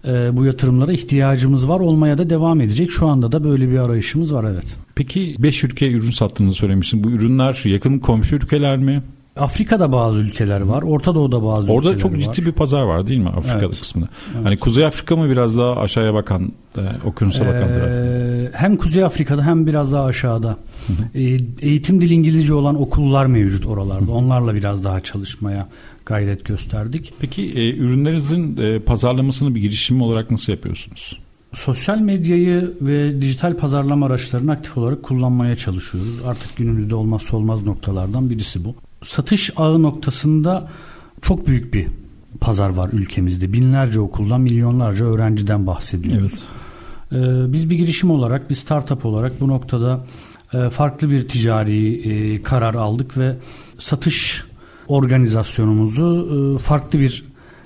e, 0.05 0.37
bu 0.37 0.45
yatırımlara 0.45 0.93
ihtiyacımız 0.93 1.69
var, 1.69 1.81
olmaya 1.81 2.19
da 2.19 2.31
devam 2.31 2.61
edecek. 2.61 2.91
Şu 2.91 3.07
anda 3.07 3.33
da 3.33 3.45
böyle 3.45 3.71
bir 3.71 3.79
arayışımız 3.79 4.35
var 4.35 4.45
evet. 4.53 4.77
Peki 4.95 5.37
5 5.39 5.64
ülkeye 5.64 5.93
ürün 5.93 6.11
sattığınızı 6.11 6.57
söylemiştin. 6.57 7.05
Bu 7.05 7.11
ürünler 7.11 7.62
yakın 7.64 7.99
komşu 7.99 8.37
ülkeler 8.37 8.79
mi? 8.79 9.03
Afrika'da 9.41 9.93
bazı 9.93 10.18
ülkeler 10.18 10.61
var. 10.61 10.82
Orta 10.82 11.14
Doğu'da 11.14 11.43
bazı 11.45 11.72
Orada 11.72 11.89
ülkeler 11.89 12.03
çok 12.03 12.12
var. 12.12 12.34
ciddi 12.34 12.47
bir 12.47 12.53
pazar 12.53 12.82
var 12.82 13.07
değil 13.07 13.20
mi 13.20 13.28
Afrika 13.28 13.59
Evet. 13.66 13.80
kısmında? 13.80 14.09
Hani 14.43 14.57
Kuzey 14.57 14.84
Afrika 14.86 15.16
mı 15.16 15.30
biraz 15.30 15.57
daha 15.59 15.76
aşağıya 15.76 16.14
bakan, 16.14 16.53
e, 16.76 16.80
okyanusa 17.05 17.47
bakan 17.47 17.72
taraf? 17.72 17.89
Ee, 17.89 18.51
hem 18.55 18.76
Kuzey 18.76 19.05
Afrika'da 19.05 19.47
hem 19.47 19.66
biraz 19.66 19.93
daha 19.93 20.05
aşağıda. 20.05 20.57
Ee, 21.14 21.20
eğitim 21.62 22.01
dili 22.01 22.14
İngilizce 22.14 22.55
olan 22.55 22.80
okullar 22.82 23.26
mevcut 23.26 23.66
oralarda. 23.66 24.12
Onlarla 24.12 24.55
biraz 24.55 24.84
daha 24.84 25.01
çalışmaya 25.01 25.68
gayret 26.07 26.45
gösterdik. 26.45 27.12
Peki 27.20 27.43
e, 27.55 27.76
ürünlerinizin 27.76 28.57
e, 28.57 28.78
pazarlamasını 28.78 29.55
bir 29.55 29.61
girişim 29.61 30.03
olarak 30.03 30.30
nasıl 30.30 30.53
yapıyorsunuz? 30.53 31.18
Sosyal 31.55 31.99
medyayı 31.99 32.72
ve 32.80 33.22
dijital 33.22 33.57
pazarlama 33.57 34.07
araçlarını 34.07 34.53
aktif 34.53 34.78
olarak 34.78 35.03
kullanmaya 35.03 35.57
çalışıyoruz. 35.57 36.20
Artık 36.26 36.57
günümüzde 36.57 36.95
olmazsa 36.95 37.36
olmaz 37.36 37.62
noktalardan 37.66 38.30
birisi 38.30 38.64
bu. 38.64 38.74
Satış 39.03 39.51
ağı 39.57 39.82
noktasında 39.82 40.68
çok 41.22 41.46
büyük 41.46 41.74
bir 41.74 41.86
pazar 42.40 42.70
var 42.70 42.90
ülkemizde. 42.92 43.53
Binlerce 43.53 44.01
okuldan, 44.01 44.40
milyonlarca 44.40 45.07
öğrenciden 45.07 45.66
bahsediyoruz. 45.66 46.44
Ee, 47.12 47.16
biz 47.53 47.70
bir 47.70 47.76
girişim 47.76 48.11
olarak, 48.11 48.51
bir 48.51 48.55
startup 48.55 49.07
olarak 49.07 49.40
bu 49.40 49.49
noktada 49.49 50.05
e, 50.53 50.70
farklı 50.70 51.11
bir 51.11 51.28
ticari 51.28 51.94
e, 51.94 52.42
karar 52.42 52.74
aldık 52.74 53.18
ve 53.18 53.36
satış 53.78 54.44
organizasyonumuzu 54.88 56.28
e, 56.57 56.59
farklı 56.59 57.01
bir 57.01 57.24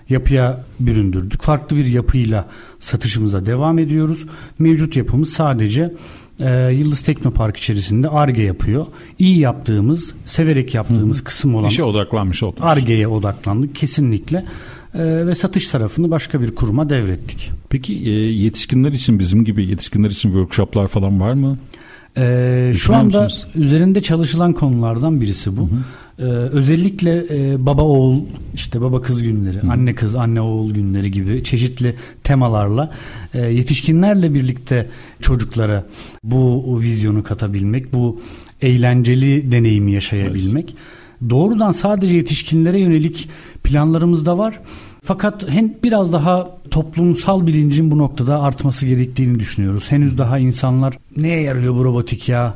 yapıya 0.08 0.64
büründürdük. 0.80 1.42
Farklı 1.42 1.76
bir 1.76 1.86
yapıyla 1.86 2.48
satışımıza 2.80 3.46
devam 3.46 3.78
ediyoruz. 3.78 4.26
Mevcut 4.58 4.96
yapımız 4.96 5.30
sadece 5.30 5.94
e, 6.40 6.72
Yıldız 6.72 7.02
Teknopark 7.02 7.56
içerisinde 7.56 8.08
ARGE 8.08 8.42
yapıyor. 8.42 8.86
İyi 9.18 9.38
yaptığımız, 9.38 10.14
severek 10.26 10.74
yaptığımız 10.74 11.24
kısım 11.24 11.54
olan 11.54 11.68
İşe 11.68 11.84
odaklanmış 11.84 12.42
oldunuz. 12.42 12.70
ARGE'ye 12.70 13.08
odaklandık 13.08 13.74
kesinlikle. 13.74 14.44
E, 14.94 15.26
ve 15.26 15.34
satış 15.34 15.68
tarafını 15.68 16.10
başka 16.10 16.40
bir 16.40 16.54
kuruma 16.54 16.88
devrettik. 16.90 17.50
Peki 17.68 17.94
e, 17.94 18.10
yetişkinler 18.10 18.92
için 18.92 19.18
bizim 19.18 19.44
gibi 19.44 19.64
yetişkinler 19.64 20.10
için 20.10 20.28
workshoplar 20.28 20.88
falan 20.88 21.20
var 21.20 21.32
mı? 21.32 21.58
Ee, 22.18 22.72
şu 22.76 22.94
anda 22.94 23.22
musunuz? 23.22 23.46
üzerinde 23.54 24.02
çalışılan 24.02 24.52
konulardan 24.52 25.20
birisi 25.20 25.56
bu. 25.56 25.68
Ee, 26.18 26.22
özellikle 26.22 27.24
e, 27.30 27.66
baba 27.66 27.82
oğul 27.82 28.20
işte 28.54 28.80
baba 28.80 29.02
kız 29.02 29.22
günleri, 29.22 29.60
anne 29.60 29.94
kız 29.94 30.14
anne 30.14 30.40
oğul 30.40 30.74
günleri 30.74 31.10
gibi 31.10 31.44
çeşitli 31.44 31.94
temalarla 32.24 32.90
e, 33.34 33.40
yetişkinlerle 33.40 34.34
birlikte 34.34 34.88
çocuklara 35.20 35.84
bu 36.24 36.80
vizyonu 36.80 37.22
katabilmek, 37.22 37.92
bu 37.92 38.20
eğlenceli 38.60 39.52
deneyimi 39.52 39.92
yaşayabilmek. 39.92 40.74
Doğrudan 41.30 41.72
sadece 41.72 42.16
yetişkinlere 42.16 42.78
yönelik 42.80 43.28
planlarımız 43.64 44.26
da 44.26 44.38
var. 44.38 44.60
Fakat 45.04 45.44
biraz 45.84 46.12
daha 46.12 46.50
toplumsal 46.70 47.46
bilincin 47.46 47.90
bu 47.90 47.98
noktada 47.98 48.40
artması 48.42 48.86
gerektiğini 48.86 49.38
düşünüyoruz. 49.38 49.92
Henüz 49.92 50.18
daha 50.18 50.38
insanlar 50.38 50.98
neye 51.16 51.40
yarıyor 51.42 51.74
bu 51.74 51.84
robotik 51.84 52.28
ya 52.28 52.54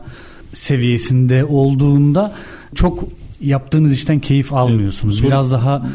seviyesinde 0.53 1.44
olduğunda 1.44 2.34
çok 2.74 3.05
yaptığınız 3.40 3.92
işten 3.92 4.18
keyif 4.18 4.53
almıyorsunuz. 4.53 5.18
Soru- 5.20 5.26
Biraz 5.26 5.53
daha 5.53 5.86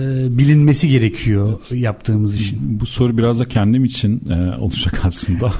e, 0.00 0.38
bilinmesi 0.38 0.88
gerekiyor 0.88 1.52
yaptığımız 1.70 2.34
işin. 2.34 2.80
Bu 2.80 2.86
soru 2.86 3.18
biraz 3.18 3.40
da 3.40 3.48
kendim 3.48 3.84
için 3.84 4.22
e, 4.30 4.56
olacak 4.56 5.00
aslında. 5.04 5.52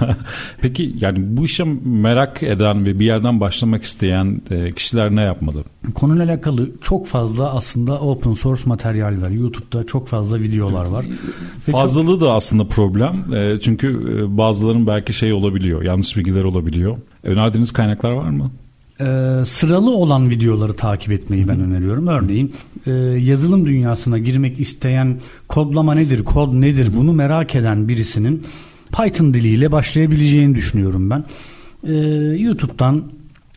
Peki 0.61 0.95
yani 1.01 1.18
bu 1.37 1.45
işe 1.45 1.64
merak 1.85 2.43
eden 2.43 2.87
ve 2.87 2.99
bir 2.99 3.05
yerden 3.05 3.41
başlamak 3.41 3.82
isteyen 3.85 4.43
e, 4.51 4.72
kişiler 4.72 5.16
ne 5.16 5.20
yapmalı? 5.20 5.64
Konuyla 5.95 6.24
alakalı 6.24 6.70
çok 6.80 7.07
fazla 7.07 7.55
aslında 7.55 8.01
open 8.01 8.35
source 8.35 8.62
materyal 8.66 9.22
var. 9.22 9.30
YouTube'da 9.30 9.87
çok 9.87 10.09
fazla 10.09 10.41
videolar 10.41 10.87
var. 10.87 11.05
Ve 11.05 11.11
çok- 11.66 11.80
Fazlalığı 11.80 12.20
da 12.20 12.32
aslında 12.32 12.68
problem. 12.68 13.35
E, 13.35 13.61
çünkü 13.61 13.89
e, 14.18 14.37
bazıların 14.39 14.87
belki 14.87 15.12
şey 15.12 15.32
olabiliyor, 15.32 15.82
yanlış 15.82 16.16
bilgiler 16.16 16.45
olabiliyor. 16.45 16.97
Önerdiğiniz 17.22 17.72
kaynaklar 17.72 18.11
var 18.12 18.30
mı? 18.30 18.51
Ee, 19.01 19.05
sıralı 19.47 19.90
olan 19.90 20.30
videoları 20.30 20.76
takip 20.76 21.12
etmeyi 21.12 21.49
ben 21.49 21.61
öneriyorum. 21.61 22.07
Örneğin 22.07 22.55
e, 22.86 22.90
yazılım 23.20 23.66
dünyasına 23.66 24.18
girmek 24.18 24.61
isteyen 24.61 25.20
kodlama 25.49 25.95
nedir, 25.95 26.24
kod 26.24 26.55
nedir 26.61 26.90
bunu 26.97 27.12
merak 27.12 27.55
eden 27.55 27.88
birisinin 27.88 28.42
Python 28.92 29.34
diliyle 29.34 29.72
başlayabileceğini 29.72 30.55
düşünüyorum 30.55 31.11
ben. 31.11 31.24
Ee, 31.86 31.92
YouTube'dan 32.38 33.03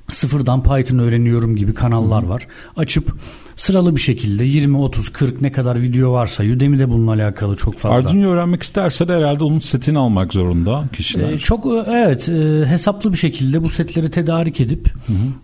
sıfırdan 0.10 0.64
Python 0.64 1.00
öğreniyorum 1.00 1.56
gibi 1.56 1.74
kanallar 1.74 2.24
var. 2.24 2.48
Açıp 2.78 3.16
sıralı 3.58 3.96
bir 3.96 4.02
şekilde 4.02 4.46
20, 4.46 4.78
30, 4.78 5.10
40 5.10 5.42
ne 5.42 5.52
kadar 5.52 5.82
video 5.82 6.12
varsa 6.14 6.44
Udemy'de 6.44 6.90
bununla 6.90 7.12
alakalı 7.12 7.56
çok 7.56 7.78
fazla. 7.78 7.98
Arduino 7.98 8.30
öğrenmek 8.30 8.64
isterse 8.64 9.08
de 9.08 9.14
herhalde 9.14 9.44
onun 9.44 9.60
setini 9.60 9.98
almak 9.98 10.34
zorunda 10.34 10.84
kişiler. 10.94 11.32
Ee, 11.32 11.40
çok 11.40 11.66
e, 11.66 11.84
evet 11.88 12.30
e, 12.30 12.66
hesaplı 12.66 13.12
bir 13.12 13.18
şekilde 13.18 13.64
bu 13.64 13.70
setleri 13.70 14.12
tedarik 14.12 14.62
edip 14.62 14.94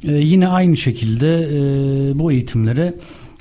e, 0.03 0.11
yine 0.11 0.47
aynı 0.47 0.78
şekilde 0.78 1.43
e, 1.43 2.20
bu 2.20 2.32
eğitimlere 2.32 2.95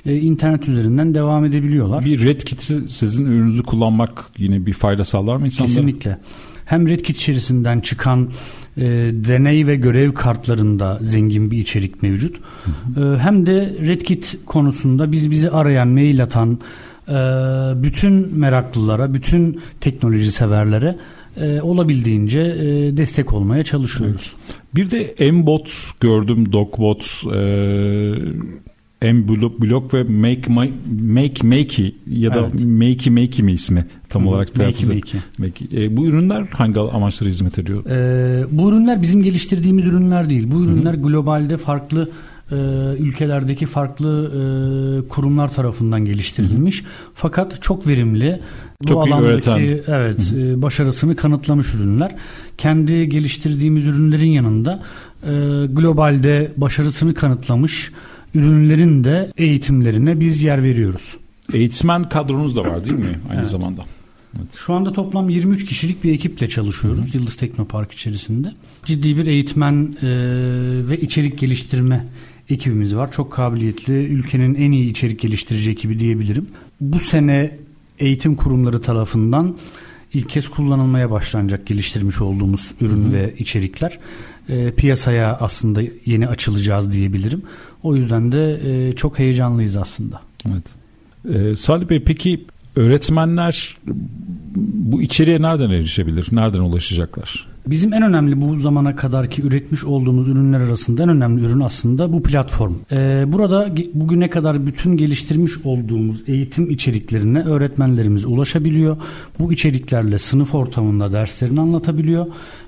e, 0.05 0.15
internet 0.15 0.69
üzerinden 0.69 1.13
devam 1.13 1.45
edebiliyorlar. 1.45 2.05
bir 2.05 2.25
red 2.25 2.41
kit'i 2.41 2.89
sizin 2.89 3.25
ürününüzü 3.25 3.63
kullanmak 3.63 4.31
yine 4.37 4.65
bir 4.65 4.73
fayda 4.73 5.05
sağlar 5.05 5.35
mı 5.35 5.45
insanlara? 5.45 5.73
Kesinlikle. 5.75 6.19
Hem 6.65 6.87
Redkit 6.87 7.17
içerisinden 7.17 7.79
çıkan 7.79 8.29
e, 8.77 8.81
deney 9.13 9.67
ve 9.67 9.75
görev 9.75 10.11
kartlarında 10.13 10.97
zengin 11.01 11.51
bir 11.51 11.57
içerik 11.57 12.03
mevcut. 12.03 12.35
E, 12.37 13.17
hem 13.17 13.45
de 13.45 13.75
Redkit 13.81 14.37
konusunda 14.45 15.11
biz 15.11 15.31
bizi 15.31 15.49
arayan, 15.49 15.87
mail 15.87 16.23
atan 16.23 16.59
e, 17.07 17.13
bütün 17.83 18.39
meraklılara, 18.39 19.13
bütün 19.13 19.61
teknoloji 19.81 20.31
severlere 20.31 20.95
e, 21.37 21.61
olabildiğince 21.61 22.39
e, 22.39 22.97
destek 22.97 23.33
olmaya 23.33 23.63
çalışıyoruz. 23.63 24.35
Bir 24.75 24.91
de 24.91 25.31
Mbot 25.31 25.71
gördüm, 25.99 26.51
Dogbot, 26.51 27.23
e, 27.35 27.39
Block 29.03 29.93
ve 29.93 30.03
Make 30.03 30.41
My, 30.47 30.73
Make 31.01 31.47
Makey 31.47 31.95
ya 32.07 32.33
da 32.33 32.39
Evet. 32.39 32.53
Makey 32.65 33.13
Makey 33.13 33.45
mi 33.45 33.51
ismi 33.51 33.85
tam 34.13 34.21
Hı 34.21 34.25
hı, 34.25 34.29
olarak 34.29 34.53
telaffuz. 34.53 34.89
E, 35.73 35.97
bu 35.97 36.05
ürünler 36.07 36.41
hangi 36.51 36.79
amaçlara 36.79 37.29
hizmet 37.29 37.59
ediyor? 37.59 37.85
Ee, 37.85 38.45
bu 38.51 38.69
ürünler 38.69 39.01
bizim 39.01 39.23
geliştirdiğimiz 39.23 39.85
ürünler 39.85 40.29
değil. 40.29 40.51
Bu 40.51 40.63
ürünler 40.63 40.93
globalde 40.93 41.57
farklı 41.57 42.09
e, 42.51 42.55
ülkelerdeki 42.99 43.65
farklı 43.65 44.27
e, 44.27 45.07
kurumlar 45.07 45.53
tarafından 45.53 46.05
geliştirilmiş. 46.05 46.83
Fakat 47.13 47.61
çok 47.61 47.87
verimli. 47.87 48.41
Bu 48.83 48.87
Çok 48.87 49.07
iyi 49.07 49.13
alandaki 49.13 49.33
üreten. 49.51 49.83
evet 49.87 50.33
e, 50.37 50.61
başarısını 50.61 51.15
kanıtlamış 51.15 51.73
ürünler. 51.73 52.15
Kendi 52.57 53.09
geliştirdiğimiz 53.09 53.85
ürünlerin 53.85 54.29
yanında 54.29 54.83
e, 55.23 55.29
globalde 55.65 56.51
başarısını 56.57 57.13
kanıtlamış 57.13 57.91
ürünlerin 58.35 59.03
de 59.03 59.31
eğitimlerine 59.37 60.19
biz 60.19 60.43
yer 60.43 60.63
veriyoruz. 60.63 61.17
Eğitmen 61.53 62.09
kadronuz 62.09 62.55
da 62.55 62.61
var 62.61 62.83
değil 62.83 62.95
mi 62.95 63.05
aynı 63.29 63.39
Evet. 63.39 63.49
zamanda? 63.49 63.81
Şu 64.57 64.73
anda 64.73 64.93
toplam 64.93 65.29
23 65.29 65.65
kişilik 65.65 66.03
bir 66.03 66.13
ekiple 66.13 66.49
çalışıyoruz 66.49 67.15
Yıldız 67.15 67.35
Teknopark 67.35 67.91
içerisinde. 67.91 68.53
Ciddi 68.85 69.17
bir 69.17 69.27
eğitmen 69.27 69.97
e, 70.01 70.07
ve 70.89 70.97
içerik 71.01 71.39
geliştirme 71.39 72.07
ekibimiz 72.49 72.95
var. 72.95 73.11
Çok 73.11 73.31
kabiliyetli, 73.31 73.93
ülkenin 73.93 74.55
en 74.55 74.71
iyi 74.71 74.89
içerik 74.89 75.19
geliştirici 75.19 75.71
ekibi 75.71 75.99
diyebilirim. 75.99 76.47
Bu 76.81 76.99
sene 76.99 77.57
eğitim 77.99 78.35
kurumları 78.35 78.81
tarafından 78.81 79.57
ilk 80.13 80.29
kez 80.29 80.49
kullanılmaya 80.49 81.11
başlanacak 81.11 81.65
geliştirmiş 81.67 82.21
olduğumuz 82.21 82.71
ürün 82.81 83.13
ve 83.13 83.33
içerikler. 83.37 83.99
E, 84.49 84.71
piyasaya 84.71 85.37
aslında 85.39 85.81
yeni 86.05 86.27
açılacağız 86.27 86.93
diyebilirim. 86.93 87.41
O 87.83 87.95
yüzden 87.95 88.31
de 88.31 88.59
e, 88.65 88.95
çok 88.95 89.19
heyecanlıyız 89.19 89.77
aslında. 89.77 90.21
Evet. 90.51 90.63
E, 91.35 91.55
Salih 91.55 91.89
Bey 91.89 92.03
peki 92.03 92.45
öğretmenler 92.75 93.77
bu 94.55 95.01
içeriğe 95.01 95.41
nereden 95.41 95.69
erişebilir? 95.69 96.27
Nereden 96.31 96.59
ulaşacaklar? 96.59 97.53
Bizim 97.67 97.93
en 97.93 98.03
önemli 98.03 98.41
bu 98.41 98.57
zamana 98.57 98.95
kadarki 98.95 99.41
üretmiş 99.41 99.83
olduğumuz 99.83 100.27
ürünler 100.27 100.59
arasında 100.59 101.03
en 101.03 101.09
önemli 101.09 101.45
ürün 101.45 101.59
aslında 101.59 102.13
bu 102.13 102.23
platform. 102.23 102.73
Ee, 102.91 103.23
burada 103.27 103.75
bugüne 103.93 104.29
kadar 104.29 104.65
bütün 104.65 104.97
geliştirmiş 104.97 105.53
olduğumuz 105.63 106.23
eğitim 106.27 106.69
içeriklerine 106.69 107.43
öğretmenlerimiz 107.43 108.25
ulaşabiliyor. 108.25 108.97
Bu 109.39 109.53
içeriklerle 109.53 110.17
sınıf 110.17 110.55
ortamında 110.55 111.11
derslerini 111.11 111.61
anlatabiliyor 111.61 112.25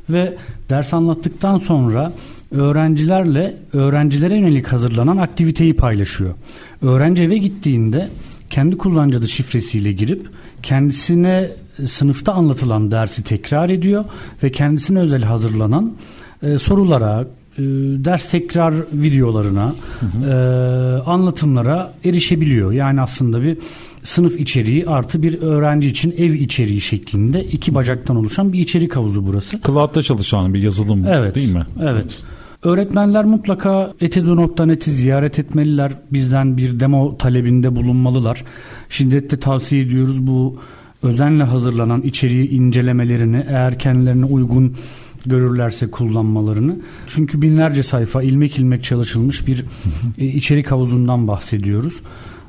ve 0.10 0.38
ders 0.70 0.94
anlattıktan 0.94 1.58
sonra 1.58 2.14
öğrencilerle 2.52 3.56
öğrencilere 3.74 4.38
yönelik 4.38 4.68
hazırlanan 4.68 5.18
aktiviteyi 5.18 5.76
paylaşıyor. 5.76 6.34
Öğrenci 6.82 7.24
eve 7.24 7.38
gittiğinde 7.38 8.10
kendi 8.56 8.78
kullanıcı 8.78 9.18
adı 9.18 9.28
şifresiyle 9.28 9.92
girip 9.92 10.28
kendisine 10.64 11.50
e, 11.80 11.86
sınıfta 11.86 12.34
anlatılan 12.34 12.92
dersi 12.92 13.24
tekrar 13.24 13.70
ediyor 13.70 14.06
ve 14.44 14.52
kendisine 14.52 15.00
özel 15.00 15.24
hazırlanan 15.24 15.94
e, 16.44 16.58
sorulara, 16.58 17.28
ders 18.06 18.32
tekrar 18.32 18.74
videolarına, 18.94 19.76
hı 20.00 20.06
hı. 20.06 20.30
E, 20.30 20.36
anlatımlara 21.02 21.94
erişebiliyor. 22.06 22.72
Yani 22.72 23.02
aslında 23.02 23.42
bir 23.42 23.58
sınıf 24.04 24.40
içeriği 24.40 24.86
artı 24.86 25.24
bir 25.24 25.42
öğrenci 25.42 25.88
için 25.88 26.12
ev 26.12 26.34
içeriği 26.34 26.82
şeklinde 26.82 27.44
iki 27.44 27.76
bacaktan 27.76 28.16
oluşan 28.16 28.54
bir 28.54 28.60
içerik 28.60 28.96
havuzu 28.96 29.28
burası. 29.28 29.60
Cloud'da 29.66 30.04
çalışan 30.04 30.54
bir 30.54 30.60
yazılım 30.60 31.08
evet, 31.08 31.36
değil 31.36 31.54
mi? 31.54 31.66
Evet. 31.80 31.92
evet. 31.92 32.18
Öğretmenler 32.64 33.26
mutlaka 33.26 33.94
etedu.net'i 34.02 34.92
ziyaret 34.92 35.40
etmeliler. 35.40 35.92
Bizden 36.14 36.58
bir 36.58 36.80
demo 36.80 37.18
talebinde 37.18 37.76
bulunmalılar. 37.76 38.44
Şiddetle 38.90 39.40
tavsiye 39.40 39.82
ediyoruz 39.82 40.28
bu 40.28 40.58
özenle 41.04 41.44
hazırlanan 41.44 42.02
içeriği 42.02 42.50
incelemelerini 42.50 43.46
eğer 43.48 43.80
kendilerine 43.80 44.26
uygun 44.26 44.76
görürlerse 45.26 45.92
kullanmalarını. 45.92 46.80
Çünkü 47.08 47.42
binlerce 47.42 47.84
sayfa 47.84 48.24
ilmek 48.24 48.58
ilmek 48.60 48.84
çalışılmış 48.84 49.48
bir 49.48 49.66
e, 50.18 50.26
içerik 50.26 50.72
havuzundan 50.72 51.28
bahsediyoruz. 51.28 52.02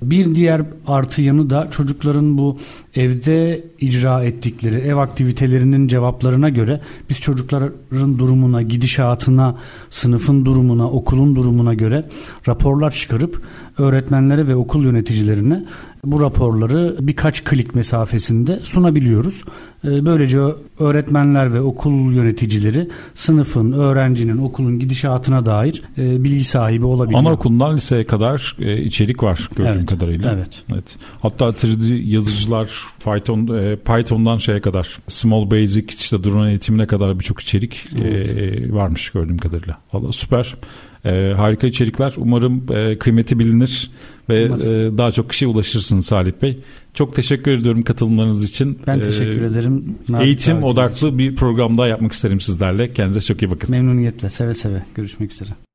Bir 0.03 0.35
diğer 0.35 0.63
artı 0.87 1.23
yanı 1.23 1.51
da 1.51 1.69
çocukların 1.71 2.39
bu 2.39 2.59
evde 2.95 3.65
icra 3.81 4.25
ettikleri 4.25 4.77
ev 4.77 4.97
aktivitelerinin 4.97 5.89
cevaplarına 5.89 6.49
göre 6.49 6.81
biz 7.11 7.21
çocukların 7.21 8.19
durumuna, 8.19 8.63
gidişatına, 8.63 9.57
sınıfın 9.91 10.45
durumuna, 10.45 10.91
okulun 10.91 11.37
durumuna 11.37 11.75
göre 11.75 12.05
raporlar 12.49 12.91
çıkarıp 12.91 13.43
öğretmenlere 13.79 14.49
ve 14.49 14.55
okul 14.57 14.85
yöneticilerine 14.85 15.65
bu 16.13 16.21
raporları 16.21 16.97
birkaç 17.01 17.45
klik 17.45 17.75
mesafesinde 17.75 18.61
sunabiliyoruz. 18.61 19.45
Ee, 19.85 20.07
böylece 20.07 20.39
öğretmenler 20.79 21.55
ve 21.55 21.61
okul 21.61 22.13
yöneticileri 22.13 22.89
sınıfın, 23.15 23.73
öğrencinin, 23.73 24.39
okulun 24.39 24.79
gidişatına 24.79 25.47
dair 25.47 25.83
e, 25.99 26.25
bilgi 26.25 26.45
sahibi 26.45 26.85
olabiliyor. 26.85 27.21
Anaokulundan 27.21 27.77
liseye 27.77 28.07
kadar 28.07 28.57
e, 28.61 28.83
içerik 28.83 29.23
var 29.23 29.49
gördüğüm 29.57 29.73
evet, 29.73 29.87
kadarıyla. 29.87 30.33
Evet. 30.33 30.63
evet. 30.73 30.97
Hatta 31.23 31.45
3D 31.45 32.03
yazıcılar 32.05 32.71
Python 33.05 33.59
e, 33.59 33.77
Python'dan 33.77 34.39
şeye 34.39 34.61
kadar 34.61 34.99
Small 35.09 35.51
Basic 35.51 35.87
işte 35.99 36.25
drone 36.25 36.51
eğitimine 36.51 36.87
kadar 36.87 37.19
birçok 37.19 37.41
içerik 37.41 37.85
evet. 38.03 38.73
varmış 38.73 39.11
gördüğüm 39.11 39.39
kadarıyla. 39.39 39.79
Valla 39.93 40.13
süper. 40.13 40.55
E, 41.05 41.33
harika 41.37 41.67
içerikler. 41.67 42.15
Umarım 42.17 42.73
e, 42.73 42.99
kıymeti 42.99 43.39
bilinir 43.39 43.91
ve 44.29 44.43
e, 44.43 44.99
daha 44.99 45.13
çok 45.13 45.31
kişiye 45.31 45.51
ulaşırsınız 45.51 46.07
Salih 46.07 46.33
Bey. 46.43 46.59
Çok 46.95 47.15
teşekkür 47.15 47.53
ediyorum 47.53 47.83
katılımlarınız 47.83 48.45
için. 48.45 48.79
Ben 48.87 49.01
teşekkür 49.01 49.43
ee, 49.43 49.47
ederim. 49.47 49.99
Eğitim 50.21 50.63
odaklı 50.63 50.97
için. 50.97 51.19
bir 51.19 51.37
program 51.37 51.79
daha 51.79 51.87
yapmak 51.87 52.13
isterim 52.13 52.41
sizlerle. 52.41 52.93
Kendinize 52.93 53.21
çok 53.21 53.43
iyi 53.43 53.51
bakın. 53.51 53.71
Memnuniyetle, 53.71 54.31
seve 54.31 54.55
seve. 54.55 54.83
Görüşmek 54.95 55.33
üzere. 55.33 55.66